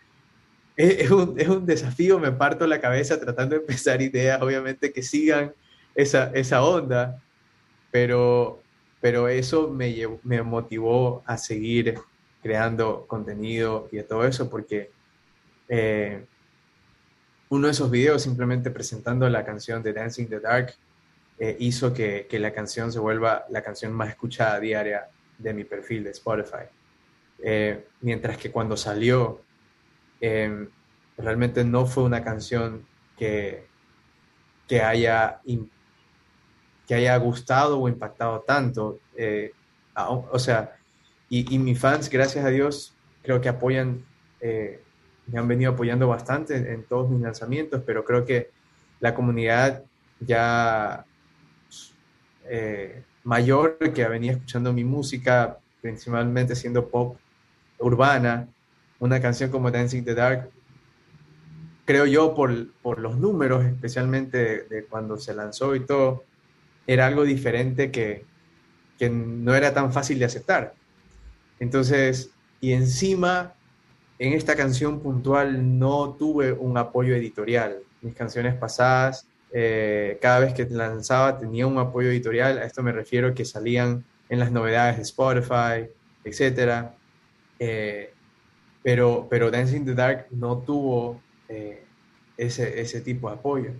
es, 0.75 1.11
un, 1.11 1.37
es 1.37 1.47
un, 1.49 1.65
desafío, 1.65 2.19
me 2.19 2.31
parto 2.31 2.65
la 2.65 2.79
cabeza 2.79 3.19
tratando 3.19 3.55
de 3.55 3.61
empezar 3.61 4.01
ideas, 4.01 4.41
obviamente, 4.41 4.93
que 4.93 5.03
sigan 5.03 5.53
esa, 5.93 6.31
esa 6.33 6.63
onda, 6.63 7.21
pero, 7.91 8.61
pero 9.01 9.27
eso 9.27 9.69
me, 9.69 9.93
me 10.23 10.41
motivó 10.41 11.21
a 11.25 11.37
seguir 11.37 11.95
creando 12.41 13.05
contenido 13.07 13.89
y 13.91 14.01
todo 14.03 14.25
eso, 14.25 14.49
porque 14.49 14.91
eh, 15.67 16.23
uno 17.49 17.67
de 17.67 17.71
esos 17.71 17.91
videos 17.91 18.21
simplemente 18.21 18.71
presentando 18.71 19.27
la 19.27 19.43
canción 19.43 19.83
de 19.83 19.91
Dancing 19.91 20.27
the 20.27 20.39
Dark, 20.39 20.73
eh, 21.41 21.55
hizo 21.59 21.93
que, 21.93 22.27
que, 22.29 22.37
la 22.37 22.51
canción 22.51 22.91
se 22.91 22.99
vuelva 22.99 23.45
la 23.49 23.61
canción 23.61 23.93
más 23.93 24.09
escuchada 24.09 24.59
diaria 24.59 25.07
de 25.37 25.53
mi 25.53 25.63
perfil 25.63 26.03
de 26.03 26.09
Spotify. 26.09 26.65
Eh, 27.41 27.87
mientras 28.01 28.37
que 28.37 28.51
cuando 28.51 28.75
salió, 28.75 29.41
em, 30.19 30.67
realmente 31.17 31.63
no 31.63 31.85
fue 31.85 32.03
una 32.03 32.25
canción 32.25 32.85
que, 33.17 33.65
que, 34.67 34.81
haya, 34.81 35.39
que 36.85 36.95
haya 36.95 37.15
gustado 37.15 37.79
o 37.79 37.87
impactado 37.87 38.41
tanto. 38.41 38.99
Eh, 39.15 39.53
o 39.95 40.39
sea, 40.39 40.75
y, 41.29 41.55
y, 41.55 41.57
mis 41.57 41.79
fans, 41.79 42.09
gracias 42.09 42.43
a 42.43 42.49
Dios, 42.49 42.93
creo 43.23 43.39
que 43.39 43.47
apoyan, 43.47 44.03
me 44.41 45.39
han 45.39 45.47
venido 45.47 45.71
apoyando 45.71 46.09
bastante 46.09 46.57
en, 46.57 46.67
en 46.67 46.83
todos 46.83 47.09
mis 47.09 47.21
lanzamientos, 47.21 47.81
pero 47.85 48.03
creo 48.03 48.25
que 48.25 48.49
la 48.99 49.15
comunidad 49.15 49.83
ya 50.19 51.05
eh, 52.49 53.03
mayor 53.23 53.77
que 53.93 54.07
venía 54.07 54.33
escuchando 54.33 54.73
mi 54.73 54.83
música, 54.83 55.59
principalmente 55.81 56.55
siendo 56.55 56.89
pop 56.89 57.17
urbana, 57.77 58.47
una 58.99 59.21
canción 59.21 59.49
como 59.49 59.71
Dancing 59.71 60.03
the 60.03 60.15
Dark, 60.15 60.49
creo 61.85 62.05
yo 62.05 62.33
por, 62.35 62.71
por 62.81 62.99
los 62.99 63.17
números, 63.17 63.65
especialmente 63.65 64.63
de, 64.69 64.85
cuando 64.85 65.17
se 65.17 65.33
lanzó 65.33 65.75
y 65.75 65.85
todo, 65.85 66.23
era 66.85 67.05
algo 67.05 67.23
diferente 67.23 67.91
que, 67.91 68.25
que 68.97 69.09
no 69.09 69.55
era 69.55 69.73
tan 69.73 69.93
fácil 69.93 70.19
de 70.19 70.25
aceptar. 70.25 70.73
Entonces, 71.59 72.31
y 72.61 72.73
encima, 72.73 73.53
en 74.17 74.33
esta 74.33 74.55
canción 74.55 74.99
puntual 74.99 75.79
no 75.79 76.15
tuve 76.17 76.51
un 76.51 76.77
apoyo 76.77 77.15
editorial. 77.15 77.77
Mis 78.01 78.15
canciones 78.15 78.55
pasadas 78.55 79.28
eh, 79.51 80.17
cada 80.21 80.39
vez 80.39 80.53
que 80.53 80.65
lanzaba 80.65 81.37
tenía 81.37 81.65
un 81.65 81.77
apoyo 81.77 82.09
editorial, 82.09 82.59
a 82.59 82.65
esto 82.65 82.83
me 82.83 82.91
refiero 82.91 83.33
que 83.33 83.45
salían 83.45 84.05
en 84.29 84.39
las 84.39 84.51
novedades 84.51 84.97
de 84.97 85.03
Spotify, 85.03 85.89
etc. 86.23 86.89
Eh, 87.57 88.13
pero, 88.83 89.27
pero 89.29 89.51
Dancing 89.51 89.77
in 89.77 89.85
the 89.85 89.95
Dark 89.95 90.27
no 90.31 90.59
tuvo 90.59 91.21
eh, 91.47 91.83
ese, 92.37 92.79
ese, 92.79 93.01
tipo 93.01 93.29
de 93.29 93.35
apoyo. 93.35 93.71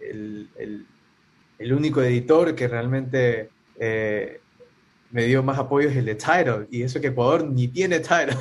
El, 0.00 0.48
el, 0.56 0.86
el 1.58 1.72
único 1.72 2.00
editor 2.02 2.54
que 2.54 2.68
realmente 2.68 3.50
eh, 3.78 4.40
me 5.10 5.24
dio 5.24 5.42
más 5.42 5.58
apoyo 5.58 5.88
es 5.88 5.96
el 5.96 6.06
de 6.06 6.14
Tidal, 6.14 6.68
y 6.70 6.82
eso 6.82 7.00
que 7.00 7.08
Ecuador 7.08 7.44
ni 7.44 7.68
tiene 7.68 8.00
Tidal, 8.00 8.38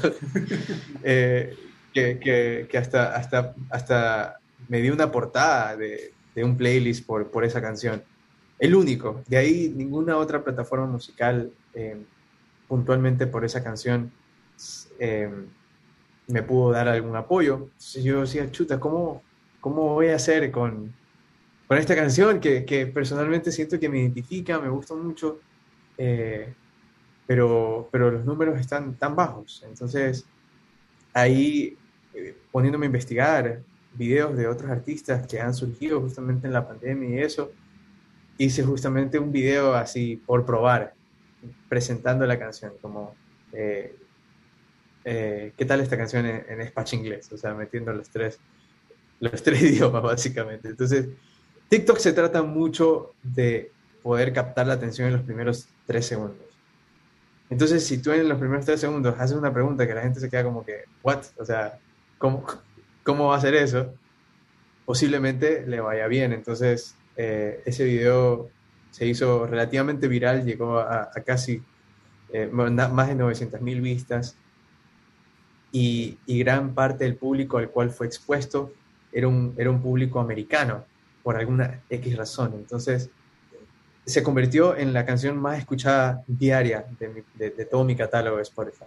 que, 1.03 2.20
que, 2.20 2.68
que, 2.70 2.78
hasta, 2.78 3.16
hasta, 3.16 3.55
hasta 3.70 4.39
me 4.70 4.80
dio 4.80 4.93
una 4.93 5.12
portada 5.12 5.76
de, 5.76 6.14
de 6.36 6.44
un 6.44 6.58
playlist 6.58 7.06
por, 7.06 7.30
por 7.30 7.44
esa 7.44 7.62
canción. 7.62 8.04
El 8.60 8.76
único. 8.76 9.24
De 9.28 9.38
ahí 9.38 9.74
ninguna 9.76 10.18
otra 10.18 10.44
plataforma 10.44 10.86
musical 10.86 11.52
eh, 11.74 11.98
puntualmente 12.68 13.28
por 13.28 13.44
esa 13.44 13.64
canción 13.64 14.12
eh, 15.00 15.30
me 16.28 16.44
pudo 16.44 16.72
dar 16.72 16.88
algún 16.88 17.16
apoyo. 17.16 17.70
yo 18.02 18.22
decía, 18.22 18.50
chuta, 18.52 18.80
¿cómo, 18.80 19.24
cómo 19.60 19.94
voy 19.96 20.10
a 20.10 20.16
hacer 20.16 20.52
con, 20.52 20.94
con 21.68 21.78
esta 21.78 21.96
canción 21.96 22.40
que, 22.40 22.64
que, 22.64 22.86
personalmente 22.88 23.52
siento 23.52 23.80
que 23.80 23.90
me 23.90 24.00
identifica, 24.00 24.60
me 24.60 24.70
gusta 24.70 24.94
mucho, 24.94 25.40
eh, 25.98 26.54
pero, 27.26 27.90
pero 27.92 28.12
los 28.12 28.26
números 28.26 28.60
están 28.60 28.96
tan 28.96 29.16
bajos? 29.16 29.66
Entonces, 29.68 30.26
ahí 31.14 31.78
poniéndome 32.52 32.86
a 32.86 32.88
investigar, 32.88 33.64
videos 33.94 34.36
de 34.38 34.48
otros 34.48 34.70
artistas 34.70 35.28
que 35.28 35.39
han 35.39 35.54
surgido 35.54 36.02
justamente 36.02 36.48
en 36.48 36.54
la 36.54 36.68
pandemia 36.68 37.10
y 37.10 37.20
eso. 37.20 37.52
Hice 38.38 38.64
justamente 38.64 39.20
un 39.20 39.32
video 39.32 39.74
así 39.74 40.16
por 40.26 40.46
probar, 40.46 40.94
presentando 41.70 42.26
la 42.26 42.39
canción, 42.39 42.74
como 42.82 43.16
eh, 43.54 43.96
eh, 45.04 45.54
qué 45.58 45.66
tal 45.66 45.82
esta 45.82 45.98
canción 45.98 46.26
en, 46.26 46.46
en 46.48 46.72
inglés, 46.94 47.32
o 47.32 47.38
sea, 47.38 47.54
metiendo 47.54 47.92
los 47.94 48.10
tres, 48.10 48.39
los 49.20 49.42
tres 49.44 49.62
idiomas 49.64 50.02
básicamente. 50.02 50.70
Entonces, 50.70 51.08
TikTok 51.70 51.98
se 51.98 52.14
trata 52.14 52.44
mucho 52.44 53.14
de 53.24 53.72
poder 54.04 54.34
captar 54.34 54.68
la 54.68 54.74
atención 54.74 55.08
en 55.08 55.14
los 55.14 55.24
primeros 55.24 55.68
tres 55.86 56.06
segundos. 56.06 56.52
Entonces, 57.50 57.86
si 57.86 57.98
tú 57.98 58.12
en 58.12 58.30
los 58.30 58.39
primeros 58.39 58.66
tres 58.66 58.80
segundos 58.80 59.16
haces 59.20 59.36
una 59.36 59.54
pregunta 59.54 59.86
que 59.86 59.94
la 59.94 60.02
gente 60.02 60.20
se 60.20 60.30
queda 60.30 60.44
como 60.44 60.66
que, 60.66 60.86
¿what? 61.04 61.24
O 61.38 61.46
sea, 61.46 61.78
¿cómo, 62.18 62.46
cómo 63.04 63.28
va 63.28 63.36
a 63.36 63.38
hacer 63.38 63.56
eso, 63.56 63.93
posiblemente 64.86 65.66
le 65.68 65.80
vaya 65.80 66.08
bien. 66.08 66.34
Entonces, 66.34 66.95
eh, 67.16 67.62
ese 67.66 67.86
video 67.86 68.49
se 68.91 69.06
hizo 69.06 69.47
relativamente 69.47 70.08
viral, 70.08 70.45
llegó 70.45 70.80
a, 70.80 71.12
casi 71.26 71.62
eh, 72.34 72.47
más 72.47 73.08
de 73.08 73.16
900 73.16 73.62
mil 73.62 73.82
vistas 73.82 74.36
y, 75.72 76.18
gran 76.28 76.74
parte 76.74 77.06
del 77.06 77.16
público 77.16 77.58
al 77.58 77.70
cual 77.70 77.91
fue 77.91 78.08
expuesto 78.08 78.74
era 79.12 79.28
un, 79.28 79.54
era 79.58 79.70
un 79.70 79.82
público 79.82 80.20
americano, 80.20 80.86
por 81.24 81.38
alguna 81.38 81.82
X 81.89 82.18
razón. 82.18 82.54
Entonces, 82.56 83.10
se 84.06 84.24
convirtió 84.24 84.76
en 84.76 84.93
la 84.93 85.06
canción 85.06 85.38
más 85.38 85.60
escuchada 85.60 86.24
diaria 86.28 86.86
de, 86.99 87.66
todo 87.70 87.84
mi 87.84 87.95
catálogo 87.95 88.38
de 88.38 88.43
Spotify. 88.43 88.86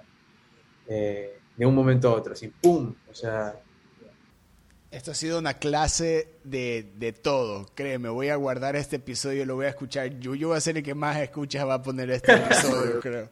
Eh, 0.89 1.39
de 1.57 1.67
un 1.67 1.75
momento 1.75 2.09
a 2.09 2.15
otro, 2.15 2.33
así, 2.33 2.49
¡pum! 2.61 2.95
O 3.09 3.15
sea, 3.15 3.55
esto 4.95 5.11
ha 5.11 5.15
sido 5.15 5.41
una 5.41 5.55
clase 5.55 6.29
de, 6.45 6.93
de, 6.97 7.13
todo. 7.13 7.69
Créeme, 7.75 8.09
voy 8.11 8.29
a 8.29 8.37
guardar 8.37 8.77
este 8.77 8.97
episodio, 8.97 9.45
lo 9.45 9.57
voy 9.57 9.67
a 9.67 9.71
escuchar. 9.71 10.21
Yo, 10.21 10.37
yo 10.37 10.49
voy 10.49 10.57
a 10.57 10.61
ser 10.61 10.77
el 10.77 10.85
que 10.85 10.95
más 10.95 11.19
escucha 11.19 11.65
va 11.65 11.75
a 11.75 11.83
poner 11.83 12.11
este 12.11 12.33
episodio, 12.35 13.01
creo. 13.01 13.29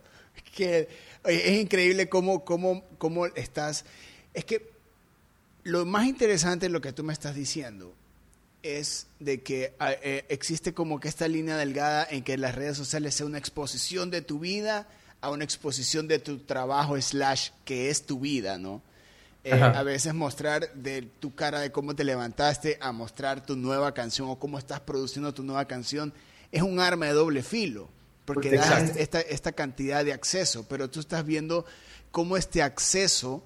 Que, 0.56 0.88
es 1.24 1.60
increíble 1.60 2.08
cómo, 2.08 2.44
cómo, 2.44 2.84
cómo 2.98 3.26
estás. 3.26 3.84
Es 4.34 4.44
que 4.44 4.70
lo 5.62 5.86
más 5.86 6.06
interesante 6.06 6.66
de 6.66 6.70
lo 6.70 6.80
que 6.80 6.92
tú 6.92 7.04
me 7.04 7.12
estás 7.12 7.36
diciendo 7.36 7.94
es 8.64 9.06
de 9.20 9.42
que 9.42 9.74
ah, 9.78 9.92
eh, 9.92 10.24
existe 10.30 10.74
como 10.74 10.98
que 10.98 11.06
esta 11.06 11.28
línea 11.28 11.56
delgada 11.56 12.04
en 12.10 12.24
que 12.24 12.36
las 12.38 12.56
redes 12.56 12.76
sociales 12.76 13.14
sea 13.14 13.26
una 13.26 13.38
exposición 13.38 14.10
de 14.10 14.20
tu 14.20 14.40
vida 14.40 14.88
a 15.20 15.30
una 15.30 15.44
exposición 15.44 16.08
de 16.08 16.18
tu 16.18 16.40
trabajo 16.40 17.00
slash 17.00 17.50
que 17.64 17.88
es 17.88 18.04
tu 18.04 18.18
vida, 18.18 18.58
¿no? 18.58 18.82
Eh, 19.44 19.60
a 19.60 19.82
veces 19.82 20.14
mostrar 20.14 20.72
de 20.74 21.02
tu 21.02 21.34
cara 21.34 21.58
de 21.58 21.72
cómo 21.72 21.96
te 21.96 22.04
levantaste 22.04 22.78
a 22.80 22.92
mostrar 22.92 23.44
tu 23.44 23.56
nueva 23.56 23.92
canción 23.92 24.28
o 24.30 24.38
cómo 24.38 24.56
estás 24.56 24.78
produciendo 24.78 25.34
tu 25.34 25.42
nueva 25.42 25.66
canción 25.66 26.12
es 26.52 26.62
un 26.62 26.78
arma 26.78 27.06
de 27.06 27.12
doble 27.12 27.42
filo, 27.42 27.88
porque 28.24 28.52
das 28.52 28.96
esta, 28.96 29.20
esta, 29.20 29.50
cantidad 29.50 30.04
de 30.04 30.12
acceso, 30.12 30.64
pero 30.68 30.88
tú 30.88 31.00
estás 31.00 31.26
viendo 31.26 31.66
cómo 32.12 32.36
este 32.36 32.62
acceso 32.62 33.42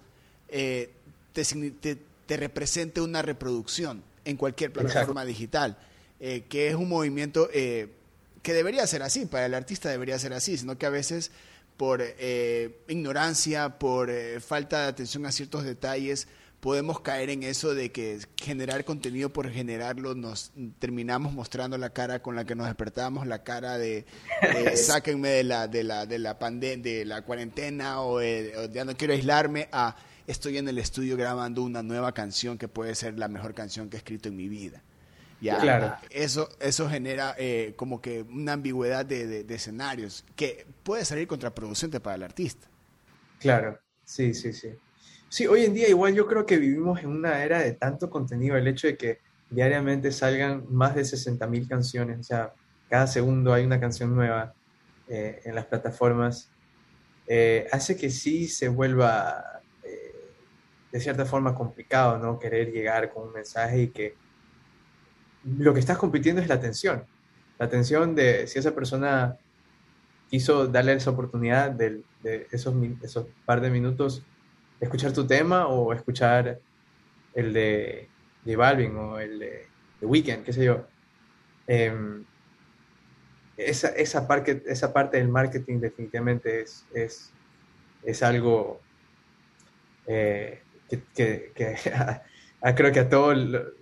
eh, 0.48 0.90
te, 1.32 1.96
te, 2.26 2.36
representa 2.36 3.00
una 3.00 3.22
reproducción 3.22 4.02
en 4.26 4.36
cualquier 4.36 4.72
plataforma 4.72 5.24
digital, 5.24 5.78
eh, 6.20 6.44
que 6.46 6.68
es 6.68 6.74
un 6.74 6.90
movimiento 6.90 7.48
que 7.48 8.52
debería 8.52 8.86
ser 8.86 9.02
así, 9.02 9.24
para 9.24 9.46
el 9.46 9.54
artista 9.54 9.88
debería 9.88 10.18
ser 10.18 10.34
así, 10.34 10.58
sino 10.58 10.76
que 10.76 10.84
a 10.84 10.90
veces 10.90 11.30
por 11.76 12.00
eh, 12.02 12.82
ignorancia, 12.88 13.78
por 13.78 14.10
eh, 14.10 14.40
falta 14.40 14.82
de 14.82 14.88
atención 14.88 15.26
a 15.26 15.32
ciertos 15.32 15.64
detalles, 15.64 16.28
podemos 16.60 17.00
caer 17.00 17.30
en 17.30 17.42
eso 17.42 17.74
de 17.74 17.92
que 17.92 18.18
generar 18.36 18.84
contenido 18.84 19.32
por 19.32 19.50
generarlo 19.50 20.14
nos 20.14 20.52
terminamos 20.78 21.32
mostrando 21.32 21.78
la 21.78 21.90
cara 21.90 22.22
con 22.22 22.34
la 22.34 22.44
que 22.44 22.54
nos 22.54 22.66
despertamos, 22.66 23.26
la 23.26 23.44
cara 23.44 23.78
de 23.78 24.04
sáquenme 24.76 25.28
de 25.28 25.44
la 25.44 25.68
de 25.68 25.84
la 25.84 26.06
de 26.06 26.18
la 26.18 26.38
pandemia, 26.38 26.82
de 26.82 27.04
la 27.04 27.22
cuarentena 27.22 28.00
o, 28.00 28.16
o, 28.16 28.20
ya 28.72 28.84
no 28.84 28.96
quiero 28.96 29.12
aislarme 29.12 29.68
a 29.70 29.96
estoy 30.26 30.58
en 30.58 30.68
el 30.68 30.78
estudio 30.78 31.16
grabando 31.16 31.62
una 31.62 31.82
nueva 31.82 32.12
canción 32.12 32.58
que 32.58 32.68
puede 32.68 32.94
ser 32.94 33.18
la 33.18 33.28
mejor 33.28 33.54
canción 33.54 33.88
que 33.88 33.96
he 33.96 33.98
escrito 33.98 34.28
en 34.28 34.36
mi 34.36 34.48
vida. 34.48 34.82
Ya, 35.40 35.58
claro. 35.60 35.96
eso, 36.10 36.48
eso 36.60 36.88
genera 36.88 37.34
eh, 37.38 37.74
como 37.76 38.00
que 38.00 38.22
una 38.22 38.54
ambigüedad 38.54 39.04
de, 39.04 39.44
escenarios 39.48 40.24
que 40.34 40.66
puede 40.82 41.04
salir 41.04 41.26
contraproducente 41.26 42.00
para 42.00 42.16
el 42.16 42.22
artista. 42.22 42.66
Claro, 43.38 43.78
sí, 44.04 44.32
sí, 44.32 44.52
sí. 44.52 44.70
Sí, 45.28 45.46
hoy 45.46 45.64
en 45.64 45.74
día 45.74 45.88
igual 45.88 46.14
yo 46.14 46.26
creo 46.26 46.46
que 46.46 46.56
vivimos 46.56 47.00
en 47.00 47.08
una 47.08 47.44
era 47.44 47.58
de 47.58 47.72
tanto 47.72 48.08
contenido, 48.08 48.56
el 48.56 48.66
hecho 48.66 48.86
de 48.86 48.96
que 48.96 49.18
diariamente 49.50 50.10
salgan 50.10 50.64
más 50.70 50.94
de 50.94 51.02
60.000 51.02 51.68
canciones, 51.68 52.20
o 52.20 52.22
sea, 52.22 52.52
cada 52.88 53.06
segundo 53.06 53.52
hay 53.52 53.64
una 53.64 53.78
canción 53.78 54.14
nueva 54.14 54.54
eh, 55.08 55.40
en 55.44 55.54
las 55.54 55.66
plataformas, 55.66 56.50
eh, 57.26 57.66
hace 57.72 57.96
que 57.96 58.08
sí 58.08 58.48
se 58.48 58.68
vuelva 58.68 59.56
de 60.96 61.00
cierta 61.00 61.26
forma 61.26 61.54
complicado, 61.54 62.18
¿no? 62.18 62.38
Querer 62.38 62.72
llegar 62.72 63.12
con 63.12 63.28
un 63.28 63.34
mensaje 63.34 63.82
y 63.82 63.88
que 63.88 64.14
lo 65.58 65.74
que 65.74 65.80
estás 65.80 65.98
compitiendo 65.98 66.42
es 66.42 66.48
la 66.48 66.56
atención. 66.56 67.04
La 67.58 67.66
atención 67.66 68.14
de 68.14 68.46
si 68.46 68.58
esa 68.58 68.74
persona 68.74 69.36
quiso 70.28 70.66
darle 70.66 70.92
esa 70.94 71.10
oportunidad 71.10 71.70
de, 71.70 72.02
esos, 72.50 72.74
esos 73.02 73.26
par 73.44 73.60
de 73.60 73.70
minutos 73.70 74.24
escuchar 74.80 75.12
tu 75.12 75.26
tema 75.26 75.68
o 75.68 75.92
escuchar 75.92 76.58
el 77.34 77.52
de, 77.52 78.08
de 78.44 78.56
o 78.56 79.18
el 79.18 79.38
de, 79.38 79.66
de 80.00 80.06
Weekend, 80.06 80.44
qué 80.44 80.52
sé 80.52 80.64
yo. 80.64 80.86
Em, 81.66 82.24
esa, 83.56 83.88
esa, 83.88 84.28
parte, 84.28 84.62
esa 84.66 84.92
parte 84.92 85.16
del 85.16 85.28
marketing 85.28 85.80
definitivamente 85.80 86.60
es, 86.60 86.84
es, 86.92 87.32
es 88.02 88.22
algo 88.22 88.80
eh, 90.06 90.62
que, 90.88 91.50
creo 92.74 92.92
que 92.92 93.00
a 93.00 93.08
todos 93.08 93.36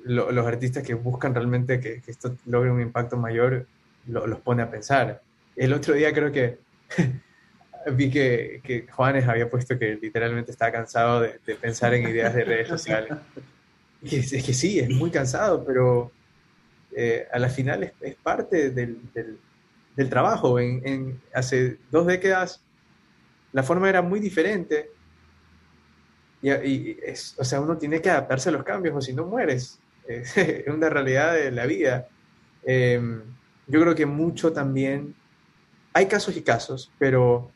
los 0.04 0.46
artistas 0.46 0.82
que 0.82 0.94
buscan 0.94 1.34
realmente 1.34 1.80
que, 1.80 2.02
esto 2.06 2.36
logre 2.46 2.70
un 2.70 2.80
impacto 2.80 3.16
mayor, 3.16 3.66
los 4.06 4.40
pone 4.40 4.62
a 4.62 4.70
pensar. 4.70 5.22
El 5.56 5.72
otro 5.72 5.94
día 5.94 6.12
creo 6.12 6.32
que 6.32 6.58
vi 7.92 8.10
que, 8.10 8.60
que, 8.62 8.86
Juanes 8.90 9.26
había 9.26 9.48
puesto 9.48 9.78
que 9.78 9.98
literalmente 10.00 10.50
estaba 10.50 10.72
cansado 10.72 11.20
de, 11.20 11.38
pensar 11.60 11.94
en 11.94 12.08
ideas 12.08 12.34
de 12.34 12.44
redes 12.44 12.68
sociales. 12.68 13.12
Y 14.02 14.16
es, 14.16 14.30
que 14.30 14.52
sí, 14.52 14.80
es 14.80 14.90
muy 14.90 15.10
cansado, 15.10 15.64
pero 15.64 16.12
eh, 16.94 17.26
a 17.32 17.38
la 17.38 17.48
final 17.48 17.92
es, 18.00 18.14
parte 18.16 18.70
del, 18.70 18.98
del, 19.96 20.08
trabajo. 20.10 20.58
En, 20.58 20.82
en, 20.84 21.20
hace 21.32 21.78
dos 21.90 22.06
décadas 22.06 22.60
la 23.52 23.62
forma 23.62 23.88
era 23.88 24.02
muy 24.02 24.18
diferente 24.20 24.90
y, 26.50 26.98
es, 27.02 27.34
o 27.38 27.44
sea, 27.44 27.60
uno 27.60 27.78
tiene 27.78 28.02
que 28.02 28.10
adaptarse 28.10 28.50
a 28.50 28.52
los 28.52 28.64
cambios 28.64 28.94
o 28.96 29.00
si 29.00 29.12
no 29.12 29.26
mueres. 29.26 29.80
Es 30.06 30.66
una 30.66 30.90
realidad 30.90 31.32
de 31.32 31.50
la 31.50 31.64
vida. 31.64 32.08
Em, 32.62 33.22
yo 33.66 33.80
creo 33.80 33.94
que 33.94 34.04
mucho 34.04 34.52
también, 34.52 35.14
hay 35.94 36.06
casos 36.06 36.36
y 36.36 36.42
casos, 36.42 36.92
pero 36.98 37.50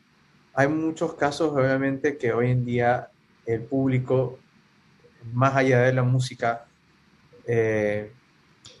hay 0.55 0.67
muchos 0.67 1.13
casos 1.13 1.51
obviamente 1.51 2.17
que 2.17 2.33
hoy 2.33 2.49
en 2.49 2.65
día 2.65 3.09
el 3.45 3.61
público, 3.61 4.39
más 5.31 5.55
allá 5.55 5.81
de 5.81 5.93
la 5.93 6.01
música, 6.01 6.65
eh, 7.45 8.11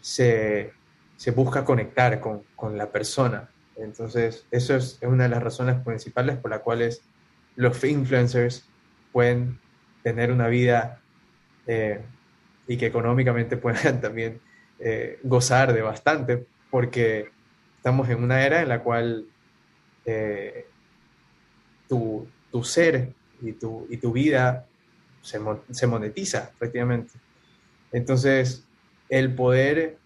se, 0.01 0.73
se, 1.15 1.31
busca 1.31 1.63
conectar 1.63 2.19
con, 2.19 2.43
con, 2.55 2.77
la 2.77 2.91
persona. 2.91 3.49
Entonces, 3.75 4.45
eso 4.49 4.75
es, 4.75 4.97
es 5.01 5.07
una 5.07 5.23
de 5.23 5.29
las 5.29 5.43
razones 5.43 5.83
principales 5.83 6.37
por 6.37 6.49
las 6.51 6.61
cuales 6.61 7.01
los 7.55 7.83
influencers 7.83 8.67
pueden 9.11 9.59
tener 10.03 10.31
una 10.31 10.47
vida 10.47 11.01
eh, 11.67 12.01
y 12.67 12.77
que 12.77 12.87
económicamente 12.87 13.57
puedan 13.57 14.01
también 14.01 14.39
eh, 14.79 15.19
gozar 15.23 15.73
de 15.73 15.81
bastante, 15.81 16.45
porque 16.69 17.31
estamos 17.77 18.09
en 18.09 18.23
una 18.23 18.45
era 18.45 18.61
en 18.61 18.69
la 18.69 18.81
cual 18.81 19.25
eh, 20.05 20.67
tu, 21.87 22.27
ser 22.63 23.13
y 23.41 23.53
tu, 23.53 23.87
y 23.89 23.97
tu 23.97 24.11
vida 24.11 24.65
se, 25.21 25.39
se 25.71 25.87
monetiza, 25.87 26.51
efectivamente. 26.53 27.13
Entonces, 27.91 28.65
el 29.09 29.33
poder 29.33 29.97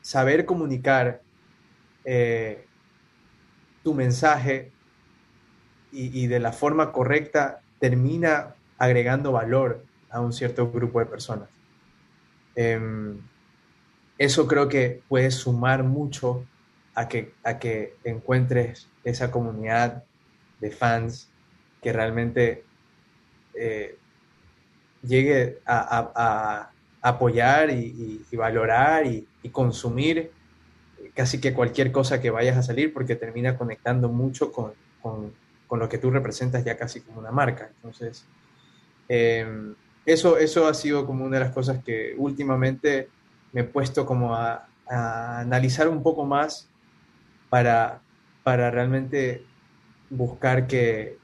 saber 0.00 0.46
comunicar 0.46 1.20
tu 3.82 3.94
mensaje 3.94 4.72
y, 5.92 6.26
de 6.26 6.38
la 6.38 6.52
forma 6.52 6.92
correcta 6.92 7.60
termina 7.78 8.54
agregando 8.80 9.30
valor 9.30 9.84
a 10.10 10.20
un 10.20 10.32
cierto 10.32 10.72
grupo 10.72 10.98
de 10.98 11.06
personas. 11.06 11.48
Em, 12.56 13.20
eso 14.18 14.48
creo 14.48 14.68
que 14.68 15.02
puede 15.08 15.30
sumar 15.30 15.84
mucho 15.84 16.44
a 16.94 17.06
que, 17.06 17.32
a 17.44 17.58
que 17.58 17.94
encuentres 18.04 18.88
esa 19.04 19.30
comunidad 19.30 20.02
de 20.60 20.70
fans 20.70 21.30
que 21.82 21.92
realmente 21.92 22.64
eh, 23.54 23.96
llegue 25.02 25.60
a, 25.66 26.70
apoyar 27.02 27.70
y, 27.70 28.24
valorar 28.32 29.06
y, 29.06 29.26
consumir 29.52 30.30
casi 31.14 31.40
que 31.40 31.54
cualquier 31.54 31.92
cosa 31.92 32.20
que 32.20 32.30
vayas 32.30 32.56
a 32.56 32.62
salir 32.62 32.92
porque 32.92 33.16
termina 33.16 33.56
conectando 33.56 34.08
mucho 34.08 34.52
con, 34.52 34.72
lo 35.70 35.88
que 35.88 35.98
tú 35.98 36.10
representas 36.10 36.64
ya 36.64 36.76
casi 36.76 37.00
como 37.00 37.20
una 37.20 37.30
marca. 37.30 37.70
Entonces, 37.76 38.26
em, 39.10 39.74
eso, 40.06 40.38
eso 40.38 40.68
ha 40.68 40.74
sido 40.74 41.04
como 41.04 41.24
una 41.24 41.38
de 41.38 41.44
las 41.44 41.52
cosas 41.52 41.82
que 41.84 42.14
últimamente 42.16 43.08
me 43.52 43.62
he 43.62 43.64
puesto 43.64 44.06
como 44.06 44.36
a, 44.36 44.66
analizar 44.86 45.88
un 45.88 46.02
poco 46.02 46.24
más 46.24 46.68
para, 47.48 48.02
para 48.42 48.70
realmente 48.70 49.44
buscar 50.10 50.66
que, 50.66 51.18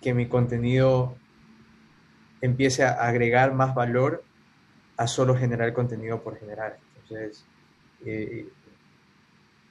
que 0.00 0.14
mi 0.14 0.26
contenido 0.26 1.16
empiece 2.40 2.84
a 2.84 2.92
agregar 2.92 3.54
más 3.54 3.74
valor 3.74 4.22
a 4.96 5.06
solo 5.06 5.36
generar 5.36 5.72
contenido 5.72 6.22
por 6.22 6.38
generar. 6.38 6.78
Entonces, 7.02 7.44
eh, 8.04 8.48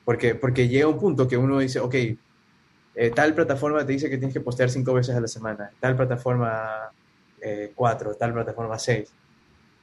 porque, 0.04 0.36
porque 0.36 0.68
llega 0.68 0.88
un 0.88 1.00
punto 1.00 1.28
que 1.28 1.38
uno 1.38 1.60
dice, 1.60 1.80
ok, 1.80 1.96
eh, 1.96 3.12
tal 3.14 3.34
plataforma 3.34 3.86
te 3.86 3.94
dice 3.94 4.10
que 4.10 4.18
tienes 4.18 4.34
que 4.34 4.42
postear 4.42 4.70
cinco 4.70 4.94
veces 4.94 5.16
a 5.16 5.22
la 5.22 5.28
semana, 5.28 5.72
tal 5.80 5.96
plataforma 5.96 6.92
eh, 7.42 7.72
cuatro, 7.76 8.16
tal 8.16 8.34
plataforma 8.34 8.78
seis. 8.80 9.12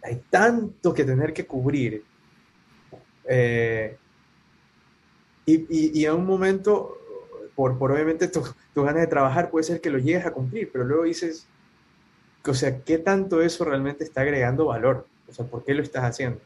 Hay 0.02 0.22
tanto 0.30 0.92
que 0.92 1.05
tener 1.05 1.32
que 1.32 1.46
cubrir. 1.46 2.05
y, 5.46 6.00
y, 6.00 6.07
a 6.07 6.14
un 6.14 6.26
momento, 6.26 6.98
por, 7.55 7.78
por 7.78 7.92
obviamente 7.92 8.28
tu, 8.28 8.42
tu 8.74 8.82
ganas 8.82 9.02
de 9.02 9.07
trabajar, 9.07 9.50
puede 9.50 9.64
ser 9.64 9.80
que 9.80 9.90
lo 9.90 9.98
llegues 9.98 10.26
a 10.26 10.32
cumplir, 10.32 10.70
pero 10.70 10.84
luego 10.84 11.05
dices, 11.05 11.46
o 12.46 12.55
sea, 12.55 12.80
¿qué 12.82 12.98
tanto 12.98 13.40
eso 13.40 13.64
realmente 13.64 14.05
está 14.05 14.20
agregando 14.20 14.66
valor? 14.66 15.07
O 15.28 15.32
sea, 15.32 15.46
¿por 15.46 15.64
qué 15.64 15.74
lo 15.74 15.82
estás 15.82 16.05
haciendo? 16.05 16.40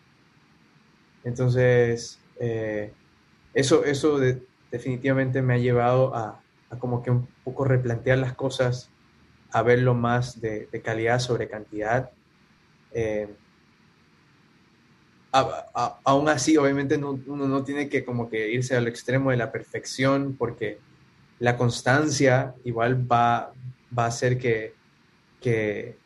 Entonces, 1.25 2.21
eh, 2.39 2.93
eso, 3.55 3.85
eso 3.85 4.21
definitivamente 4.71 5.43
me 5.43 5.55
ha 5.55 5.59
llevado 5.59 6.15
a, 6.15 6.41
como 6.79 7.03
que 7.03 7.11
un 7.11 7.27
poco 7.43 7.65
replantear 7.65 8.19
las 8.19 8.35
cosas, 8.35 8.91
a 9.51 9.63
verlo 9.63 9.95
más 9.95 10.41
de, 10.41 10.69
calidad 10.85 11.19
sobre 11.19 11.49
cantidad. 11.49 12.11
Eh, 12.93 13.29
aún 15.33 16.29
así, 16.29 16.57
obviamente 16.57 16.97
uno 16.97 17.49
no 17.49 17.65
tiene 17.65 17.89
que 17.89 18.05
como 18.05 18.29
que 18.31 18.51
irse 18.51 18.77
al 18.77 18.89
extremo 18.89 19.31
de 19.31 19.37
la 19.37 19.53
perfección 19.53 20.37
porque 20.39 20.79
la 21.39 21.57
constancia 21.57 22.55
igual 22.65 23.11
va, 23.11 23.53
va 23.97 24.05
a 24.05 24.09
hacer 24.09 24.39
que, 24.39 24.75
que, 25.41 25.97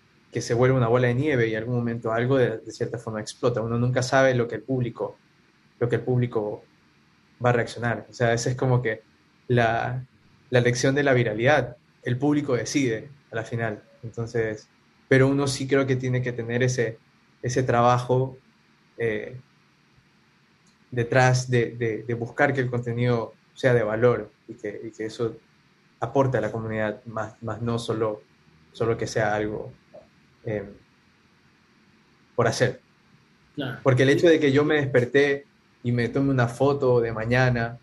se 0.41 0.55
vuelve 0.55 0.77
una 0.77 0.89
bola 0.89 1.09
de 1.09 1.15
nieve 1.15 1.49
y 1.49 1.53
en 1.53 1.59
algún 1.59 1.77
momento 1.77 2.13
algo 2.13 2.37
de, 2.37 2.61
cierta 2.71 2.99
forma 2.99 3.21
explota. 3.21 3.61
Uno 3.61 3.79
nunca 3.79 4.03
sabe 4.03 4.35
lo 4.35 4.49
que 4.49 4.57
el 4.57 4.63
público, 4.63 5.17
lo 5.79 5.89
que 5.89 5.97
el 5.97 6.03
público 6.03 6.65
va 7.45 7.51
a 7.51 7.53
reaccionar. 7.53 8.07
O 8.11 8.13
sea, 8.13 8.33
esa 8.33 8.51
es 8.51 8.57
como 8.57 8.83
que 8.83 9.03
la, 9.49 10.05
lección 10.51 10.95
de 10.95 11.03
la 11.03 11.15
viralidad. 11.15 11.77
El 12.03 12.19
público 12.19 12.55
decide 12.55 13.11
a 13.31 13.37
la 13.37 13.45
final. 13.45 13.83
Entonces, 14.03 14.69
pero 15.09 15.29
uno 15.29 15.47
sí 15.47 15.67
creo 15.69 15.87
que 15.87 15.97
tiene 15.97 16.23
que 16.23 16.33
tener 16.33 16.63
ese, 16.63 16.99
ese 17.43 17.63
trabajo 17.63 18.39
eh, 18.99 19.39
detrás 20.91 21.51
de, 21.51 22.05
buscar 22.19 22.53
que 22.53 22.61
el 22.61 22.71
contenido 22.71 23.35
sea 23.55 23.75
de 23.75 23.83
valor 23.83 24.31
y 24.49 24.55
que, 24.55 24.93
eso 24.99 25.37
aporte 26.01 26.39
a 26.39 26.41
la 26.41 26.51
comunidad, 26.51 27.05
más, 27.05 27.41
más 27.43 27.63
no 27.63 27.79
solo 27.79 28.23
solo 28.73 28.97
que 28.97 29.07
sea 29.07 29.35
algo 29.35 29.73
em, 30.45 30.67
por 32.35 32.49
hacer. 32.49 32.81
Porque 33.83 34.03
el 34.03 34.11
hecho 34.11 34.29
de 34.29 34.41
que 34.41 34.51
yo 34.51 34.65
me 34.65 34.77
desperté 34.77 35.45
y 35.83 35.93
me 35.93 36.09
tome 36.09 36.31
una 36.31 36.49
foto 36.49 37.01
de 37.01 37.13
mañana, 37.13 37.79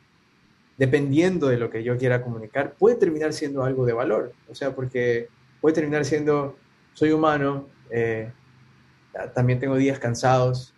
dependiendo 0.79 1.49
de 1.49 1.57
lo 1.57 1.69
que 1.69 1.83
yo 1.83 1.97
quiera 1.97 2.23
comunicar, 2.23 2.73
puede 2.79 2.95
terminar 2.95 3.33
siendo 3.33 3.63
algo 3.63 3.85
de 3.85 3.91
valor. 3.91 4.31
O 4.49 4.55
sea, 4.55 4.73
porque 4.73 5.27
puede 5.59 5.75
terminar 5.75 6.05
siendo, 6.05 6.57
soy 6.93 7.11
humano, 7.11 7.67
eh, 7.89 8.31
también 9.35 9.59
tengo 9.59 9.75
días 9.75 9.99
cansados, 9.99 10.73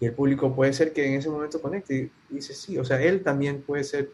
y 0.00 0.04
el 0.04 0.12
público 0.12 0.54
puede 0.54 0.74
ser 0.74 0.92
que 0.92 1.06
en 1.06 1.14
ese 1.14 1.30
momento 1.30 1.62
conecte 1.62 2.10
y 2.28 2.34
dice, 2.34 2.52
sí, 2.54 2.76
o 2.76 2.84
sea, 2.84 3.00
él 3.00 3.22
también 3.22 3.62
puede 3.62 3.84
ser 3.84 4.10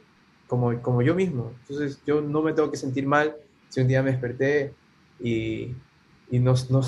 como, 0.46 0.80
como 0.82 1.02
yo 1.02 1.16
mismo. 1.16 1.52
Entonces 1.62 1.98
yo 2.06 2.20
no 2.20 2.40
me 2.40 2.52
tengo 2.52 2.70
que 2.70 2.76
sentir 2.76 3.06
mal 3.06 3.34
si 3.70 3.80
un 3.80 3.88
día 3.88 4.02
me 4.02 4.12
desperté 4.12 4.72
y, 5.18 5.74
y 6.30 6.38
no, 6.38 6.54
no, 6.70 6.82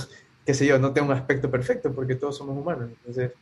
qué 0.47 0.55
sé 0.55 0.67
yo, 0.67 0.79
no 0.79 0.93
tengo 0.93 1.09
un 1.09 1.15
aspecto 1.15 1.51
perfecto 1.51 1.93
porque 1.93 2.15
todos 2.15 2.37
somos 2.37 2.57
humanos. 2.57 2.91
Entonces... 2.91 3.33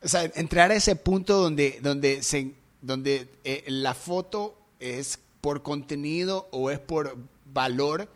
O 0.00 0.08
sea, 0.08 0.22
entrar 0.36 0.70
a 0.70 0.76
ese 0.76 0.96
punto 0.96 1.36
donde, 1.38 1.80
donde, 1.82 2.22
se, 2.22 2.54
donde 2.82 3.28
eh, 3.44 3.64
la 3.66 3.94
foto 3.94 4.56
es 4.80 5.18
por 5.40 5.62
contenido 5.62 6.48
o 6.50 6.70
es 6.70 6.78
por 6.78 7.16
valor, 7.52 8.08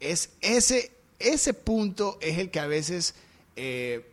es 0.00 0.30
ese, 0.40 0.92
ese 1.18 1.54
punto 1.54 2.18
es 2.20 2.38
el 2.38 2.50
que 2.50 2.60
a 2.60 2.66
veces 2.66 3.14
eh, 3.56 4.06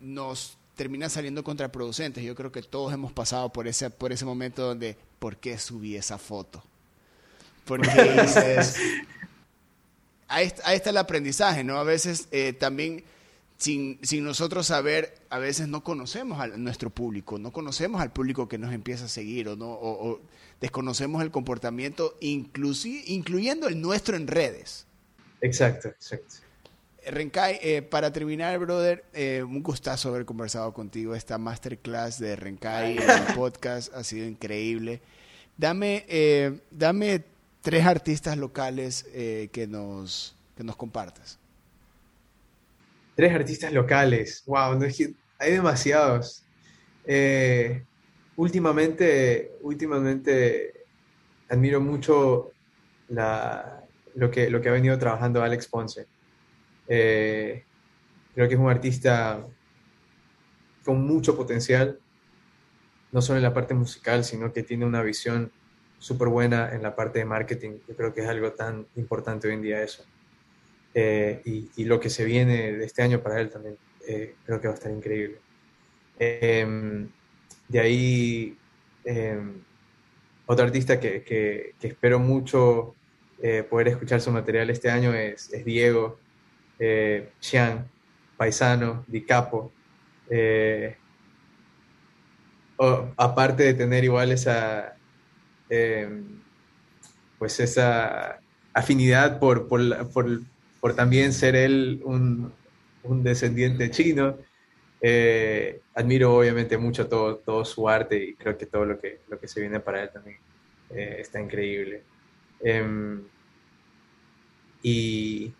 nos 0.00 0.56
termina 0.76 1.08
saliendo 1.08 1.42
contraproducentes. 1.42 2.22
Yo 2.22 2.34
creo 2.34 2.52
que 2.52 2.62
todos 2.62 2.92
hemos 2.92 3.12
pasado 3.12 3.52
por 3.52 3.66
ese, 3.66 3.90
por 3.90 4.12
ese 4.12 4.24
momento 4.24 4.62
donde, 4.62 4.96
¿por 5.18 5.36
qué 5.36 5.58
subí 5.58 5.96
esa 5.96 6.18
foto? 6.18 6.62
Porque 7.64 7.90
dices, 8.22 8.76
ahí, 10.28 10.52
está 10.74 10.90
el 10.90 10.96
aprendizaje, 10.98 11.64
¿no? 11.64 11.78
A 11.78 11.84
veces 11.84 12.28
eh, 12.30 12.52
también, 12.52 13.04
sin, 13.56 13.98
nosotros 14.22 14.66
saber, 14.66 15.14
a 15.30 15.38
veces 15.38 15.68
no 15.68 15.82
conocemos 15.82 16.40
a 16.40 16.46
nuestro 16.48 16.90
público, 16.90 17.38
no 17.38 17.52
conocemos 17.52 18.00
al 18.00 18.12
público 18.12 18.48
que 18.48 18.58
nos 18.58 18.72
empieza 18.72 19.06
a 19.06 19.08
seguir 19.08 19.48
o, 19.48 19.56
no, 19.56 19.70
o, 19.70 20.20
desconocemos 20.60 21.22
el 21.22 21.30
comportamiento, 21.30 22.16
incluyendo 22.20 23.68
el 23.68 23.80
nuestro 23.80 24.16
en 24.16 24.26
redes. 24.26 24.86
Exacto, 25.40 25.88
exacto. 25.88 26.36
Eh, 27.02 27.10
Renkai, 27.10 27.58
eh, 27.62 27.82
para 27.82 28.12
terminar, 28.12 28.58
brother, 28.58 29.04
un 29.42 29.62
gustazo 29.62 30.08
haber 30.08 30.24
conversado 30.24 30.72
contigo. 30.72 31.14
Esta 31.14 31.38
masterclass 31.38 32.18
de 32.18 32.36
Renkai 32.36 32.98
en 32.98 33.10
el 33.10 33.26
podcast 33.34 33.94
ha 33.94 34.02
sido 34.02 34.26
increíble. 34.26 35.00
Dame, 35.56 36.60
dame 36.70 37.24
tres 37.66 37.84
artistas 37.84 38.38
locales 38.38 39.06
eh, 39.12 39.48
que, 39.50 39.66
nos, 39.66 40.36
que 40.56 40.62
nos 40.62 40.76
compartas. 40.76 41.40
Tres 43.16 43.32
artistas 43.32 43.72
locales, 43.72 44.44
wow, 44.46 44.78
hay 45.38 45.50
demasiados. 45.50 46.44
Eh, 47.06 47.82
últimamente, 48.36 49.52
últimamente 49.62 50.84
admiro 51.48 51.80
mucho 51.80 52.52
lo, 53.08 54.30
que, 54.30 54.50
lo 54.50 54.60
que 54.60 54.68
ha 54.68 54.72
venido 54.72 54.98
trabajando 54.98 55.42
Alex 55.42 55.66
Ponce. 55.66 56.06
Eh, 56.88 57.64
creo 58.34 58.48
que 58.48 58.54
es 58.54 58.60
un 58.60 58.68
artista 58.68 59.42
con 60.84 61.02
mucho 61.04 61.34
potencial, 61.36 61.98
no 63.12 63.22
solo 63.22 63.38
en 63.38 63.44
la 63.44 63.54
parte 63.54 63.72
musical, 63.72 64.24
sino 64.24 64.52
que 64.52 64.62
tiene 64.62 64.84
una 64.84 65.02
visión 65.02 65.50
súper 65.98 66.28
buena 66.28 66.70
en 66.74 66.82
la 66.82 66.94
parte 66.94 67.20
de 67.20 67.24
marketing. 67.24 67.78
Yo 67.88 67.96
creo 67.96 68.12
que 68.12 68.20
es 68.20 68.28
algo 68.28 68.52
tan 68.52 68.86
importante 68.96 69.48
hoy 69.48 69.54
en 69.54 69.62
día 69.62 69.82
eso. 69.82 70.04
Eh, 70.98 71.42
y, 71.76 71.84
lo 71.84 72.00
que 72.00 72.08
se 72.08 72.24
viene 72.24 72.72
de 72.72 72.86
este 72.86 73.02
año 73.02 73.22
para 73.22 73.38
él 73.38 73.50
también 73.50 73.76
eh, 74.08 74.34
creo 74.46 74.58
que 74.62 74.68
va 74.68 74.72
a 74.72 74.76
estar 74.76 74.90
increíble. 74.90 75.36
Em, 76.18 77.10
de 77.68 77.80
ahí, 77.80 78.56
em, 79.04 79.60
otro 80.46 80.64
artista 80.64 80.98
que, 80.98 81.22
que, 81.22 81.74
espero 81.82 82.18
mucho 82.18 82.94
eh, 83.42 83.62
poder 83.62 83.88
escuchar 83.88 84.22
su 84.22 84.30
material 84.30 84.70
este 84.70 84.90
año 84.90 85.12
es, 85.12 85.50
Diego, 85.66 86.18
Xian, 87.40 87.86
Paisano, 88.38 89.04
Di 89.06 89.20
Capo. 89.20 89.70
Eh, 90.30 90.96
aparte 93.18 93.64
de 93.64 93.74
tener 93.74 94.02
igual 94.04 94.32
esa, 94.32 94.96
em, 95.68 96.40
pues 97.38 97.60
esa 97.60 98.40
afinidad 98.72 99.38
por, 99.38 99.68
por, 99.68 99.82
también 100.94 101.32
ser 101.32 101.56
él 101.56 102.00
un, 102.04 102.52
un 103.02 103.22
descendiente 103.22 103.90
chino, 103.90 104.36
eh, 105.00 105.80
admiro 105.94 106.34
obviamente 106.36 106.78
mucho 106.78 107.08
todo, 107.08 107.36
todo 107.36 107.64
su 107.64 107.88
arte 107.88 108.16
y 108.16 108.34
creo 108.34 108.56
que 108.56 108.66
todo 108.66 108.84
lo 108.84 108.98
que, 108.98 109.20
lo 109.28 109.38
que 109.38 109.48
se 109.48 109.60
viene 109.60 109.80
para 109.80 110.02
él 110.02 110.10
también 110.12 110.38
eh, 110.90 111.16
está 111.20 111.40
increíble. 111.40 112.02
Em, 112.60 113.22
y, 114.82 115.52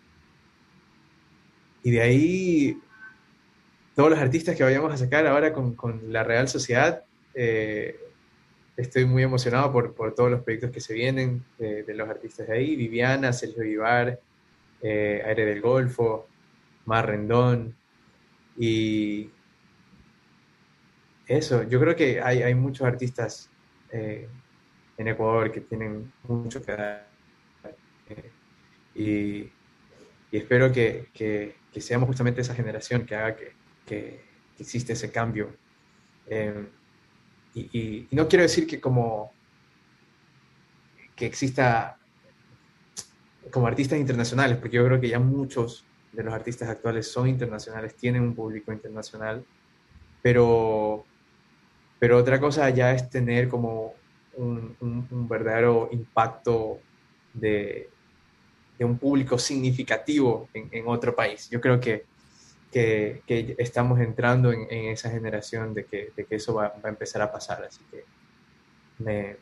y 1.83 1.91
de 1.91 2.01
ahí, 2.01 2.81
todos 3.95 4.09
los 4.09 4.19
artistas 4.19 4.55
que 4.55 4.63
vayamos 4.63 4.93
a 4.93 4.97
sacar 4.97 5.27
ahora 5.27 5.53
con, 5.53 5.75
con 5.75 6.11
la 6.11 6.23
Real 6.23 6.47
Sociedad, 6.47 7.03
eh, 7.33 7.99
estoy 8.75 9.05
muy 9.05 9.23
emocionado 9.23 9.71
por, 9.71 9.93
por, 9.93 10.13
todos 10.15 10.31
los 10.31 10.41
proyectos 10.41 10.71
que 10.71 10.79
se 10.79 10.93
vienen 10.93 11.43
de, 11.57 11.93
los 11.93 12.07
artistas 12.07 12.47
de 12.47 12.53
ahí, 12.53 12.75
Viviana, 12.75 13.33
Sergio 13.33 13.63
Vivar, 13.63 14.19
Aire 14.81 15.45
del 15.45 15.61
Golfo, 15.61 16.27
Mar 16.85 17.07
Rendón, 17.07 17.75
y 18.57 19.29
eso, 21.27 21.63
yo 21.63 21.79
creo 21.79 21.95
que 21.95 22.21
hay, 22.21 22.41
hay 22.41 22.55
muchos 22.55 22.87
artistas 22.87 23.49
eh, 23.91 24.27
en 24.97 25.07
Ecuador 25.07 25.51
que 25.51 25.61
tienen 25.61 26.11
mucho 26.23 26.63
que 26.63 26.71
dar. 26.71 27.07
Eh, 28.09 28.31
y, 28.95 29.51
espero 30.31 30.71
que, 30.71 31.09
que, 31.13 31.55
seamos 31.79 32.07
justamente 32.07 32.41
esa 32.41 32.55
generación 32.55 33.05
que 33.05 33.15
haga 33.15 33.35
que, 33.35 33.53
que 33.85 34.21
ese 34.57 35.11
cambio. 35.11 35.55
Eh, 36.25 36.65
y, 37.53 37.79
y, 37.79 38.07
no 38.11 38.27
quiero 38.27 38.43
decir 38.43 38.65
que 38.65 38.81
como 38.81 39.31
que 41.15 41.25
exista 41.25 41.96
como 43.51 43.67
artistas 43.67 43.99
internacionales, 43.99 44.57
porque 44.57 44.77
yo 44.77 44.85
creo 44.85 44.99
que 44.99 45.09
ya 45.09 45.19
muchos 45.19 45.85
de 46.11 46.23
los 46.23 46.33
artistas 46.33 46.69
actuales 46.69 47.11
son 47.11 47.27
internacionales, 47.27 47.95
tienen 47.95 48.23
un 48.23 48.33
público 48.33 48.71
internacional, 48.71 49.45
pero, 50.21 51.05
pero 51.99 52.17
otra 52.17 52.39
cosa 52.39 52.69
ya 52.69 52.91
es 52.93 53.09
tener 53.09 53.47
como 53.47 53.93
un, 54.35 54.75
un, 54.79 55.27
verdadero 55.27 55.89
impacto 55.91 56.79
de, 57.33 57.89
de, 58.77 58.85
un 58.85 58.97
público 58.97 59.37
significativo 59.37 60.49
en, 60.53 60.69
en, 60.71 60.87
otro 60.87 61.15
país. 61.15 61.49
Yo 61.49 61.59
creo 61.61 61.79
que, 61.79 62.05
que, 62.71 63.21
que 63.25 63.55
estamos 63.57 63.99
entrando 63.99 64.51
en, 64.51 64.67
en, 64.69 64.91
esa 64.91 65.09
generación 65.09 65.73
de 65.73 65.85
que, 65.85 66.11
de 66.15 66.25
que 66.25 66.35
eso 66.35 66.55
va, 66.55 66.69
va, 66.69 66.81
a 66.85 66.89
empezar 66.89 67.21
a 67.21 67.31
pasar, 67.31 67.63
así 67.63 67.81
que 67.91 68.03
me, 68.99 69.37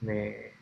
me, 0.00 0.52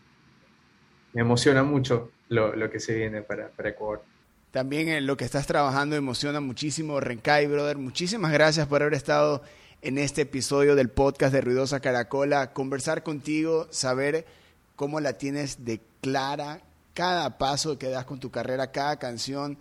me 1.12 1.20
emociona 1.20 1.62
mucho 1.62 2.10
lo, 2.30 2.56
lo, 2.56 2.70
que 2.70 2.80
se 2.80 2.94
viene 2.94 3.22
para, 3.22 3.48
para 3.48 3.68
Ecuador. 3.68 4.02
También 4.50 4.88
en 4.88 5.06
lo 5.06 5.16
que 5.16 5.24
estás 5.24 5.46
trabajando 5.46 5.94
emociona 5.96 6.40
muchísimo, 6.40 6.98
Renkai, 6.98 7.46
brother. 7.46 7.76
Muchísimas 7.76 8.32
gracias 8.32 8.66
por 8.66 8.82
haber 8.82 8.94
estado 8.94 9.42
en 9.82 9.98
este 9.98 10.22
episodio 10.22 10.74
del 10.74 10.88
podcast 10.88 11.32
de 11.32 11.40
Ruidosa 11.40 11.80
Caracola. 11.80 12.52
Conversar 12.52 13.02
contigo, 13.02 13.68
saber 13.70 14.26
cómo 14.76 15.00
la 15.00 15.14
tienes 15.14 15.64
de 15.64 15.80
clara, 16.00 16.62
cada 16.94 17.38
paso 17.38 17.78
que 17.78 17.88
das 17.88 18.04
con 18.04 18.20
tu 18.20 18.30
carrera, 18.30 18.72
cada 18.72 18.98
canción, 18.98 19.58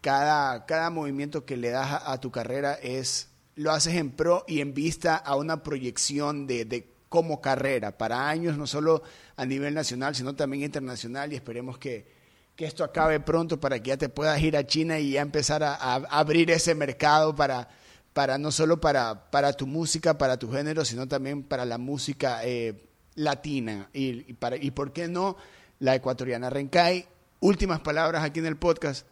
cada, 0.00 0.66
cada 0.66 0.90
movimiento 0.90 1.44
que 1.44 1.56
le 1.56 1.70
das 1.70 2.02
a, 2.04 2.20
tu 2.20 2.30
carrera 2.30 2.74
es 2.74 3.28
lo 3.54 3.70
haces 3.70 3.94
en 3.96 4.10
pro 4.10 4.44
y 4.48 4.60
en 4.60 4.74
vista 4.74 5.14
a 5.16 5.36
una 5.36 5.62
proyección 5.62 6.46
de, 6.46 6.64
de 6.64 6.91
como 7.12 7.40
carrera 7.40 7.96
para 7.98 8.28
años, 8.28 8.56
no 8.56 8.66
solo 8.66 9.02
a 9.36 9.44
nivel 9.44 9.74
nacional, 9.74 10.14
sino 10.16 10.34
también 10.34 10.64
internacional 10.64 11.30
y 11.32 11.36
esperemos 11.36 11.76
que 11.76 12.22
que 12.56 12.66
esto 12.66 12.84
acabe 12.84 13.20
pronto 13.20 13.58
para 13.58 13.78
que 13.78 13.90
ya 13.90 13.96
te 13.96 14.08
puedas 14.08 14.40
ir 14.42 14.56
a 14.56 14.66
China 14.66 14.98
y 14.98 15.12
ya 15.12 15.22
empezar 15.22 15.62
a, 15.62 15.74
abrir 15.74 16.50
ese 16.50 16.74
mercado 16.74 17.34
para, 17.34 17.68
para 18.12 18.38
no 18.38 18.50
solo 18.50 18.80
para, 18.80 19.30
para 19.30 19.52
tu 19.52 19.66
música, 19.66 20.18
para 20.18 20.38
tu 20.38 20.52
género, 20.52 20.84
sino 20.84 21.08
también 21.08 21.42
para 21.42 21.64
la 21.64 21.78
música 21.78 22.40
eh, 22.44 22.74
latina 23.14 23.88
y, 23.92 24.34
para, 24.34 24.56
y, 24.56 24.70
¿por 24.70 24.92
qué 24.92 25.08
no, 25.08 25.36
la 25.78 25.94
ecuatoriana? 25.94 26.50
Rencay, 26.50 27.06
últimas 27.40 27.80
palabras 27.80 28.22
aquí 28.22 28.40
en 28.40 28.46
el 28.46 28.56
podcast. 28.56 29.06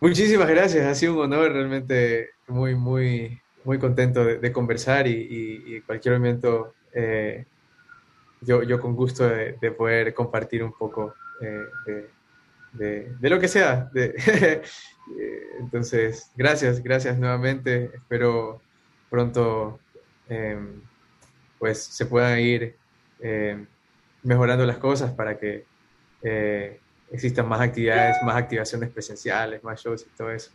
Muchísimas 0.00 0.48
gracias, 0.48 0.86
ha 0.86 0.94
sido 0.94 1.14
un 1.14 1.20
honor, 1.20 1.52
realmente 1.52 2.30
muy, 2.48 2.74
muy, 2.74 3.40
muy 3.66 3.78
contento 3.78 4.24
de, 4.24 4.52
conversar 4.52 5.06
y, 5.06 5.76
en 5.76 5.82
cualquier 5.82 6.14
momento 6.14 6.74
eh, 6.94 7.44
yo, 8.40 8.80
con 8.80 8.94
gusto 8.94 9.28
de, 9.28 9.56
de 9.60 9.70
poder 9.72 10.14
compartir 10.14 10.62
un 10.62 10.72
poco 10.72 11.14
eh, 11.40 12.08
de, 12.72 13.30
lo 13.30 13.38
que 13.38 13.48
sea. 13.48 13.90
Eh, 15.20 15.40
entonces, 15.60 16.32
gracias, 16.34 16.82
gracias 16.82 17.16
nuevamente. 17.16 17.92
Espero 17.94 18.60
pronto 19.08 19.78
em, 20.28 20.80
pues 21.60 21.80
se 21.80 22.06
puedan 22.06 22.40
ir 22.40 22.74
em, 23.20 23.68
mejorando 24.24 24.66
las 24.66 24.78
cosas 24.78 25.12
para 25.12 25.38
que 25.38 25.64
eh, 26.22 26.80
existan 27.12 27.48
más 27.48 27.60
actividades, 27.60 28.16
más 28.24 28.34
activaciones 28.34 28.90
presenciales, 28.90 29.62
más 29.62 29.80
shows 29.80 30.04
y 30.12 30.16
todo 30.16 30.32
eso. 30.32 30.50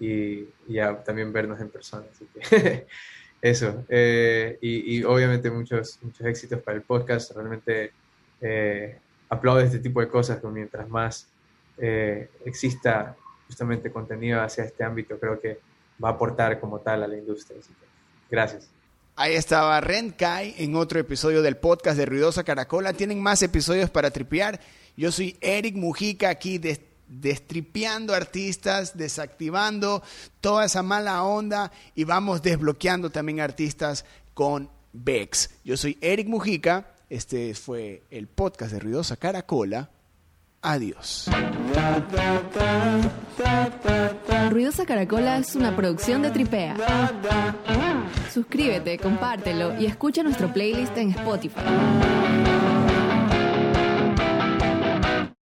Y, 0.00 0.48
ya 0.68 1.02
también 1.02 1.32
vernos 1.32 1.60
en 1.60 1.70
persona. 1.70 2.04
Así 2.10 2.26
que 2.26 2.86
eso. 3.42 3.84
y, 4.60 4.96
y, 4.96 5.04
obviamente 5.04 5.50
muchos, 5.50 5.98
muchos 6.02 6.26
éxitos 6.26 6.60
para 6.60 6.76
el 6.76 6.82
podcast. 6.82 7.32
Realmente 7.32 7.92
aplaude 9.28 9.64
este 9.64 9.78
tipo 9.78 10.00
de 10.00 10.08
cosas, 10.08 10.40
que 10.40 10.46
mientras 10.48 10.88
más 10.88 11.28
eh, 11.78 12.28
exista 12.44 13.16
justamente 13.46 13.90
contenido 13.90 14.40
hacia 14.40 14.64
este 14.64 14.84
ámbito, 14.84 15.18
creo 15.18 15.40
que 15.40 15.58
va 16.02 16.10
a 16.10 16.12
aportar 16.12 16.60
como 16.60 16.80
tal 16.80 17.02
a 17.02 17.08
la 17.08 17.16
industria. 17.16 17.60
gracias. 18.30 18.70
Ahí 19.16 19.34
estaba 19.34 19.80
Ren 19.80 20.10
Kai 20.10 20.54
en 20.58 20.74
otro 20.74 20.98
episodio 20.98 21.40
del 21.42 21.56
podcast 21.56 21.96
de 21.96 22.06
Ruidosa 22.06 22.42
Caracola. 22.42 22.92
Tienen 22.92 23.22
más 23.22 23.42
episodios 23.42 23.88
para 23.88 24.10
tripear. 24.10 24.60
Yo 24.96 25.12
soy 25.12 25.36
Eric 25.40 25.76
Mujica 25.76 26.30
aquí 26.30 26.58
destripeando 27.08 28.14
artistas, 28.14 28.96
desactivando 28.96 30.02
toda 30.40 30.64
esa 30.64 30.82
mala 30.82 31.22
onda 31.24 31.70
y 31.94 32.04
vamos 32.04 32.42
desbloqueando 32.42 33.10
también 33.10 33.40
artistas 33.40 34.04
con 34.34 34.70
Bex. 34.92 35.50
Yo 35.64 35.76
soy 35.76 35.98
Eric 36.00 36.28
Mujica 36.28 36.94
este 37.14 37.54
fue 37.54 38.02
el 38.10 38.26
podcast 38.26 38.72
de 38.72 38.80
Ruidosa 38.80 39.16
Caracola. 39.16 39.90
Adiós. 40.62 41.30
Ruidosa 44.50 44.86
Caracola 44.86 45.38
es 45.38 45.54
una 45.54 45.76
producción 45.76 46.22
de 46.22 46.30
Tripea. 46.30 46.76
Suscríbete, 48.32 48.98
compártelo 48.98 49.78
y 49.78 49.86
escucha 49.86 50.22
nuestro 50.22 50.52
playlist 50.52 50.96
en 50.96 51.10
Spotify. 51.10 51.60